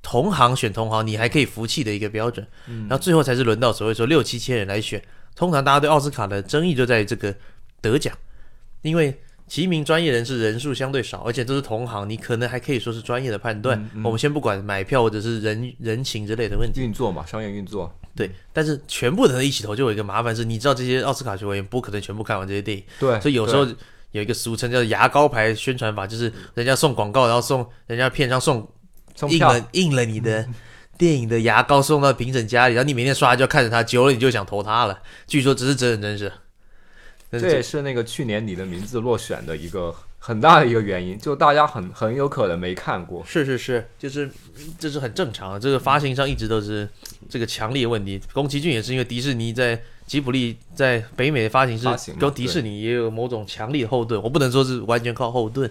[0.00, 2.46] 同行选同行，你还可以服气的一个标准。
[2.88, 5.02] 然后最后才是轮到所谓说六七千人来选。
[5.34, 7.34] 通常大家对奥斯卡的争议就在于这个
[7.82, 8.16] 得奖，
[8.80, 9.14] 因为
[9.46, 13.78] 提名专业人士人数相对少，而且都是同行，你可能还可以说是专业的判断。
[14.02, 17.94] 我们先不管买票或者是人人情之类的问题，运作嘛，商业运作。
[18.16, 23.76] 对，但是全部的人一起投就有一个麻烦是，你知道这些奥斯卡学委员不可能全部看完这些电影，对，所以有时候对
[24.16, 28.68] 有一个俗称叫牙膏牌宣传法，就是人家送广告，然后送人家片商送
[29.14, 30.48] 送印了印了你的
[30.98, 34.98] 电影的牙膏送到评审家里，然后你每天刷就要看着它，久了你就想投它了。
[35.26, 36.32] 据说这是真人真事。
[37.30, 39.94] 这也是那个去年你的名字落选的一个
[40.26, 43.24] 很大的一个原因，就大家很很有可能没看过。
[43.24, 44.28] 是是是，就是
[44.76, 45.60] 这是很正常的。
[45.60, 46.88] 这个发行商一直都是
[47.30, 48.20] 这个强力的问题。
[48.32, 55.70] 宫崎骏也是因为迪士尼在吉卜力在北美的发行是跟迪士尼也有某种强力的后盾，我不能说是完全靠后盾。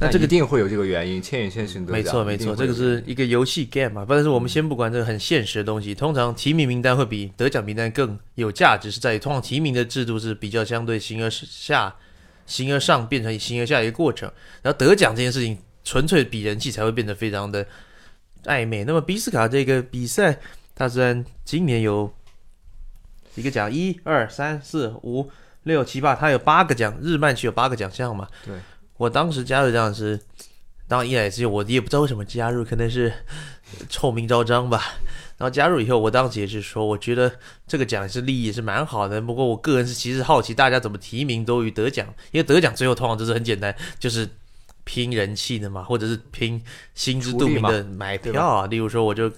[0.00, 4.06] 那这个一定会有这个原因，《千与千寻》得没错没错，这个是一个游戏 game 嘛。
[4.08, 11.92] 但是我们先不管这个很现实的东西，通常提名名单会比得奖名单更有价值，是在于通常提名的制度是比较相对形而下、
[12.50, 14.30] 形而上变成形而下的一个过程。
[14.60, 17.64] 然后得奖这件事情纯粹比人气才会变得非常的
[18.44, 18.82] 暧昧。
[18.84, 20.38] 那么比斯卡这个比赛，
[20.74, 22.12] 它虽然今年有
[23.36, 25.30] 一个奖，一二三四五
[25.62, 28.28] 六七八，它有八个奖，日漫区有八个奖项嘛。
[28.44, 28.54] 对，
[28.96, 30.18] 我当时加入这样是，
[30.88, 33.12] 当一来也是我也不知道为什么加入，可能是
[33.88, 34.82] 臭名昭彰吧。
[35.40, 37.32] 然后加入以后，我当时也是说，我觉得
[37.66, 39.18] 这个奖是利益也是蛮好的。
[39.22, 44.28] 不过我个人是其实好奇大家怎么提名多于得奖，因为得奖最后通常就是很简单，就是
[44.84, 46.62] 拼人气的嘛，或者是拼
[46.94, 48.66] 心知肚明的买票啊。
[48.66, 49.32] 例如说，我就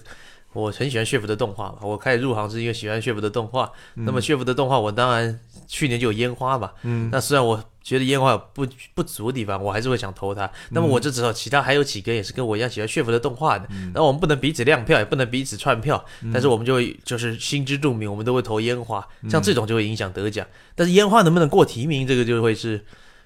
[0.51, 3.71] 我很喜欢血福的动画嘛，我开始入行是因为喜欢血福的动画。
[3.93, 5.39] 那么血福的动画，我当然
[5.69, 6.73] 去年就有烟花嘛。
[6.81, 10.49] 嗯，那虽然我觉得烟花有不不足的地方，我还是会想投他。
[10.71, 13.67] 那么我就知道其他还有几个也是跟我一样喜欢血福的动画的。
[13.93, 19.05] 然后我们不能彼此亮票，也不能彼此串票，但是我们就会就是心知肚明，我们都会投烟花。
[19.29, 20.47] 像这种就会影响得奖。
[20.73, 22.83] 但是烟花能不能过提名，这个就会是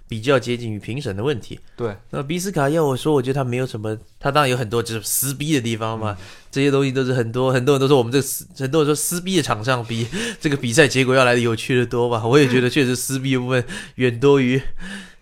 [0.07, 1.59] 比较接近于评审的问题。
[1.75, 6.17] 对，那比斯卡要我说，我觉得他没有什么，他当然有很多就是撕逼的地方嘛，
[6.49, 10.07] 这些东西都是很多很多人都说我们这撕，很多人说撕逼的场上比
[10.39, 12.25] 这个比赛结果要来的有趣的多吧。
[12.25, 13.63] 我也觉得确实撕逼的部分
[13.95, 14.61] 远多于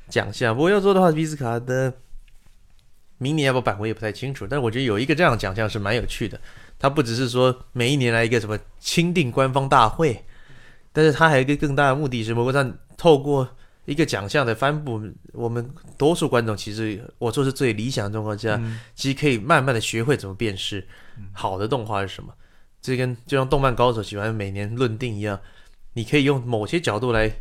[0.07, 0.56] 奖项。
[0.56, 1.91] 不过要说的话，比斯卡的
[3.18, 6.40] 明年要不要办我也不太清楚，但我觉得有一个这样的奖项是蛮有趣的。
[6.78, 10.24] 它不只是说每一年来一个什么钦定官方大会，
[10.91, 13.49] 但是它还有一个更大的目的是，包括他透过
[13.86, 15.02] 一个奖项的颁布，
[15.32, 15.68] 我们
[15.98, 18.62] 多数观众其实我说是最理想的状况下，
[18.95, 20.86] 其实可以慢慢的学会怎么辨识
[21.32, 22.34] 好的动画是什么。
[22.82, 25.40] 这跟就像动漫高手喜欢每年论定一样，
[25.94, 27.32] 你可以用某些角度来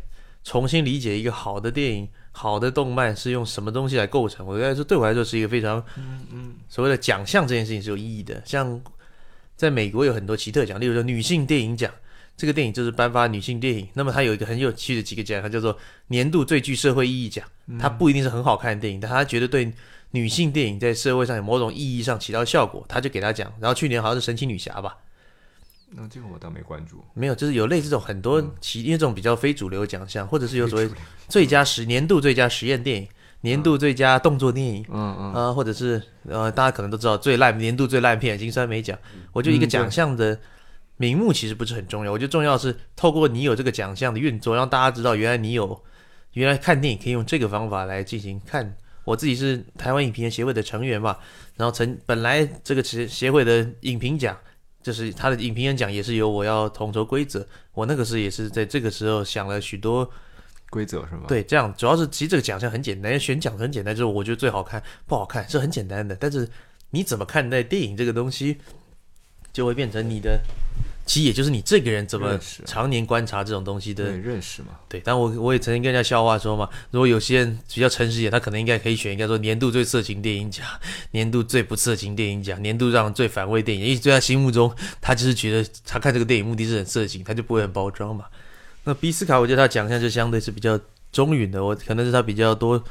[0.43, 4.45] 重新理解一个好的电影、好的动漫是用什么东西来构成。
[4.45, 5.83] 我觉得这对我来说是一个非常
[6.31, 8.41] 嗯，所谓的奖项这件事情是有意义的。
[8.45, 8.81] 像
[9.55, 11.91] 在美国有很多奇特奖，例如说女性电影奖，
[12.37, 13.87] 这个电影就是颁发女性电影。
[13.93, 17.45] 那么它有一个很有趣的几个奖项，叫做年度最具社会意义奖。
[17.79, 19.71] 它不一定是很好看的电影，但它觉得对
[20.11, 23.51] 女性电影在社会上有某种意义上起到效果，他就给他奖。
[23.59, 24.95] 然后去年好像是神奇女侠吧，
[25.89, 27.03] 那这个我倒没关注。
[27.13, 30.89] 没有，就是有类似这种很多其因为这种比较非主流奖项，或者是有所谓
[31.27, 33.07] 最佳实年度最佳实验电影、
[33.41, 34.85] 年度最佳动作电影。
[34.89, 38.97] 嗯嗯，啊，或者是呃，大家可能都知道最烂年度最烂片金酸梅奖。
[39.33, 40.39] 我就一个奖项的
[40.97, 45.83] 名目其实不是很重要，我觉得重要是透过你有这个奖项的运作，让大家知道原来你有
[46.33, 48.75] 原来看电影可以用这个方法来进行看。
[49.03, 51.15] 我自己是台湾影评人协会的成员嘛，
[51.57, 54.35] 然后成本来这个协协会的影评奖，
[54.81, 60.09] 就是他的影评人奖也是由我要统筹规则，我那个时候也是在这个时候想了许多
[60.71, 66.49] 规则是吗？，对，这样主要是其实这个奖项很简单，选奖很简单，就是我觉得最好看不好看是很简单的，但是
[66.89, 68.57] 你怎么看待电影这个东西，
[69.55, 70.37] 就会变成你的，
[71.05, 74.67] 其实也就是你这个人怎么常年观察这种东西的，认识嘛。
[74.89, 80.67] 对，但我我也曾经跟人家笑话说嘛，如果有些人比较诚实一点，他可能应该可以选一个说年度最色情电影奖、
[81.11, 84.69] 年度最不色情电影奖、年度让人最反胃电影，因为在他心目中，
[84.99, 88.25] 他就是觉得他看这个电影目的是很色情，他就不会很包装嘛。
[88.83, 90.77] 那比斯卡，我觉得他奖项就相对是比较
[91.13, 92.83] 中允的，我可能是他比较多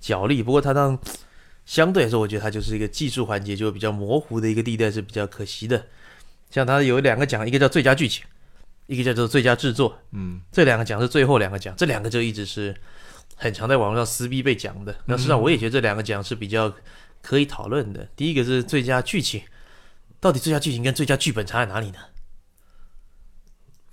[0.00, 0.98] 角力，不过他当
[1.64, 5.86] 相对来说，我觉得他就是一个技术环节就比较模糊的一个地带是比较可惜的。
[6.50, 8.24] 像他有两个奖，一个叫最佳剧情，
[8.86, 9.98] 一个叫做最佳制作。
[10.12, 12.74] 嗯，这两个奖是最后两个奖，这两个就一直是
[13.36, 14.96] 很常在网络上撕逼被讲的。
[15.06, 16.72] 那实际上我也觉得这两个奖是比较
[17.20, 18.08] 可以讨论的。
[18.16, 19.42] 第一个是最佳剧情，
[20.20, 21.98] 到底最佳剧情跟最佳剧本差在哪里呢？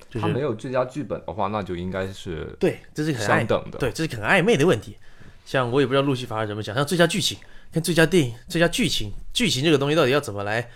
[0.09, 3.79] 就他没有最佳剧本的话，那就应该是对，这是很暧相等的。
[3.79, 4.95] 对，这是很暧昧的问题。
[5.45, 7.37] 像我也不知道路西法是怎么讲，像最佳剧情
[7.71, 10.69] 跟最佳电影、最佳剧情，剧情这个东西到底要怎么来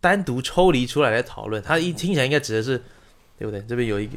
[0.00, 1.62] 单独抽离出来来讨论？
[1.62, 2.78] 它一听起来应该指的是，
[3.38, 3.62] 对不对？
[3.68, 4.12] 这边有一个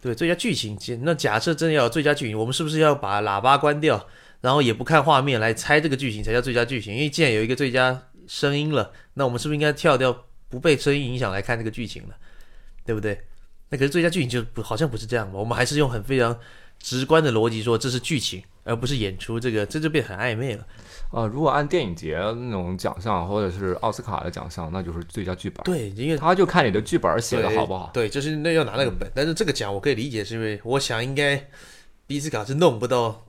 [0.00, 4.06] 对最佳剧情，那假设真的要有最佳剧情，我们是不是要把喇叭关掉，
[4.40, 6.94] 然后也不看画面来猜这个剧情才叫最佳剧情？
[6.94, 12.14] 因为既然有一个最佳声音了，那我们是不是应该跳掉不被声音影响来看这个剧情了？
[12.86, 13.20] 对不对？
[13.70, 15.38] 那可是最佳剧情就不好像不是这样吧？
[15.38, 16.38] 我们还是用很非常
[16.78, 20.66] 直观的逻辑说这是剧情，而不是演出，这个这就变很暧昧了。
[21.10, 27.90] 呃，如果按电影节那种奖项或者是奥斯卡的奖项，那就是最佳剧本。，对，因为他就看你的剧本写的好不好。
[27.94, 31.42] 对，就是那要拿那个本，但是这个奖我可以理解，是因为我想应该
[32.06, 33.24] 比斯卡是弄不到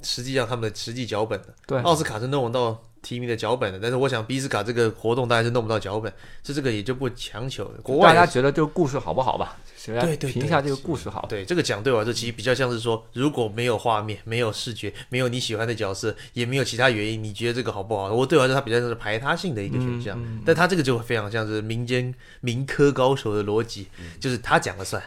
[0.00, 6.12] 实际上他们的实际脚本的，对奥斯卡是弄不到提名的脚本的，但是我想比斯卡这个活动大概是弄不到脚本，
[6.42, 7.80] 是这个也就不强求了。
[7.82, 9.56] 国外大家觉得这个故事好不好吧？
[9.84, 11.26] 对对对评一下这个故事好？
[11.28, 18.10] 对这个奖对我来说，其实比较像是说，如果没有画面、没有视觉、没有你喜欢的角色，也没有其他原因，你觉得这个好不好？
[18.10, 25.02] 我对我来说，它比较像是排他性的一个选项，但他这个就非常像是民间民科高手的逻辑，就是他讲了算。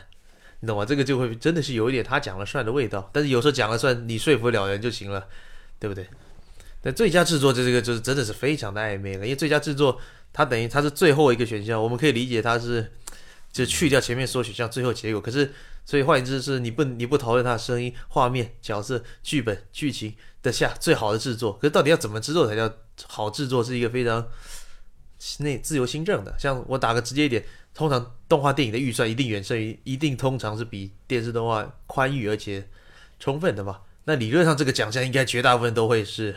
[0.60, 0.86] 你懂吗？
[0.86, 5.26] 这个就会真的是有一点他讲了算的味道，但是有时候讲了算，你说服了人就行了，
[5.80, 6.06] 对不对？
[6.82, 10.00] 但最佳制作这个就是真的是非常的暧昧了，因为最佳制作
[10.32, 12.92] 它等于它是最后一个选项，我们可以理解它是
[13.52, 15.52] 就去掉前面所有选项最后结果，可是
[15.86, 20.14] 所以换言之是你不你不讨论它的声音、画面、角色、剧本、剧情
[20.44, 22.72] 的下最好的制作，可是到底要怎么制作才叫
[23.08, 24.28] 好制作，是一个非常
[25.40, 26.36] 内自由新政的。
[26.38, 27.44] 像我打个直接一点，
[27.74, 32.68] 通常动画电影的预算一定远胜于，一定通常是比电视动画宽裕而且
[33.20, 33.80] 充分的嘛。
[34.06, 36.36] 那理论上这个奖项应该绝大部分都会是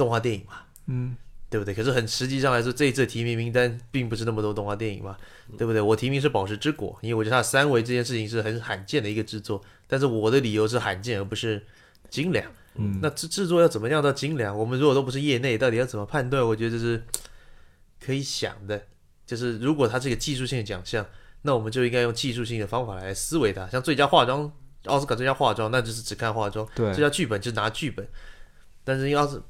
[0.00, 1.14] 动画电影嘛，嗯，
[1.50, 1.74] 对不对？
[1.74, 5.14] 可是很实际上来说，这一次提名名单并不是那么多动画电影嘛，
[5.58, 5.82] 对不对？
[5.82, 11.62] 我提名是《宝石之国》，因为我觉得它的三维这件事情是很罕见的一个制作，但是我的理由是罕见而不是
[12.08, 12.50] 精良。
[12.76, 14.56] 嗯，那制制作要怎么样到精良？
[14.56, 16.42] 我们如果都不是业内，到底要怎么判断？
[16.42, 17.02] 我觉得这是
[18.02, 18.82] 可以想的。
[19.26, 21.04] 就是如果它是一个技术性的奖项，
[21.42, 23.66] 那我们就应该用技术性的方法来思维它。
[23.68, 24.50] 像最佳化妆，
[24.86, 28.06] 奥斯卡最佳化妆，那就是只看化妆；对最佳剧本就是拿剧本。
[28.82, 29.40] 但是要是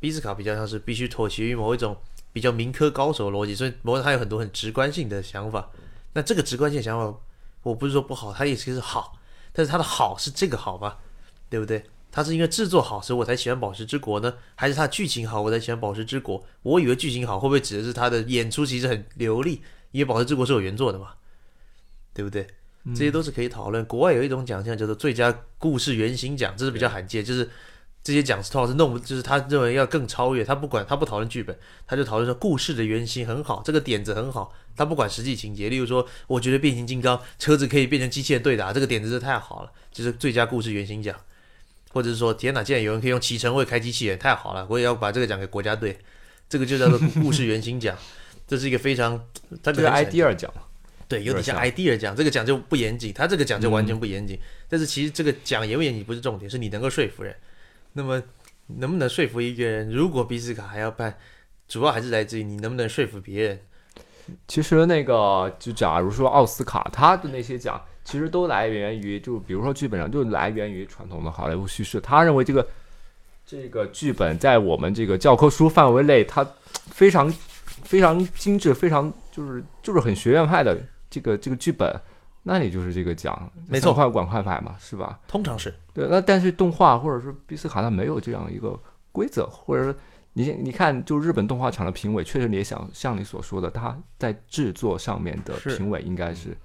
[0.00, 1.96] 比斯卡比较像是必须妥协于某一种
[2.32, 5.70] 比较民科高手的逻辑，所以某他有很多很直观性的想法。
[6.14, 7.18] 那这个直观性的想法，
[7.62, 9.18] 我不是说不好，它也其实好，
[9.52, 10.96] 但是它的好是这个好吗？
[11.48, 11.84] 对不对？
[12.10, 16.40] 它是因为制作好，所以我才喜欢《宝石之国》呢，还是它剧情好，我才喜欢《宝石之国》？
[16.62, 19.62] 我以为剧情好，会不会指的是它的演出其实很流利？
[19.92, 21.10] 因为《宝石之国》是有原作的嘛，
[22.12, 22.46] 对不对？
[22.94, 23.84] 这些都是可以讨论。
[23.84, 27.48] 国外有一种奖项叫做最佳故事原型奖，这是比较罕见，就是
[28.02, 31.56] 这些讲师通常是弄不，就是他认为要更超越，他不管他不讨论剧本，
[31.86, 35.68] 他就讨论说故事的原型很好，这个点子很好，他不管实际情节。
[35.68, 41.14] 例如说，我觉得变形金刚车子可以变成机器人对打，这个点子是太好了，就是最佳故事原型奖。
[41.92, 44.64] 或者是说，天哪，竟然有人可以用骑乘位开机器人，太好了！
[44.70, 45.98] 我也要把这个奖给国家队，
[46.48, 47.98] 这个就叫做故事原型奖。
[48.46, 49.20] 这是一个非常
[49.60, 50.48] 他这个 idea 奖，
[51.08, 54.38] 对，有点像 idea 奖，这个奖就不严谨，他这个奖就完嗯全不严谨。
[54.68, 57.34] 但是其实这个奖严不严谨不是重点，是你能够说服人。
[57.92, 58.22] 那么
[58.66, 59.90] 能不能说服一个人？
[59.90, 61.16] 如果比斯卡还要办，
[61.66, 63.60] 主要还是来自于你能不能说服别人。
[64.46, 72.00] 其实那个，就假如说奥斯卡，他的那些奖，其实都来源于，就比如说剧本上，就来源于传统的好莱坞叙事。
[72.00, 72.64] 他认为这个
[73.44, 76.46] 这个剧本在我们这个教科书范围内，它
[76.92, 77.28] 非常
[77.82, 80.78] 非常精致，非常就是就是很学院派的
[81.10, 82.00] 这个这个剧本，
[82.42, 85.20] 那你就是这个奖，没错快管快牌嘛，是吧？
[85.28, 88.78] 通常是对，那但是动画或者说比斯卡它没有这样一个
[89.12, 89.94] 规则，或者说
[90.32, 96.56] 你你看，就日本动画厂的评委，确实你也想像你所说的，他在制作上面的评委应该是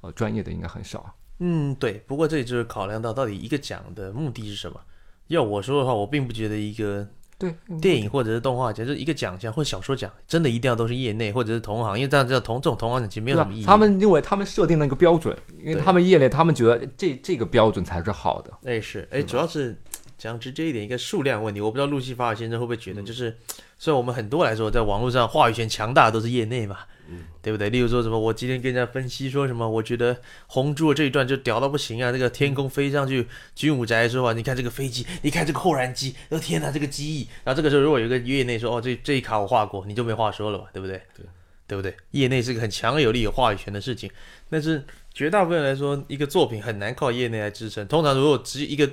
[0.00, 1.14] 呃专业的应该很少。
[1.38, 1.94] 嗯，对。
[2.06, 4.80] 不过这里就是考量到到底一个奖的目的是什么。
[5.28, 7.08] 要我说的话，我并不觉得一个
[7.38, 13.64] 对，电影或者是动画奖，就是一个奖项或者小说奖，真的一定要都是业内或者是同行，因为这样这样同这种同行奖其实没有什么意义。
[13.64, 18.52] 他们因为他们设定了一个标准，因为他们业内他们觉得这这个标准才是好的。
[18.64, 19.76] 哎是哎，主要是
[20.16, 21.60] 讲直接一点，一个数量问题。
[21.60, 23.36] 我不知道路西法尔先生会不会觉得，嗯就是
[23.78, 26.93] 虽然我们很多来说，在网络上话语权强大的都是业内嘛，嗯
[27.42, 27.70] 对不对？
[27.70, 30.16] 例如说什么，我今天跟人家分析说什么，我觉得
[30.46, 37.28] 红猪的这一段就屌到不行啊，这个天空飞上去，军武宅说啊，你看这个飞机，你看这个后燃机，哦天哪，这个机翼。
[37.44, 41.00] 然后这个时候如果有个业内说，哦这这一卡我画过， 你就没话说了吧，对不对？
[41.14, 41.26] 对，
[41.66, 41.94] 对不对？
[42.12, 44.10] 业内是个很强有力、有话语权的事情，
[44.48, 47.86] 但是绝大部分来说，一个作品很难靠业内来支撑。
[47.86, 48.90] 通常如果只一个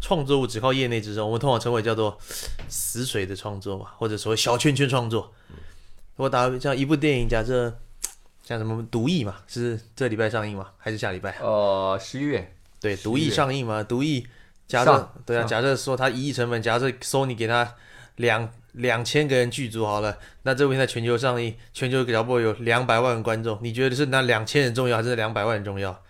[0.00, 2.18] 创作物只靠业内支撑，我们通常称为叫做
[2.68, 5.32] 死水的创作嘛，或者所谓小圈圈创作。
[6.16, 7.76] 我打个像一部电影，假设
[8.44, 10.68] 像什么《毒液》嘛，是这礼拜上映吗？
[10.78, 11.36] 还是下礼拜？
[11.40, 14.20] 呃，十一月对，《毒液》上映嘛，《毒液》
[14.68, 17.74] 假设对啊，假设说它一亿成本，假设 Sony 给他
[18.16, 26.00] 两两千个人剧组好了，那这部片在全球上映，全球搞不好有两百万观众，你觉得是那两千人重要，还是那两百万人重要？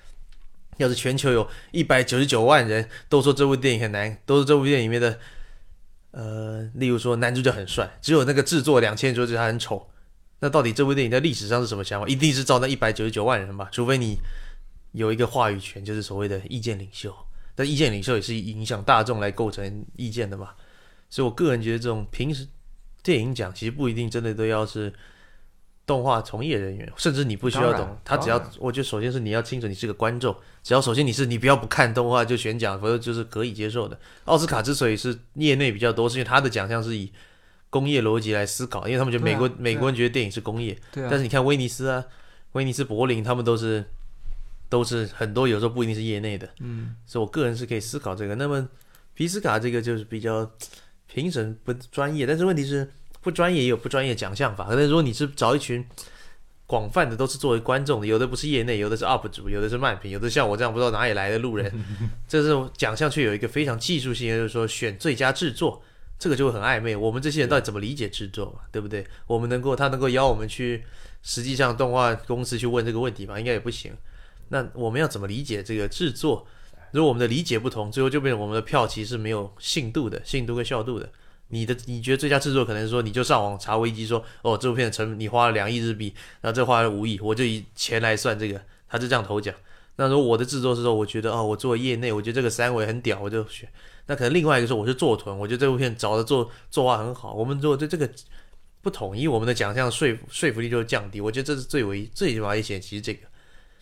[0.78, 5.18] 要是全球有一百九十九万人都说这部电影很难，都是这部电影里面的，
[6.10, 9.89] 呃，例如说男主角很帅，只有那个制作两千人说觉得他很丑，
[10.40, 12.06] 那到底这部电影在历史上是什么想法？
[12.06, 14.19] 一定是照那一百九十九万人吧，除非你
[14.93, 17.15] 有一个话语权，就是所谓的意见领袖。
[17.56, 20.51] 但意见领袖也是影响大众来构成意见的嘛，
[21.09, 22.48] 所以我个人觉得这种平时
[23.01, 24.93] 电影奖其实不一定真的都要是
[25.86, 30.35] 动画从业人员，甚至你不需要懂，他只要我觉得首先是你要清楚你是个观众，
[30.65, 33.97] 只要首先你是你不要不看动画就选奖，否则就是可以接受的。
[34.24, 37.12] 奥斯卡之所以是业内比较多，是因为他的奖项是以
[37.74, 42.05] 工业逻辑来思考，因为他们觉得美国、美国人觉得电影是工业，对啊，但是你看威尼斯啊、
[42.52, 43.84] 威尼斯、柏林，他们都是
[44.68, 48.36] 都是很多有时候不一定是业内的，嗯，所以我个人是可以思考这个。
[48.36, 48.68] 那么
[49.14, 50.48] 皮斯卡这个就是比较
[51.09, 52.88] 评审不专业，但是问题是
[53.20, 54.68] 不专业也有不专业奖项法。
[54.68, 55.84] 可是如果你是找一群
[56.68, 61.72] 广泛的都是作为观众的，有的不是业内，有的是 UP 主，有的是慢评，有的像我这样不知道哪里来的路人，
[62.28, 65.82] 这种奖项却有一个非常技术性的，就是说选最佳制作。
[66.18, 68.60] 这个就会很暧昧，我们这些人到底怎么理解制作嘛？
[68.72, 69.06] 对不对？
[69.26, 70.84] 我们能够他能够邀我们去，
[71.22, 73.38] 实际上动画公司去问这个问题吗？
[73.38, 73.92] 应该也不行。
[74.48, 76.46] 那我们要怎么理解这个制作？
[76.92, 81.10] 如果我们的理解不同，最后就变成我们的票其实是没有信度的，信度跟效度的。
[81.48, 89.54] 你的你觉得最佳制作可能是说，你就上网查维基说，哦，这部片的成你花了两亿日币，然后这花了五亿，我就以钱来算这个，他就这样投奖。
[89.96, 93.68] 那如果我的制作是说，我觉得哦，我作为业内，我觉得这个三维很屌，我就选。
[94.06, 97.32] 那可能另外一个说，我是做臀，我觉得这部片找的作作画很好。
[97.32, 98.09] 我们如果对这个
[98.82, 101.20] 不统一，我们的奖项说服说服力就会降低。
[101.20, 102.78] 我觉得这是最为最起码一些。
[102.78, 103.20] 其实这个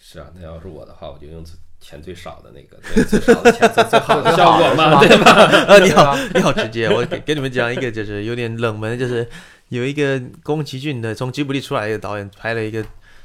[0.00, 1.44] 是啊，那要是我的话，我就用
[1.80, 5.32] 钱最少的那个，对最少的钱最最好的效果嘛，对吧？
[5.66, 6.88] 啊，你好，你好直接。
[6.88, 9.28] 我给给你们讲一个，就是有点冷门，就是
[9.70, 12.84] 有一个宫崎骏的从吉卜力出来的导演拍了一个，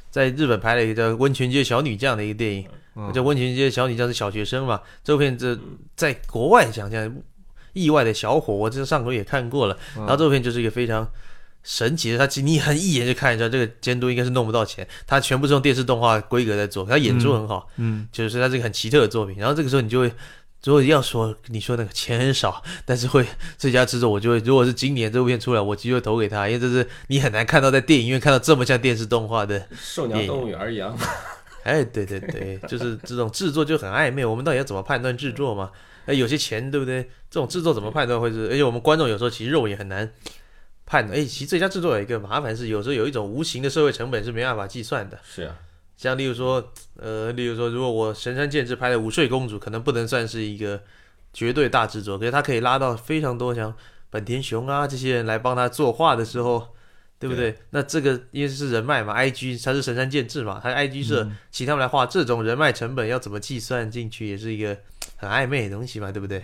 [0.09, 2.63] 在日本拍了一个叫《温泉街小女将》的一个电影。
[2.63, 2.71] 嗯
[3.13, 4.81] 叫《温泉街小女将》是小学生嘛？
[5.03, 5.59] 这部片子
[5.95, 7.15] 在国外讲讲
[7.73, 9.77] 意外的小火，我这上回也看过了。
[9.95, 11.07] 然后这部片就是一个非常
[11.63, 17.67] 神奇的，它其实你很一眼就看得出来，这个监督应该是弄不到钱，他全部是用电视动画规格在做，他演出很好。
[17.75, 19.35] 嗯，就是他是一个很奇特的作品。
[19.37, 20.11] 然后这个时候你就会，
[20.63, 23.25] 如果要说你说那个钱很少，但是会
[23.57, 29.67] 最佳制作，我就会，如果是今年这部片出来，我就会投给他，因为这是你很难看到在电影院看到这么像电视动画的。
[29.77, 30.97] 兽娘动物园一样，
[31.67, 34.25] 哎，对对对， 就是这种制作就很暧昧。
[34.25, 35.69] 我们到底要怎么判断制作嘛？
[36.05, 37.03] 哎，有些钱对不对？
[37.29, 38.47] 这种制作怎么判断会是？
[38.49, 40.09] 而且我们观众有时候其实肉眼很难
[40.85, 41.19] 判断。
[41.19, 45.19] 哎，其实最佳制作有一个麻烦是，有时候有一种无形的社会成本是没办法计算的。
[45.23, 45.57] 是啊，
[45.97, 50.81] 像例如说，呃，例如说，如果我神山健治拍的《午睡公主》，可能不能算是一个
[51.33, 53.75] 绝对大制作，可是他可以拉到非常多像
[54.09, 56.69] 本田雄啊这些人来帮他作画的时候，
[57.19, 57.55] 对不对？
[57.71, 64.77] 那这个因为是人脉嘛，IG 它是神山健治嘛，它 IG 社请他们来画这种人脉成本要怎么计算进去，也是一个
[65.15, 66.43] 很暧昧的东西嘛，对不对？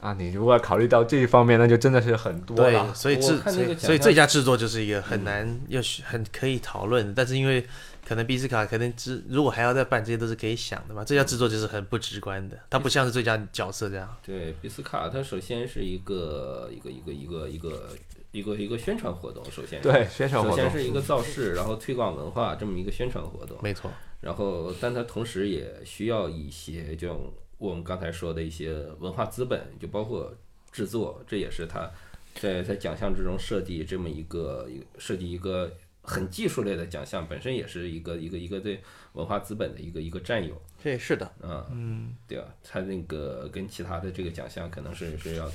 [0.00, 2.94] 啊，你如果考虑到这一方面，那就真的是很多对了，。
[2.94, 3.36] 所以制
[3.76, 7.66] 所以最佳制作就是一个很难又是很可以讨论的，但是因为
[8.06, 11.02] 可能比斯卡可能只如果还要再办，这些都是可以想的嘛。
[11.02, 14.16] 最佳制作就是很不直观的，它不像是最佳角色这样。
[14.24, 17.88] 对，比斯卡它首先是一个一个一个一个一个
[18.30, 20.56] 一个一个宣传活动，首先对，宣传活动。
[20.56, 23.90] 首先是一个造势，然后推广文化这么一个宣传活动，没错，
[24.20, 30.34] 然后但它同时也需要一些这种我们刚才说的一些文化资本，就包括
[30.70, 31.90] 制作，这也是它
[32.34, 35.72] 在在奖项之中设计这么一个一个设计一个
[36.02, 38.80] 很技术类的奖项，本身也是一个一个一个对
[39.14, 40.60] 文化资本的一个一个占有。
[40.80, 45.50] 这是的，嗯嗯，对啊，它那个跟其他的这个奖项可能是是要，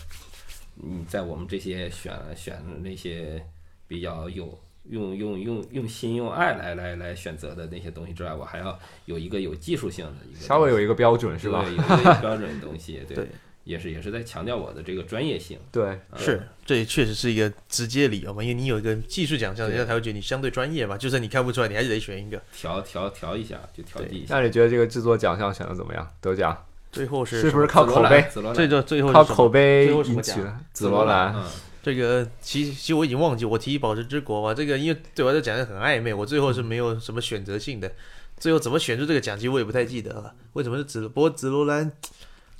[0.76, 3.46] 你在我们这些选选那些
[3.88, 4.60] 比较有
[4.90, 11.70] 用用用用心用爱来来来选择的那些东西之外，我还要有一个有技术性的一个稍微有一一个标准是吧对，？
[11.70, 13.28] 有一个标准的东西， 对，对
[13.64, 15.58] 也是也是在强调我的这个专业性。
[15.72, 20.98] 对，是，这也确实是一个直接理由嘛，因为你有一个技术奖项，人家才会觉得你相对专业嘛。
[20.98, 22.42] 就算你看不出来，你还是得选一个。
[22.52, 24.36] 调调调一下，就调剂一下。
[24.36, 26.06] 那你觉得这个制作奖项选的怎么样？
[26.20, 28.22] 得奖最后是是不是靠口碑？
[28.32, 31.34] 紫罗兰最后最后靠口碑最后什么奖赢取的紫罗兰。
[31.36, 31.44] 嗯，
[31.82, 37.92] 这个其其实我已经忘记我提议保持之国吧，这个因为对我来讲很暧昧，我最后是没有什么选择性的，
[38.38, 40.34] 最后怎么选出这个奖，其实我也不太记得了。
[40.54, 41.08] 为什么是紫？
[41.10, 41.92] 不过紫罗兰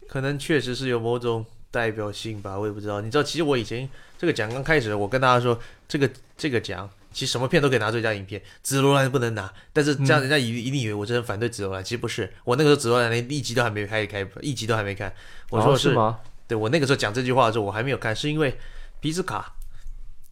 [0.08, 3.02] 可能确实是有某种代表性吧，我也不知道。
[3.02, 3.88] 你知道，其实我以前
[4.18, 5.58] 这个奖刚开始，我跟大家说，
[5.88, 9.52] 这个这个奖其实什么片都可以拿最佳影片，紫罗兰不能拿。
[9.72, 15.14] 但是这样人家一一定以为我真的反对紫罗兰，其实不是，我那个时候紫罗兰连一集都还没开始开，一集都还没看。
[15.50, 16.20] 我说哦是吗？
[16.48, 18.58] 对我那个时候讲这句话的时候，我还没有看，是因为
[19.00, 19.54] 比斯卡，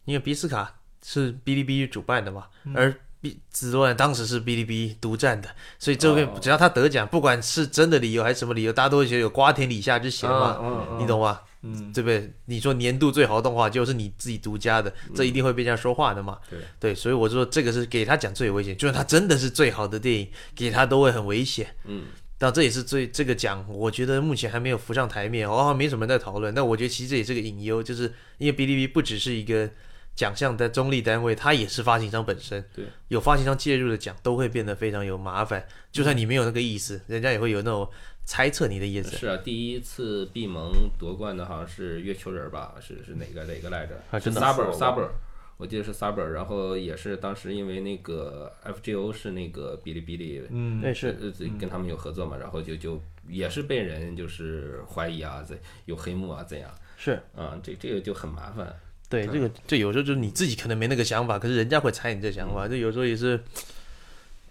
[0.04, 5.48] 因为比斯卡是哔哩哔哩主办的嘛，而比紫罗兰当时是哔哩哔哩独占的，
[5.78, 10.58] 所以这边哦只要他得奖，不管是真的理由还是什么理由，大家都会觉得有瓜田李下之嫌嘛，
[10.98, 11.40] 你懂吗？
[11.62, 12.32] 嗯，对不对？
[12.46, 16.38] 你说年度最好的动画就是你自己独家的，这一定会被人家说话的嘛？
[16.50, 21.74] 对对，所以我说这个是给他讲最危险，就算他真的是最好的电影，给他都会很危险。
[21.84, 22.06] 嗯，
[22.36, 26.52] 但这也是最这个奖，我觉得目前还没有浮上台面，哦，没什么人在讨论。
[26.52, 29.70] 但我觉得其实这也是个隐忧，就是因为哔哩哔哩不只是一个
[30.16, 32.64] 奖项的中立单位，它也是发行商本身。
[32.74, 35.64] 对，有发行商介入的奖都会变得非常有麻烦。
[35.92, 37.88] 就算你没有那个意思，人家也会有那种
[38.24, 39.16] 猜测你的意思。
[39.16, 42.74] 是啊，第一次闭盟夺冠的好像是月球人吧？
[42.80, 43.94] 是是哪个哪个来着？
[44.10, 45.08] 是啊真的 Saber 是 Saber，
[45.56, 57.58] 我记得是 Saber，然后也是当时因为那个 FGO 是那个哔哩哔哩，嗯那是呃跟他们有合作嘛，然后就就也是被人就是怀疑啊，怎有黑幕啊怎样是啊？
[57.62, 58.74] 这这个就很麻烦。
[59.08, 63.38] 对这个，这有时候就是你自己可能没那个想法，可是人家会猜你这想法，这有时候也是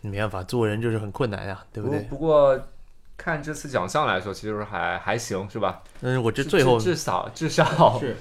[0.01, 1.99] 没办法，做人就是很困难啊，对不对？
[2.01, 2.67] 不不过
[3.23, 5.79] 看这次奖项来说，其实还还行，是吧？
[6.01, 8.17] 嗯，我这最后至至少至少是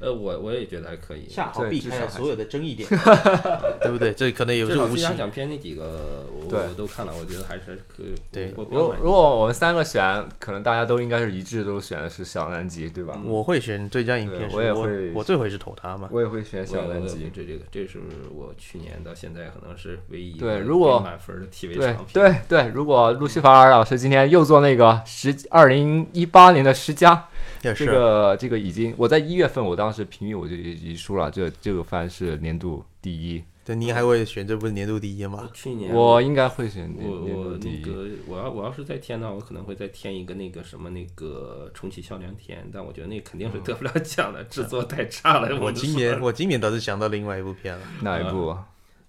[0.00, 1.26] 呃，我我也觉得还可以。
[1.28, 2.88] 恰好对至少避开了所有的争议点，
[3.82, 4.12] 对不对？
[4.14, 5.16] 这可能也是无形。
[5.16, 8.14] 奖片那几个我我都看了，我觉得还是可以。
[8.32, 13.20] 对我如果如果我们三个选，可能大家都应该是一致，都选的是小南极，对吧？
[13.24, 16.08] 我会选最佳影片我也会我最会是投他嘛。
[16.10, 17.30] 我也会选小南我极。
[17.34, 18.00] 这这个这是
[18.34, 22.08] 我去年到现在可能是唯一一个对如果满分的 TV 对长片。
[22.14, 27.28] 对对，如果路西法尔老师今天又做那个十二零一八年的十佳，
[27.60, 35.50] 这，个这个已经我在一月份我当时评语我就已经输了，这这个番是年度第一，对，您还会选这部年度第一我吗？
[35.52, 37.82] 去年我应该会选年我我第一。
[37.84, 45.60] 那个我要我要是再添呢，我可能会再添一个那个什么那个重启笑良田，但我觉得那肯定是得不了奖的，制作太差了。
[45.60, 48.50] 我今年我今年倒是想到另外一部片了，哪一部？《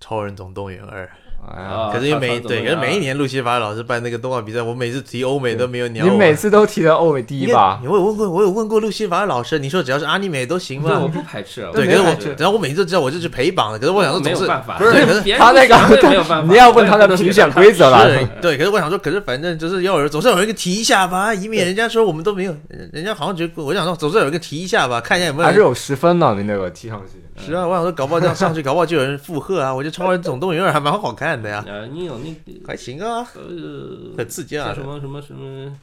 [0.03, 1.05] 超人总动员二》。
[1.43, 6.15] 哎呀，啊可是因为每对，可是每一年路西法老师办那个动画比赛，我每次提欧美都没有鸟你。
[6.15, 7.79] 每次都提到欧美第一吧？
[7.81, 11.11] 你我有问过，我有问过路西法老师，你说只要是阿尼美都行吗，我吗？
[11.13, 11.71] 不排斥啊。
[11.73, 15.75] 对，可是我没排斥只要我每次都知道我就去陪榜的，可是我想说总是办法，不是可是他那个
[16.07, 16.53] 没有办法。
[16.53, 18.07] 你要问他的评选规则了。
[18.07, 22.55] 是，对，可是我想说，可是反正就是要有人，总是有人给提一下吧，以免人家说我们都没有，
[22.93, 25.45] 人家好像觉得，我想说，总是有一个提一下吧，看一下有没有。
[25.45, 27.19] 还是有十分呢，你那个提上去。
[27.43, 29.73] 是啊，我想说，搞不好这样上去，搞不好就有人附和啊。
[29.73, 35.77] 我觉得《超人总动员二》还蛮好看的呀，呃，你有那个还行啊，呃，很刺激啊像什么什么什么，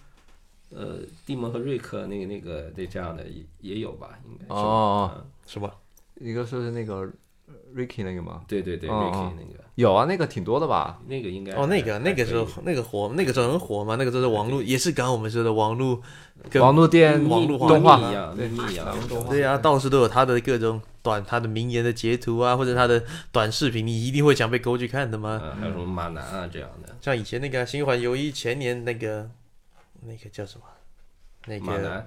[0.71, 4.55] 呃，蒂蒙和瑞克那个那个对这样的也也有吧，应该。
[5.47, 5.75] 是是吧？
[6.21, 7.05] 一个说是那个
[7.75, 8.43] Ricky 那个吗？
[8.49, 10.99] 对对对哦，Ricky 哦那个有啊，那个挺多的吧？
[11.07, 16.03] 那个应该哦，那个那个时候那个火，那个时候很火嘛，那个时候网络也是刚刚我们说的网络
[16.51, 18.49] 跟网络电网络动画一样，对
[19.29, 25.41] 对啊，到处都有他的各种短他的名言的截图啊，或者他的短视频，你一定会想被勾去看的吗？
[25.45, 29.31] 嗯，还有什么马男啊这样的，像以前那个新环游一前年那个
[30.03, 30.65] 那个叫什么？
[31.47, 32.05] 那个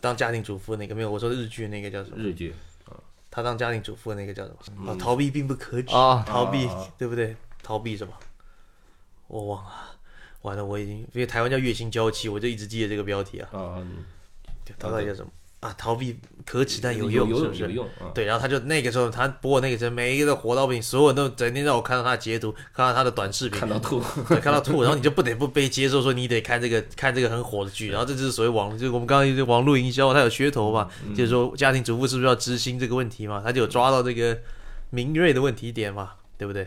[0.00, 2.16] 当家庭主妇那个没有，我说日剧那个叫什么？
[2.22, 2.54] 日剧，
[3.34, 4.92] 他当家庭主妇的那个叫什么？
[4.92, 7.34] 啊，逃避并不可耻啊逃避啊对不对？
[7.62, 8.12] 逃避什么？
[9.26, 9.72] 我忘了，
[10.42, 13.48] 完了，我已经因为台湾叫月薪娇妻，我就一直记得这个标题啊。
[13.52, 13.82] 啊，
[14.78, 15.32] 他到底叫什么
[15.62, 15.72] 啊？
[15.78, 17.62] 逃避可耻但有有用，是不是？
[17.62, 34.36] 有用啊，对，然后他就那个时候他播那个时候，每一个都火到不行，所有人都整天让我看到他的截图，看到他的短视频，看到吐， 对，看到吐，然后你就不得不被接受说你得看这个看这个很火的剧，然后这就是所谓网，就是我们刚刚就是网络营销，它有噱头嘛，就是说家庭主妇是不是要知心这个问题嘛，他就有抓到这个
[34.90, 36.66] 敏锐的问题点嘛，对不对？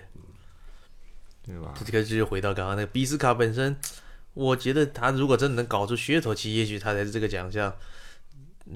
[1.45, 1.73] 对吧？
[1.85, 3.75] 这个就是回到刚刚那个比斯卡本身，
[4.33, 7.71] 我觉得他如果真的能搞出噱头，其实也许他才是这个奖项。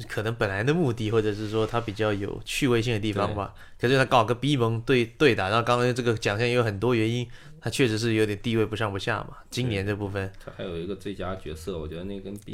[0.07, 3.53] 可能本来的目的，或者是说他比较有趣味性的地方吧。
[3.79, 7.27] 可是他搞个逼蒙对对打，然后刚刚这个奖项也有很多原因，
[7.59, 9.37] 他确实是有点地位不上不下嘛。
[9.49, 12.51] 今年这部分，他还有一个最佳角色，我觉得那跟比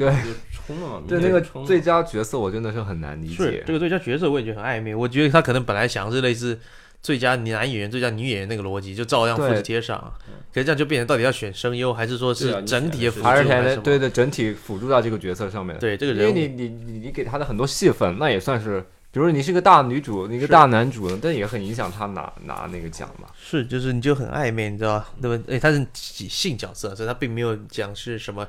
[0.52, 3.64] 冲了嘛， 对那个最佳角色，我真的是很难理解。
[3.66, 4.96] 这个最佳角色我也觉得很暧昧。
[4.96, 6.60] 我觉得他可能本来想是类似
[7.06, 10.12] 最佳男演员、最佳女演员那个逻辑，就照样复制贴上。
[10.52, 15.78] 可是这样就变成到底要选声优，还是说是整体的辅助，还是什么对对整体辅助到这个角色上面。
[15.78, 23.28] 对这个因为人你你你你给他的很多戏份，那也算是，比如说你是个大女主，你一个大男主呢，但也很影响他拿拿那个奖嘛。
[23.40, 25.08] 是，就是你就很暧昧，你知道吧？
[25.22, 25.44] 对吧？
[25.48, 28.48] 哎，他是己性角色，所以他并没有讲是什么，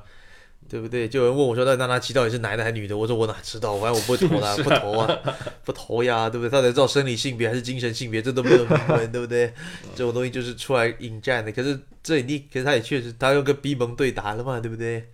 [0.69, 1.09] 对不对？
[1.09, 2.97] 就有人问我说，那娜娜奇到底是男的还是女的？
[2.97, 5.21] 我说我哪知道，反正我不会投的， 不投啊，
[5.65, 6.51] 不投呀，对不对？
[6.51, 9.53] 到底知道生理性别还是精神性别，这都没有明文， 对不对？
[9.95, 11.53] 这种东西就是出来引战的。
[11.53, 15.05] 可是这你，可是他也确实，他又跟逼蒙对答了嘛，对不对？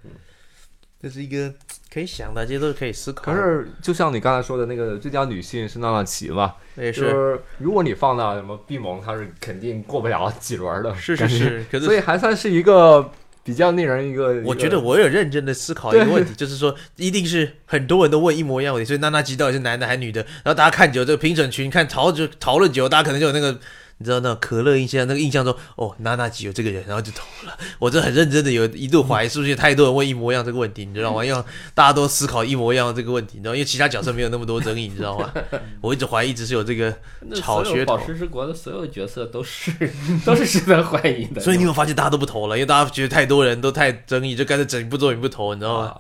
[1.03, 1.53] 这是一个
[1.93, 3.25] 可以想的，这些都是可以思考。
[3.25, 13.11] 可是就像你刚才说的那个最佳女性是娜娜奇嘛，也，就是是如果你放到什么闭蒙，他是肯定过不了几轮的，是是是，可是所以还算是一个
[13.45, 14.43] 比较令人一个。
[14.45, 20.21] 我觉得我有认真的思考一个问题，就是说，一定是很多人都问一模一样的问题，所以娜娜鸡到底是男的还是女的？
[20.43, 23.59] 然后大家看久，这个评审群看讨就讨论久，大家可能就有那个。
[24.03, 27.57] 你知道那可乐印象，那个印象中，哦，娜娜吉有这个人，然后就投了。
[27.79, 31.25] 我这很认真的有一度怀疑，是不是太多人问一模一样这个问题，你知道吗？
[31.25, 35.33] 因为大家都思考一模一样的这个问题，你知道，因为其他角色没有那么多争议，你知道吗？
[35.81, 36.93] 我一直怀疑，一直是有这个
[37.23, 38.07] 那炒噱头所有宝。
[38.07, 39.71] 石之国的所有角色都是
[40.27, 42.57] 都是值得怀疑的，所以你有没有发现大家都不投了？
[42.57, 45.85] 因为大家觉得太多人都太争议，就干脆整部作品不投，你知道吗？
[45.87, 45.97] 啊，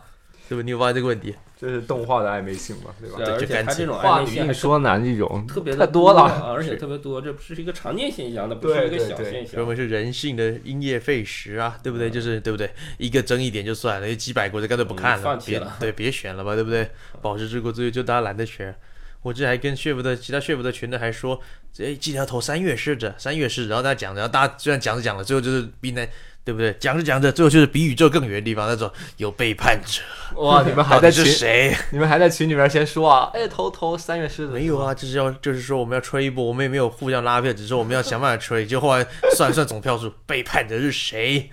[0.49, 0.63] 对吧？
[0.65, 1.35] 你有发现这个问题？
[1.63, 3.19] 这是动画的暧昧性嘛，对吧？
[3.19, 6.23] 对，而且他这种暧昧性还说男这种特别的太多了。
[6.23, 9.47] 啊而且特别多，这不是一个常见现象，那不是一个小现象。
[9.47, 12.11] 所以我们是人性的因噎废食啊，对不对？
[12.11, 12.69] 就是对不对？
[12.99, 16.91] 一个争议点就算了，有几百国就干脆不看嗯了，别放弃了对别选了吧，对不对？
[17.21, 18.75] 宝石之国最后就大家懒得选。
[19.23, 21.41] 我这还跟血部的其他血部的群的还说，
[21.79, 26.05] 哎，记得要投三月狮子，三月狮子，然后大家讲，然后大家虽然讲着讲着，最后就是比那
[26.45, 26.73] 对不对？
[26.81, 30.03] 讲着讲着，最后就是比宇宙更远的地方，那种有背叛者，
[30.41, 31.77] 哇， 你们还在群，谁？
[31.91, 38.67] 你们还在群里面先说啊，哎，投投三月狮子没有啊，就是要就是说我们要吹一波，我们也没有互相拉票，只是我们要想办法吹。
[38.67, 39.07] 就后来
[39.37, 41.49] 算一算总票数，背叛者是谁？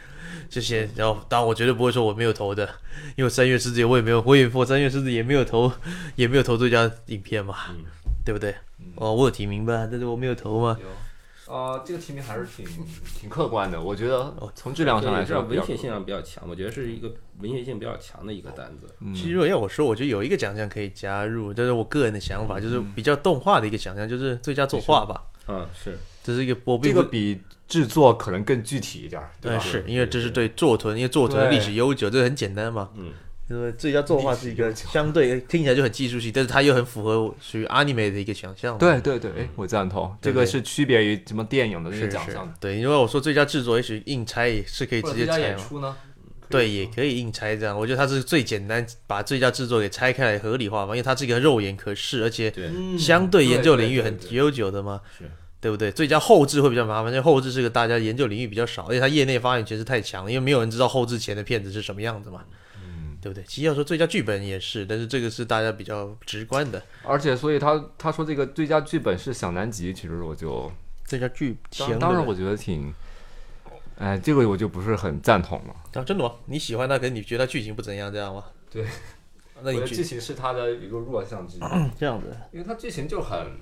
[0.49, 2.68] 这些，然后当然我绝对不会说我没有投的，
[3.16, 5.72] 因为三月狮子我也没有，我也我三月狮子也没有投，
[6.16, 7.56] 也没有投最佳影片嘛，
[8.26, 8.56] 对不对？
[8.95, 10.76] 哦，我有提名吧，但是我没有投嘛。
[11.50, 12.64] 呃，这个提名还是挺
[13.20, 18.88] 挺客观的，我觉得从质量上来说文学性上比较强，我觉得是一个文学性比较强的一个单子。
[19.16, 25.24] 其实如果要我说，我觉得有一个奖项可以加入，这是我个人的想法，就是比较动画的一个奖项，就是最佳作画吧。
[25.48, 29.64] 嗯，是这是一个我这并不个比制作可能更具体一点儿，对对，吧？
[29.64, 32.92] 是因为这是对作豚，因为作豚的历史悠久，这很简单嘛。
[32.96, 33.12] 嗯，
[33.50, 38.78] 因为最佳作画是一个相对听起来就很技术性，但是它又很符合属于 anime 的一个想象。
[38.78, 45.40] 对对对，哎，我赞同，这个是区别于什么电影的那是是个奖项的，，对，因为我说最佳制作，也许硬拆也是可以直接拆嘛。
[45.40, 45.98] 演出呢？
[46.48, 47.78] 对，也可以硬拆这样。
[47.78, 52.52] 我觉得它是最简单，把最佳制作给拆开来合理化嘛，因为它是一个肉眼可视，而且，
[52.98, 55.02] 相对研究领域很悠久的嘛，
[55.62, 55.92] 对不对？
[55.92, 62.44] 最佳后置会比较麻烦，因为后置是个大家研究领域比较少，而且它业内发言权是太强了，因为没有人知道后置前的片子是什么样子嘛，
[63.22, 63.44] 对不对？
[63.46, 66.82] 其实要说最佳剧本也是，但是这个是大家比较直观的。
[67.04, 70.72] 而且所以他他说这个最佳剧本是小南极，其实我就
[71.06, 72.94] 最佳剧情当当然我觉得挺，
[73.98, 75.76] 哎，这个我就不是很赞同了。
[75.94, 76.34] 啊，真的吗？
[76.46, 78.44] 你喜欢他，可是你觉得它剧情不怎样，这样吗？
[78.72, 78.86] 对，
[79.62, 81.62] 那你剧情是他的一个弱项之一，
[81.98, 83.58] 这样子，因为他剧情就很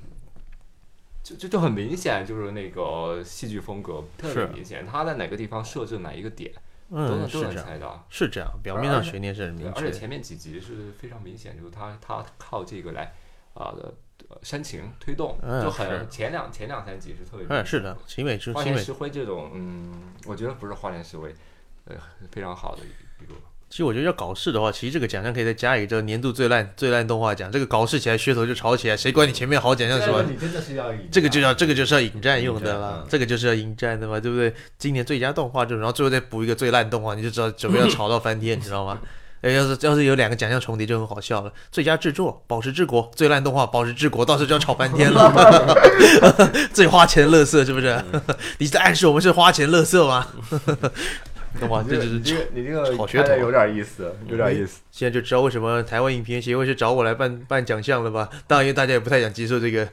[1.23, 6.51] 就就就很明显，就是那个戏剧风格特别明显，他在哪个地方设置哪一个点，
[6.89, 8.05] 都嗯，能都能是这样，猜到。
[8.09, 9.79] 是这样，表面上悬念是很对，明确。
[9.79, 13.13] 而且前面几集是非常明显，就是他他靠这个来
[13.53, 13.93] 啊的、
[14.29, 17.97] 呃煽情推动，嗯就很前两前两三集是特别明显嗯，是的，
[18.53, 21.33] 花田石灰这种，嗯，我觉得不是花田石灰，
[21.85, 21.95] 呃，
[22.31, 23.33] 非常好的一一个。
[23.69, 27.51] 其实我觉得要搞事的话，其实这个奖项可以再加一个这年度最烂最烂动画奖。
[27.51, 30.23] 这个搞事起来噱头就炒起来，谁管你前面好奖项什么？
[30.23, 34.53] 你真的是要以这个就要这个就是要引战用的啦引战嗯，这个就是要引战的嘛，对不对？
[34.77, 38.99] 今年最佳动画就然后最后再补一个最烂动画，你就知道准备要炒到翻天，你知道吗？
[39.41, 41.53] 哎，要是要是有两个奖项重叠就很好笑了。
[41.71, 45.77] 最佳制作《宝石之国》，最烂动画《宝石之国》，到时候就要炒翻天了。
[46.73, 48.03] 最花钱的乐色是不是？
[48.57, 50.25] 你在暗示我们是花钱乐色吗？
[51.69, 54.81] 哇，这就是这个你这个好噱头啊有点意思，有点意思。
[54.91, 58.29] 现在就知道为什么台湾影评协会是找我来办办奖项了吧？
[58.45, 59.87] 当然，因为大家也不太想接受这个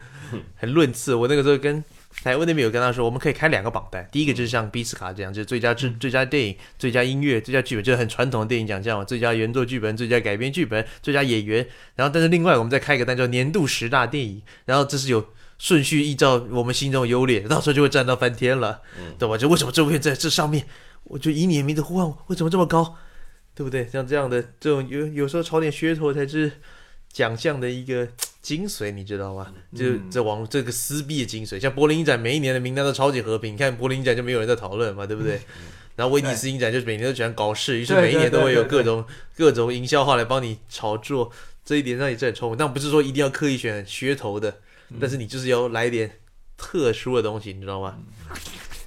[0.57, 1.15] 很论次。
[1.15, 1.83] 我那个时候跟
[2.23, 11.67] 台湾那边有跟他说，我们可以开两个榜单，第一个就是像比斯卡这样，就是最佳制、最佳电影、最佳音乐、最佳剧本，就是很传统的电影奖项嘛，最佳原作剧本、最佳改编剧本、最佳演员。
[11.97, 15.25] 然后，但是另外我们再开一个单叫年度十大电影，然后这是有。
[15.57, 18.83] 顺序依照我们心中的优劣，到时候就会站到翻天了，
[19.21, 19.39] 懂吧？
[19.39, 20.67] 就为什么这部片在这上面，
[21.05, 22.97] 我就以你的名字呼唤我，为什么这么高？
[23.55, 23.87] 对不对？
[23.89, 26.51] 像这样的这种有有时候炒点噱头才是
[27.13, 28.09] 奖项的一个
[28.43, 29.53] 精髓，你知道吗？
[29.77, 31.61] 就这网这个撕逼的精髓。
[31.61, 35.41] 像柏林影展每一年的名单都超级和平，你看柏林影展就没有人在讨论嘛，对不对？
[35.95, 39.05] 然后威尼斯影展就是每年都喜欢搞事，于是每一年都会有各种
[39.37, 41.31] 各种营销号来帮你炒作，
[41.65, 42.59] 这一点上也是很聪明。
[42.59, 44.59] 但不是说一定要刻意选噱头的，
[45.01, 46.11] 但是你就是要来一点
[46.57, 47.97] 特殊的东西，你知道吗？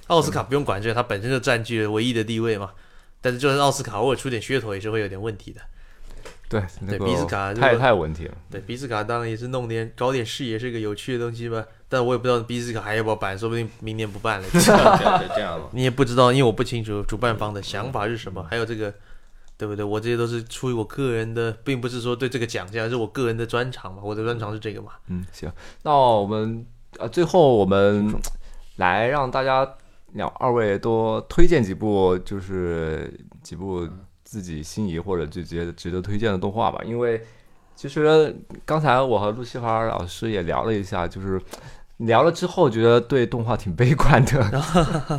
[0.08, 2.72] 奥斯卡不用管这个，它本身就占据了唯一的地位嘛。
[3.20, 5.60] 但是就是奥斯卡偶尔出点噱头也是会有点问题的。
[6.48, 8.34] 对，那个比斯卡如太太有问题了。
[8.50, 11.62] 对，比斯卡当然也是弄点搞点事，业是个有趣的东西吧。
[11.90, 14.46] 但我也不知道比斯卡还要不要办，说不定明年不办了。
[14.52, 15.66] 这样这样嘛。
[15.72, 18.94] 你也不知道，因为我不清楚主办方的想法是什么，还有这个，
[19.58, 19.84] 对不对？
[19.84, 24.00] 我这些都是出于我个人的，并不是说对这个奖项，而是我个人的专长嘛。
[24.02, 24.92] 我的专长是这个嘛。
[25.08, 25.52] 嗯，行，
[25.82, 26.64] 那我们
[26.98, 28.14] 呃最后我们
[28.76, 29.68] 来让大家
[30.12, 33.12] 两二位多推荐几部，就是
[33.42, 33.88] 几部
[34.24, 36.80] 自己心仪或者就觉得值得推荐的动画吧。
[36.84, 37.20] 因为
[37.74, 41.40] 其实刚才我和陆西华老师也聊了一下，就是
[41.98, 44.62] 聊了之后觉得对动画挺悲观的，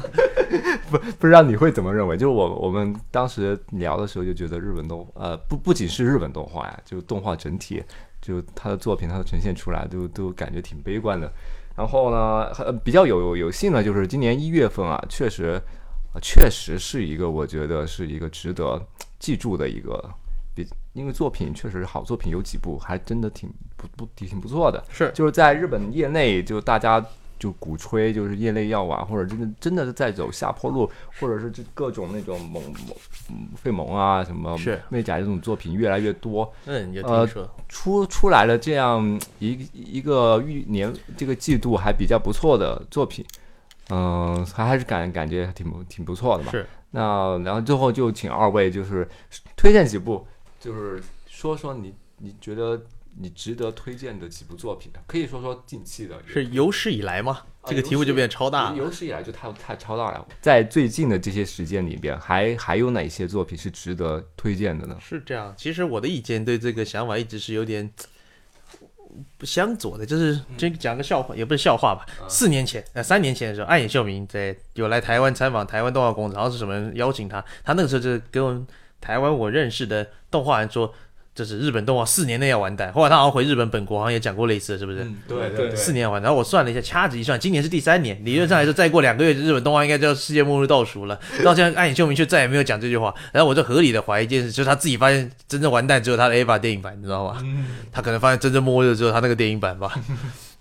[0.90, 2.18] 不不知道你会怎么认为？
[2.18, 7.84] 就是我我们当时聊的时候就觉得日本动呃不不仅是日本动画呀，就动画整体。
[8.22, 11.32] 就他的作品，他的呈现出来都都感觉挺悲观的。
[11.80, 15.54] 然后呢，呃比较有有幸呢就是今年一月份啊，确实，
[16.14, 18.86] 呃确实是一个我觉得是一个值得
[19.18, 19.98] 记住的一个，
[20.54, 24.84] 比因为作品确实好作品有几部还真的挺不不挺不错的。
[24.90, 27.02] 是就是在日本业内，就大家
[27.40, 32.76] 就鼓吹，就是业内要玩，或者真的真的是在走下坡路，或者是这各种那种萌萌
[33.30, 37.50] 嗯费蒙啊什么是媚甲这种作品越来越多，嗯，有呃听说。
[37.70, 43.26] 出出来了这样一一个预年这个季度还比较不错的作品，
[43.90, 46.52] 嗯、还还是感感觉挺不挺不错的嘛。
[46.52, 46.66] 是。
[46.92, 49.08] 那然后最后就请二位就是
[49.56, 50.26] 推荐几部，
[50.60, 52.82] 就是说说你你觉得
[53.22, 56.18] 你值得推荐的几部作品，可以说说近期的。
[56.26, 57.44] 是有史以来吗？
[57.62, 58.78] 啊这个题目就变得超大了。
[58.78, 60.26] 有史以来就太太超大了。
[60.40, 64.98] 在最近的这些时间里边，还还有哪些作品是值得推荐的呢？
[65.02, 67.92] 是这样，其实我的意见对这个想法一直是有点
[69.38, 72.06] 不相左的，就是这讲个笑话，也不是笑话吧。
[72.30, 78.66] 四年前，呃，三年前的时候，暗野秀明在有来台湾参访台湾动画工厂，然后是什么人邀请他，他那个时候就跟我们
[79.02, 80.94] 台湾我认识的动画人说，
[81.40, 82.92] 就是日本动画四年内要完蛋。
[82.92, 84.98] 后来他好像回日本本国，好像也讲过类似的，是不是？
[85.26, 91.18] 对对对四年完，然后我算了一下，掐指一算，今年是第三年，理论上来说，再过两个月，日本动画应该就要世界末日倒数了。
[91.44, 97.42] 到现在，暗影秀明却再也没有讲这句话，然后我就合理的怀疑一件事，就是他自己发现真正完蛋只有他的 AVA 电影版，你知道吗？
[97.92, 99.94] 他可能发现真正末日只有他那个电影版吧，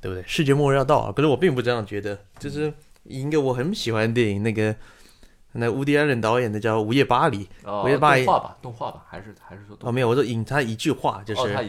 [0.01, 0.23] 对不对？
[0.29, 2.73] 世界末日要到了，可是我并不这样觉得，就是
[3.03, 4.75] 以一个我很喜欢的电影，那个
[5.59, 11.65] 那乌迪安伦导演的叫《午夜巴黎》，哦我也把动画吧，动画吧，还是还是说动哦，没有，我说引他一句话，就是、哦，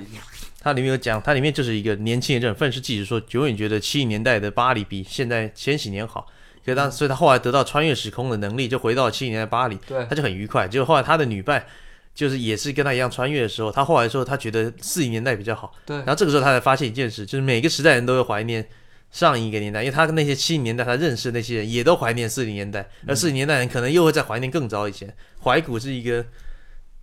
[0.61, 6.27] 他里面有讲，它里面就是一个年轻人这种愤世嫉俗，说永远觉得七零年代的巴黎比现在千禧年好。
[6.63, 10.67] 所以当所以他后来得到穿越时空的能力，就回到七零年代巴黎，对他就很愉快。
[10.67, 11.65] 结果后来他的女伴
[12.13, 15.71] 就是也是跟他一样穿越的时候，他后来说他觉得四零年代比较好。
[15.85, 18.67] 对然后这个时候他才发现一件事，就是每个时代人都会怀念
[19.11, 25.13] 上一个年代，因为他跟那些七零年代他认识那些人也都怀念四零年代，而四零年代人可能又会再怀念更早以前。
[25.43, 26.25] 怀古是一个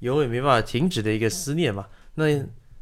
[0.00, 1.86] 永远没办法停止的一个思念嘛。
[2.14, 2.24] 那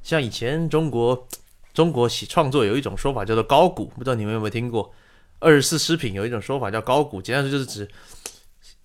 [0.03, 1.27] 像以前中国
[1.73, 4.93] 中国写创作有一种说法叫做高古，不知道你们有没有听过？
[5.41, 7.89] 二十四诗品有一种说法叫高古，简单说就是指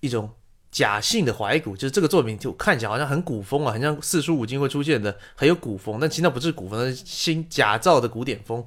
[0.00, 0.28] 一种
[0.70, 8.64] 假性的怀古，就是这个作品就看起来好像很古风啊，很像四书五经会出现的，很有古风，但其实那不是古风，那是新假造的古典风，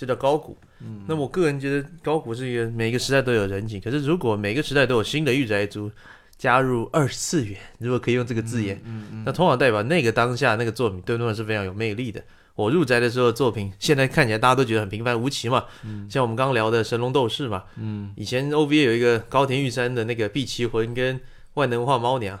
[0.00, 0.56] 就叫高古。
[0.80, 5.90] 嗯，那我个人觉得高古是一个每个时代都有人情，可是如果每个时代都有新的御宅族
[6.38, 8.80] 加入二次元，如果可以用这个字眼，
[9.26, 12.22] 那通常代表那个当下那个作品对他们是非常有魅力的。
[12.54, 15.64] 我入宅的时候的作品，现在看起来大家都觉得很平凡无奇嘛，
[16.08, 21.20] 像我们刚刚聊的《神龙斗士》嘛，嗯，以前 OVA 有一个高田玉山的那个碧奇魂跟
[21.54, 22.40] 万能化猫娘，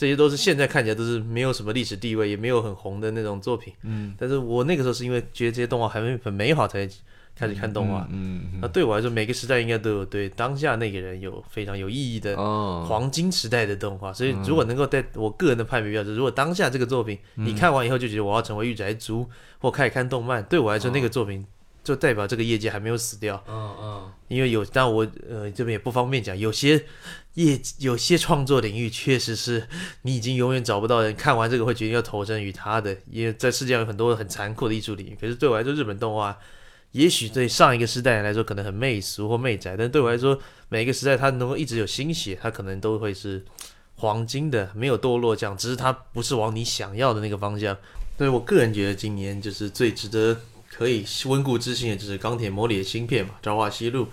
[0.00, 3.70] 这些都是现在看起来都是没有什么历史地位，也没有很红的那种作品。
[3.82, 6.88] 嗯，但是我那个时候是因为觉得这些动画还没很美好才
[7.36, 8.08] 开始看动画。
[8.10, 19.28] 嗯嗯那对我来说，每个时代应该都有对当下那个人有非常有意义的哦，黄金时代的动画，所以如果能够在我个人的判别标准，如果当下这个作品你看完以后就觉得我要成为御宅族
[19.58, 21.44] 或开始看动漫，对我来说那个作品
[21.84, 23.44] 就代表这个业界还没有死掉。
[23.46, 26.80] 嗯嗯因为有，但我呃这边也不方便讲，有些
[27.34, 29.66] 业有些创作领域确实是
[30.02, 35.16] 你已经永远找不到人看完这个会决定要投身于他的，因为在世界上有很多很残酷的艺术领域。
[35.20, 36.36] 可是对我来说，日本动画
[36.92, 40.36] 也许对上一个时代来说可能很媚俗或媚宅，但对我来说，
[40.68, 43.44] 每一个时代它能够一直有新血，它可能都会是
[43.94, 47.76] 黄金的，没有堕落这样，只是它不是往你想要的那个方向。
[48.18, 50.36] 所以我个人觉得今年就是最值得
[50.68, 54.08] 可以温故知新的，就是钢铁魔里的芯片嘛，朝华西路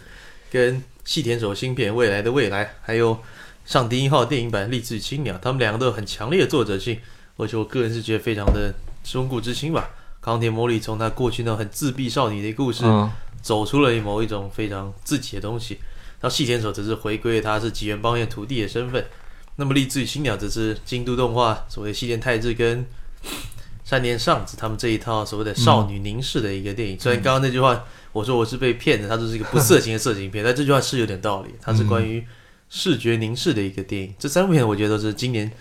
[0.52, 3.18] 跟细田守新片未来的未来，还有
[3.66, 7.00] 上第一号电影版励志与青鸟，他们两个都有很强烈的作者性，
[7.38, 8.74] 而且我个人是觉得非常的
[9.16, 9.90] 温故知新吧。
[10.20, 13.10] 钢铁魔力从他过去那种很自闭少女的故事，嗯
[13.42, 15.80] 走出了某一种非常自己的东西。
[16.20, 19.06] 到细田守则是回归他是吉原邦彦徒弟的身份。
[19.56, 22.86] 那么励志与青鸟则是京都动画所谓细田太志跟
[23.86, 27.00] 山田尚子他们这一套所谓的少女凝视的一个电影。
[27.00, 27.86] 虽然刚刚那句话
[28.18, 31.54] 我说我是被骗的，它就是一个不色情的色情片， 但这句话是有点道理。
[31.62, 32.26] 它是关于
[32.68, 34.14] 视觉凝视的一个电影。
[34.18, 35.52] 这三部片我觉得都是今年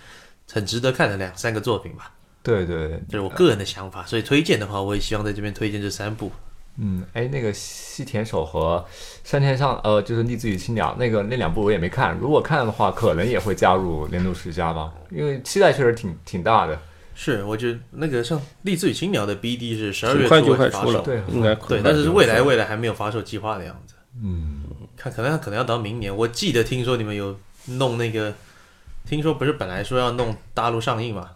[0.51, 2.11] 很值得看的两三个作品吧，
[2.41, 4.03] 对对对，这是我个人的想法。
[4.05, 6.31] 所以推荐的话，我也希望在这边推荐这三部。
[6.79, 8.83] 嗯，哎，那个西田守和
[9.23, 16.79] 山田上，呃，就是逆子与青鸟那个那两部我也没看，如果看的话，可能也会加入年度十佳吧，因为期待确实挺挺大的。
[17.19, 24.61] 是，我觉得那个像《励志与青鸟》的 BD 是十二月很快就会发售快出了，对应该对，但是未来未来还没有发售计划的样子，嗯，
[24.95, 26.15] 看可能可能要到明年。
[26.15, 27.35] 我记得听说你们有
[27.65, 28.31] 弄那个，
[29.09, 31.31] 听说不是本来说要弄大陆上映嘛？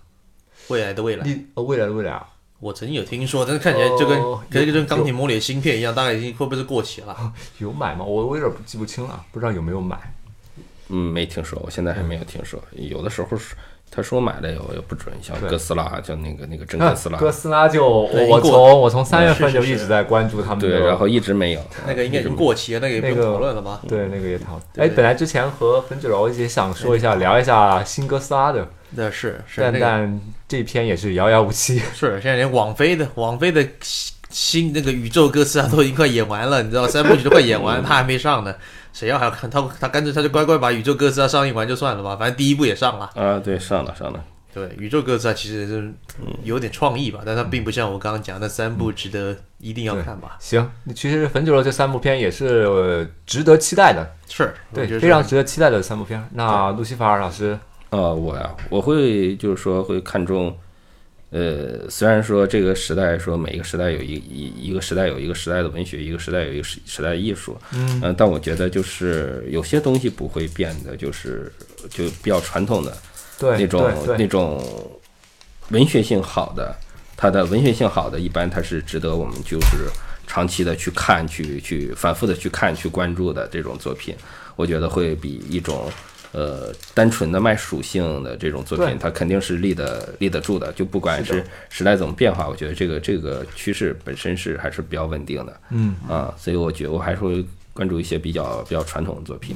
[0.68, 2.28] 未来的未来，立呃未来的未来啊，
[2.60, 7.34] 我曾经有听说，但是看起来就跟、哦跟就跟钢铁魔里的芯片一样，大概已经会不会是过期了？
[7.58, 8.06] 有买吗？
[8.06, 10.14] 我我有点记不清了，不知道有没有买。
[10.90, 12.62] 嗯，没听说，我现在还没有听说。
[12.74, 13.56] 有的时候是
[13.94, 21.62] 他说买的有也不准，像哥斯拉，就那个那个真哥斯拉，哥斯拉就我我从我从三月份是是就一直在关注他们的，对，然后一直没有。
[21.86, 23.82] 那个应该已经过期了，那个也不用讨论了吧？
[23.86, 24.62] 对那个也讨论。
[24.74, 31.82] 对哎，本来之前和粉九楼也想说一下，聊一下新哥斯拉的，那是是但这篇也是遥遥无期。
[31.94, 33.68] 是现在连网飞的网飞的
[34.30, 38.56] 新那个宇宙哥斯拉都已经快演完了，你知道三部曲都快演完，他还没上呢。
[38.94, 39.62] 谁要还要看他？
[39.80, 43.10] 他干脆他就乖乖把宇宙哥斯拉上映完就算了吧，反正第一部也上了。
[43.16, 44.24] 啊，对，上了上了。
[44.54, 45.94] 对，宇宙哥斯拉其实是
[46.44, 50.36] 有点创意吧，但它并不像我刚刚讲的那三部值得一定要看吧。
[50.42, 56.22] 行，其实粉九楼这三部片也是、呃值得期待的，是，对觉，得非常值得期待的三部片。
[56.34, 57.58] 那路西法尔老师，
[57.92, 60.54] 呃，我呀，我会就是说会看重，
[61.32, 71.50] 呃，虽然说这个时代说每一个时代有一一一个时代有一个时代的文学，一个时代有一个时时代的艺术，嗯、呃，但我觉得就是有些东西不会变的，就是
[71.90, 72.98] 就比较传统的
[73.40, 74.62] 对那种那种
[75.70, 76.76] 文学性好的，
[77.16, 79.90] 它的文学性好的，一般它是值得我们就是
[80.28, 84.14] 长期的去看、去去反复的去看、去关注的这种作品，
[84.58, 85.90] 我觉得会比一种
[86.32, 90.72] 呃单纯的卖属性的这种作品，它肯定是立得立得住的。
[90.74, 95.62] 就不管是时代怎么变化，我觉得这个这个趋势本身是还是比较稳定的。
[95.70, 99.56] 嗯啊，所以我觉得我还是会关注一些比较比较传统的作品。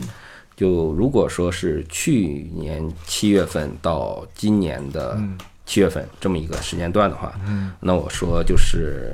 [0.56, 5.18] 就如果说是去年七月份到今年的
[5.66, 9.14] 七月份这么一个时间段的话，嗯那我说就是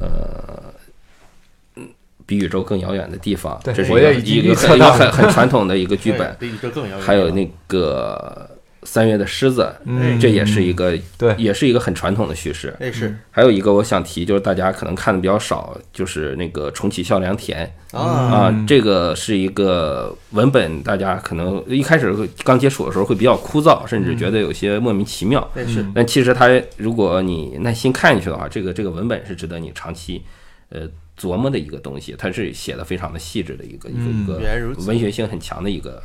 [0.00, 0.74] 呃。
[2.26, 7.00] 嗯比宇宙更遥远的地方，这是一个很一个很很传统的一个剧本，比宇宙更遥远。
[7.00, 8.50] 还有那个
[8.82, 12.74] 三月的狮子，嗯这也是一个对也是一个很传统的叙事。
[12.80, 25.48] 那是还有一个我想提，就是大家可能看的比较少，就是那个重启孝良田啊，啊，这个是一个文本，大家可能一开始会刚接触的时候会比较枯燥，甚至觉得有些莫名其妙。
[25.54, 30.22] 那是但其实它如果你耐心看下去的话，这个这个文本是值得你长期
[30.70, 30.80] 呃
[31.18, 34.26] 琢磨的一个东西，它是写的非常的细致的一个、一个一
[34.74, 36.02] 个文学性很强的一个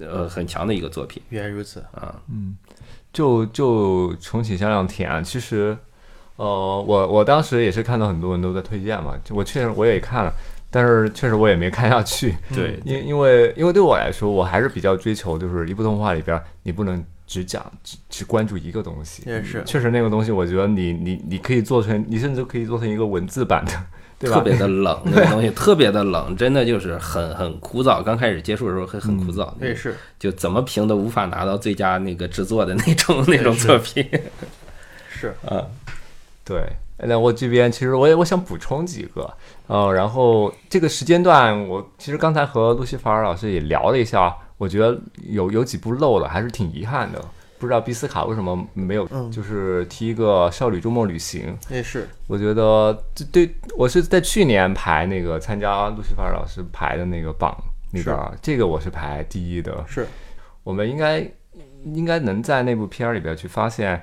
[0.00, 1.22] 呃很强的一个作品。
[1.30, 2.20] 原来如此，啊。
[2.28, 2.56] 嗯。
[3.12, 5.78] 就就重启香亮田，其实，
[6.34, 10.32] 呃，我我当时也是看到很多人都在推荐嘛，就我确实我也看了，
[10.68, 19.62] 但是确实我也没看下去， 对，因因为因为对我来说，我还是比较追求，就是一部动画里边，你不能只讲只只关注一个东西，也是。
[19.64, 23.72] 确实那个东西，我觉得你你你可以做成，你甚至可以做成一个文字版的，
[24.24, 24.38] 对吧？
[24.38, 28.02] 特别的冷，那个东西特别的冷，真的就是很很枯燥。
[28.02, 34.08] 刚开始接触的时候很很枯燥，也是就怎么评都无法拿到最佳那个制作的那种那种作品。
[35.10, 35.66] 是，啊，
[36.44, 36.64] 对，
[36.98, 39.32] 那我这边其实我也我想补充几个，
[39.66, 44.98] 呃，然后这个时间段我其实刚才和路西法尔老师也聊了一下，我觉得
[45.28, 47.24] 有有几部漏了，还是挺遗憾的。
[47.64, 49.30] 不知道比斯卡为什么没有，嗯。
[49.30, 57.56] 就是提一个《少女周末旅行》，也是，我觉得这对我是在去年排那个参加路西法尔老师排的那个榜
[57.92, 59.82] 里边儿，这个我是排第一的。
[59.88, 60.06] 是，
[60.62, 61.26] 我们应该
[61.84, 64.02] 应该能在那部片儿里边去发现，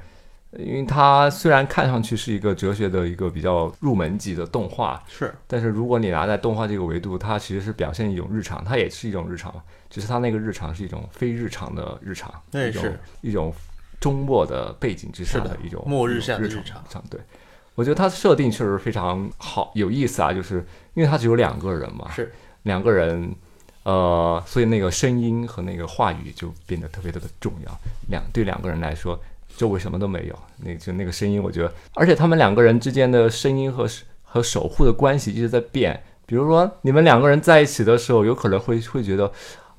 [0.57, 9.53] 因为它虽然看上去是一个哲学的一个比较入门级的动画，是，但是如果你拿在动画这个维度，它其实是表现一种日常，它也是一种日常，
[9.89, 13.53] 只是它那个日常是一种非日常的日常，那是一种
[13.99, 17.01] 周末的背景之下是的一种末日下的日常常。
[17.09, 17.19] 对，
[17.75, 20.65] 我觉得它的设定确实非常好，有意思啊，就是
[20.95, 22.29] 因为它只有两个人嘛，是
[22.63, 23.33] 两个人，
[23.83, 27.71] 呃，所以那个声音和那个话语就变得特别特别重要。
[28.09, 29.17] 两对两个人来说，
[29.61, 33.87] 周围什么都没有，那就那个声音，我觉得，而且他们两个人之间的声音和
[34.23, 36.01] 和守护的关系一直在变。
[36.25, 39.31] 比如说，你们两个人在一起的时候，有可能会会觉得，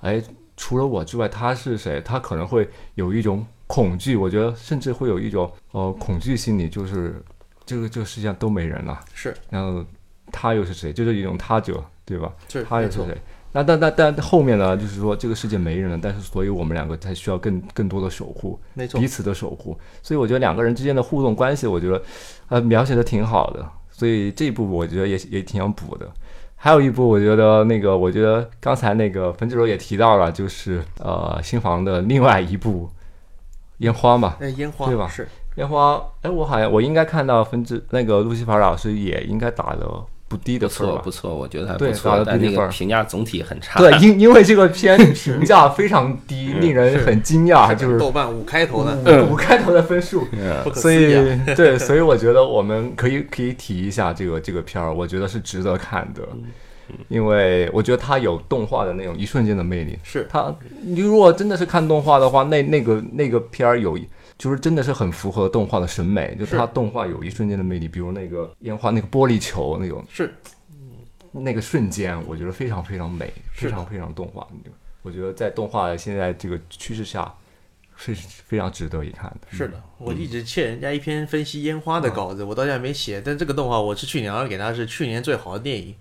[0.03, 0.23] 哎，
[0.57, 2.01] 除了我之外，他是谁？
[2.01, 7.21] 他可能会有一种恐惧，我觉得甚至会有一种呃恐惧心理，就是
[7.67, 9.01] 这个这个世界上都没人了。
[9.13, 9.85] 是，然后
[10.31, 10.93] 他又是谁？
[10.93, 12.33] 就是一种他者，对吧？
[12.49, 13.21] 是，他又是谁？
[13.53, 14.77] 那但但但后面呢？
[14.77, 19.79] 就是说这个世界没人了，但是所以我们两个才需要更更多的守护，没错彼，此的守护。
[20.03, 22.03] 所以我觉得两个人之间的互动关系，我觉得
[22.49, 23.69] 呃描写的挺好的。
[23.91, 26.11] 所以这一部我觉得也也挺想补的。
[26.57, 32.89] 还有一部，我觉得那个，我觉得刚才那个冯志柔也提到了，就是呃新房的另外一部
[33.79, 40.95] 烟花嘛，哎，烟花对吧是，烟花，哎，我好像我应该看到冯志那个路西法老师也应该打了不低的分吧？
[40.95, 43.79] 错不错，我觉得还不错但那个评价总体很差。
[43.79, 50.91] 对，因 因为这个片评价非常低，令人很惊讶，就是豆瓣五开头的，五五开头的分数，嗯所！
[50.91, 51.13] 以
[51.55, 56.23] 对，所以我觉得我们可以可以提一下这个这个片儿，我觉得是值得看的，
[57.09, 59.99] 因为我觉得它有动画的那种一瞬间的魅力。
[60.03, 63.99] 是它，你如果真的是看动画的话，那那个那个片儿有，
[64.43, 70.35] 就是真的是很符合动画的审美，就是它动画有一瞬间的魅力，比如那个烟花那个玻璃球那种是，
[71.31, 74.44] 那个瞬间，我觉得非常非常美，非常非常动画。
[75.02, 77.32] 我觉得在动画现在这个趋势下，
[77.94, 79.56] 是非常值得一看的。
[79.56, 83.23] 是的，我一直欠人家一篇分析烟花的稿子，我到现在没写。
[83.24, 85.94] 但这个动画我是去年好像给他是去年最好的电影，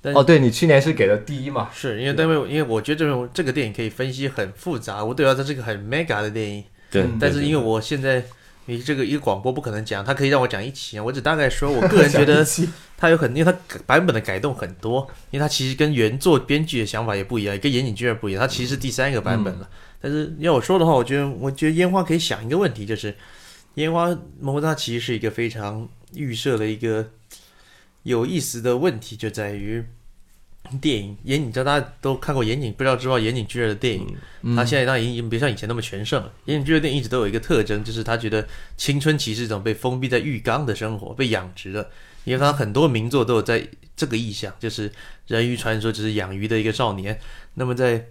[0.00, 1.68] 但哦，对你去年是给了第一嘛？
[1.74, 6.64] 是因为因为因为我觉得这种这个电影可以分析很复杂，我对它这是个很 mega 的电影，
[6.94, 8.24] 对嗯，但是因为我现在
[8.66, 12.46] 你这个一个广播不可能讲，它可以让我讲一期，我只大概说，我个人觉得
[12.96, 19.68] 它有很，因为它版本的改动很多，因为它其实跟原作编剧的想法也不一样，跟岩井俊二不一样，它其实是第三个版本了。
[20.00, 23.14] 但是要我说的话，我觉得我觉得烟花可以想一个问题，就是
[23.74, 27.10] 烟花某它其实是一个非常预设的一个
[28.04, 29.84] 有意思的问题，就在于。
[30.80, 36.32] 电影岩井，知道大家都看过岩井，不知道知道岩井俊二的电影，嗯他现在当然已经别像以前那么全盛了。
[36.46, 38.46] 岩井俊二电影一直都有一个特征，就是他觉得
[38.76, 41.90] 青春期是一种被封闭在浴缸的生活，被养殖的。
[42.24, 44.90] 因为他很多名作都有在这个意象，就是
[45.26, 47.20] 人鱼传说只是养鱼的一个少年。
[47.52, 48.06] 那么在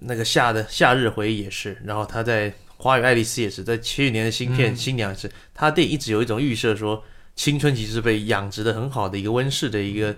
[0.00, 7.04] 那个夏的夏日回忆也是，然后他在花与爱丽丝也是，在去年的新片、新娘也是，他电影一直有一种预设说
[7.36, 10.16] 青春期是被养殖的很好的一个温室的一个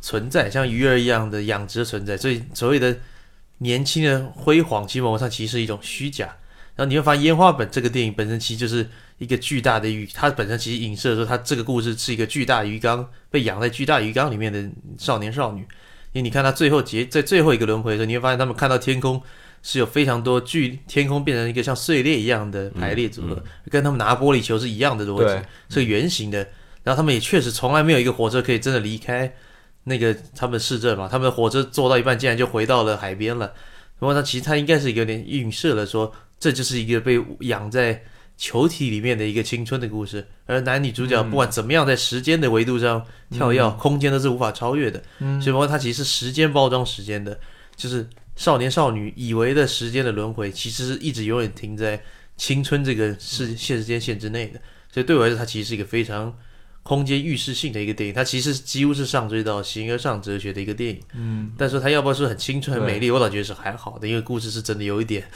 [0.00, 2.96] 存在，像鱼儿一样的养殖的存在，所以所谓的
[3.58, 6.26] 年轻的辉煌，其实某种上其实是一种虚假。
[6.76, 14.66] 然后你会发现，《烟花本》这个电影本身其实就是一个巨大的鱼，它本身其实影射说，它这个故事是一个巨大鱼缸被养在巨大鱼缸里面的
[14.96, 15.60] 少年少女。
[16.12, 19.22] 因为你看他最后结在最后一个轮回的时候，你会发现他们看到天空
[19.62, 23.40] 是有非常多巨天空变成一个像碎裂一样的排列组合，
[23.70, 26.38] 跟他们拿玻璃球是一样的逻辑，是个圆形的。
[26.82, 29.32] 然后他们也确实从来没有一个火车可以真的离开
[29.84, 33.52] 那个他们市政嘛，他们的火车坐到一半竟然就回到了海边了。
[33.98, 38.02] 然后他其实他应该是有点预设了说，这就是一个被养在
[38.38, 45.02] 球体里面的一个青春的故事，而男女主角嗯不管怎么样，在时间的维度上跳跃，空间都是无法超越的。
[45.18, 47.38] 嗯所以包括它其实是时间包装时间的，
[47.76, 52.00] 就是少年少女以为的时间的轮回，其实是一直永远停在
[52.38, 54.58] 青春这个世现时间线之内的。
[54.90, 56.34] 所以对我来说，它其实是一个非常
[56.82, 61.00] 空间预示性的一个电影，它其实几乎是上追到形而上哲学的一个电影。
[61.14, 65.28] 嗯，但是它要不要说很青春、很美丽，我倒觉得是还好的，因为故事是真的有一点，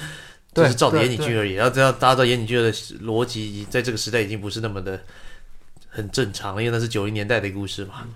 [0.55, 2.73] 就是照着对岩井俊而已，然后这样大家知道岩井俊的
[3.05, 5.01] 逻辑，在这个时代已经不是那么的
[5.89, 8.07] 很正常了，因为那是九零年代的故事嘛，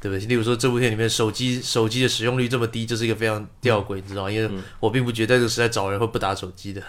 [0.00, 0.26] 对不对？
[0.26, 4.30] 例如说这部片里面手机手机的使用率这么低，这是一个非常吊诡，你知道吗？
[4.30, 4.50] 因为
[4.80, 6.82] 我并不觉得在这个时代找人会不打手机的，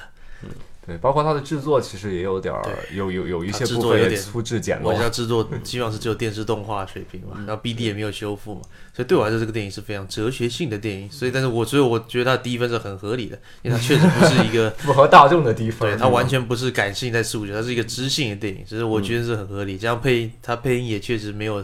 [0.88, 4.84] 对，包括它的制作其实也有点儿有有有一些制部作有点分粗制简陋。
[4.84, 8.62] 我家制作基本上是只有电视动画水平嘛，然后 BD 也没有修复嘛，
[8.96, 14.70] 所以对我来说这个电影是非常哲学性的电影，所以但是我所以我觉得它的低分是很合理的，因为它确实不是一个。
[14.80, 19.78] 符合大众的低分，对，它完全不是感性在诉求，它是一个知性的电影，只是我觉得是很合理。
[19.78, 21.62] 这样配它配音也确实没有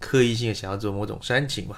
[0.00, 1.76] 刻意性的想要做某种煽情嘛。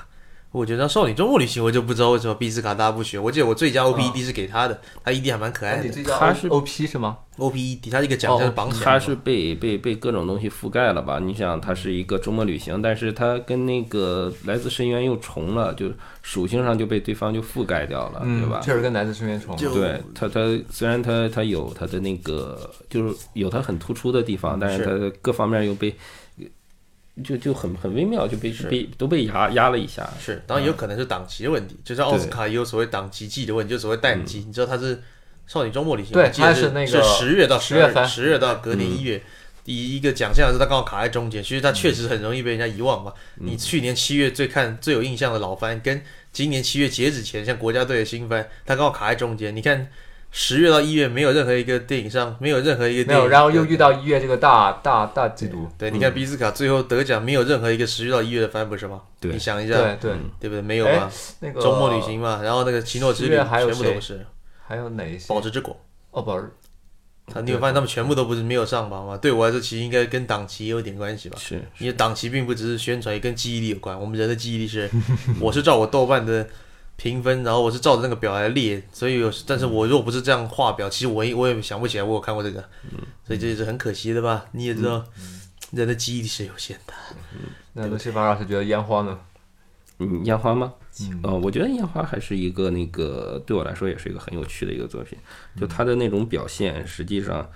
[0.56, 8.92] 我觉得《少女周末旅行》我就不知道为什么毕斯卡大家不学，我记得我最佳 OPED 是给他的，他 ED 还蛮可爱的哎你这叫它是 O P 是吗？，OPED 他这个奖项是绑起来的嘛。
[8.92, 11.18] 它是被被被各种东西覆盖了吧？
[11.22, 15.90] 你想，它是一个周末旅行，但是它跟那个来自深渊又重了，就
[16.22, 18.60] 属性上就被对方就覆盖掉了，对吧？
[18.62, 25.94] 确实跟来自深渊重就对它，它虽然它它有它的那个，就是有它很突出的地方，但是是它各方面又被
[27.24, 30.08] 就就很很微妙，就被被都被压压了一下。
[30.20, 34.44] 是，当然有可能是档期的问题，就像奥斯卡也有所谓档期季的问题，就所谓淡季。
[34.46, 34.96] 你知道它是
[35.46, 39.22] 《少女周末旅行》，对我记得是它是那个是十月到10月份十月到隔年一月。
[39.64, 43.12] 第一个奖项是它刚好卡在中间，其实它确实很容易被人家遗忘嘛。
[43.34, 49.56] 你去年七月最看最有印象的老番，跟今年七月截止前像国家队的新番，它刚好卡在中间。
[49.56, 49.88] 你看
[50.30, 59.00] 十月到一月没有任何一个电影上没有任何一个没有，电影，然后又遇到一月这个大大大季度，对，你看比斯卡最后得奖没有任何一个十月到一月的番不是吗？
[59.18, 60.60] 对你想一下，对对，对不对？
[60.60, 61.10] 没有吧？
[61.40, 64.26] 那个周末旅行嘛，然后那个奇诺之旅还有谁全部都不是。
[64.66, 65.28] 还有哪一些？
[65.28, 65.78] 宝石之果，
[66.10, 66.50] 哦，宝石
[67.28, 69.16] 他你有发现他们全部都不是没有上榜吗？
[69.16, 71.36] 对我来说，其实应该跟档期也有点关系吧。
[71.40, 73.98] 是因为档期并不只是宣传，也跟记忆力有关。
[73.98, 74.88] 我们人的记忆力是，
[75.40, 76.46] 我是照我豆瓣的
[76.96, 82.64] 评分，然后我是照着那个表来列，所以有，但是我如果不是这样画表，其实我也我也想不起来我有看过这个，
[83.26, 84.46] 所以这也是很可惜的吧？
[84.52, 85.04] 你也知道，
[85.72, 86.94] 人的记忆力是有限的。
[87.74, 89.18] 那那西方老师觉得烟花呢？
[89.98, 90.72] 嗯，烟花吗？
[91.22, 95.18] 呃，我觉得烟花还是一个那个对我来说也是一个很有趣的一个作品，
[95.60, 97.46] 就它的那种表现，实际上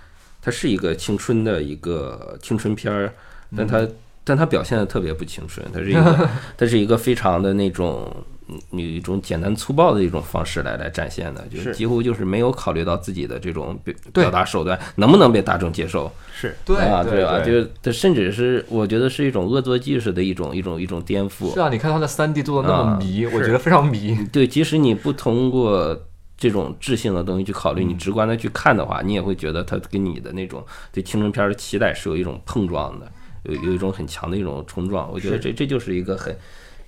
[0.43, 3.15] 它是一个青春的一个青春片儿，
[3.57, 3.89] 但它
[4.25, 8.40] 但它表现的特别不青春，它是一个 它是一个非常的那种嗯
[8.71, 16.11] 有一种简单粗暴的一种方式来来展现的，就是几乎就是没有考虑到自己的这种表表达手段能不能被大众接受。
[16.33, 17.41] 是，对啊，对啊？
[17.41, 21.53] 就是它甚至是我觉得是一种恶作剧式的一种一种一种颠覆。
[21.53, 24.17] 是啊，你看他的三 D 做的那么啊迷，我觉得非常迷。
[24.33, 26.07] 对，即使你不通过
[26.39, 33.13] 这种质性的东西去考虑，你直观的去看的话，你也会觉得它跟你的那种对青春片的期待是有一种碰撞的，
[33.43, 35.13] 有有一种很强的一种冲撞。
[35.13, 36.35] 我觉得这这就是一个很，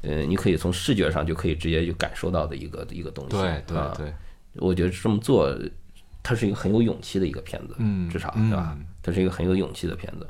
[0.03, 3.31] 呃，你可以从视觉上就可以直接就感受到的一个一个东西。
[3.31, 4.13] 对对
[4.57, 5.51] 我觉得这么做，
[6.23, 8.77] 它是一个很有勇气的一个片子，嗯至少嗯对吧？
[9.03, 10.29] 它是一个很有勇气的片子。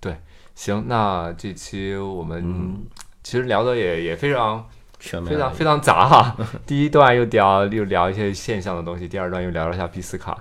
[0.00, 0.16] 对
[0.54, 2.74] 行，那这期我们
[3.22, 4.66] 其实聊的也也非常
[4.98, 6.36] 全面非常非常杂哈。
[6.66, 10.32] 第一段又聊又聊一些现象的东西，第二段又聊了一下比斯卡，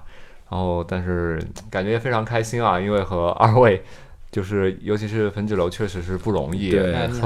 [0.49, 3.83] 然后但是感觉非常开心啊，因为和二位
[4.30, 7.20] 就是尤其是粉纸楼确实是不容易，对，很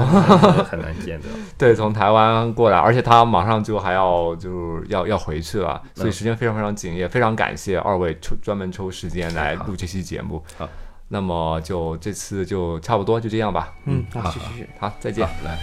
[0.63, 1.25] 很难见的。
[1.57, 10.43] 对，从台湾过来，而且他马上就还要就是要要回去了，所以时间非常非常紧，也非常感谢二位抽专门抽时间来录这期节目。
[10.57, 10.69] 好，
[11.07, 13.73] 那么就这次就差不多就这样吧。
[13.85, 14.69] 嗯，好好，谢谢谢谢。
[14.79, 15.57] 好，再见好。，来。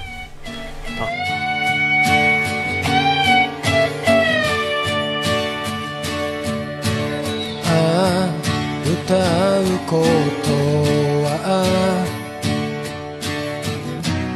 [7.68, 7.70] あ
[8.24, 8.36] あ
[9.06, 10.02] 歌うこ
[10.42, 10.99] とは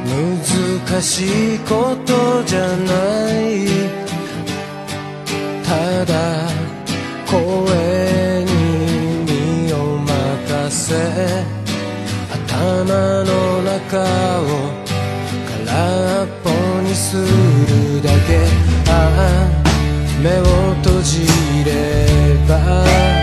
[0.08, 3.68] 難しいことじゃない
[5.64, 6.48] ただ
[7.30, 8.50] 声に
[9.26, 10.96] 身を任せ。
[12.32, 14.02] 頭の中
[14.42, 14.44] を
[15.66, 16.50] 空っぽ
[16.82, 18.48] にするだけ。
[18.88, 19.66] ああ
[20.24, 20.44] 目を
[20.76, 21.28] 閉じ
[21.66, 21.70] れ
[22.48, 23.15] ば。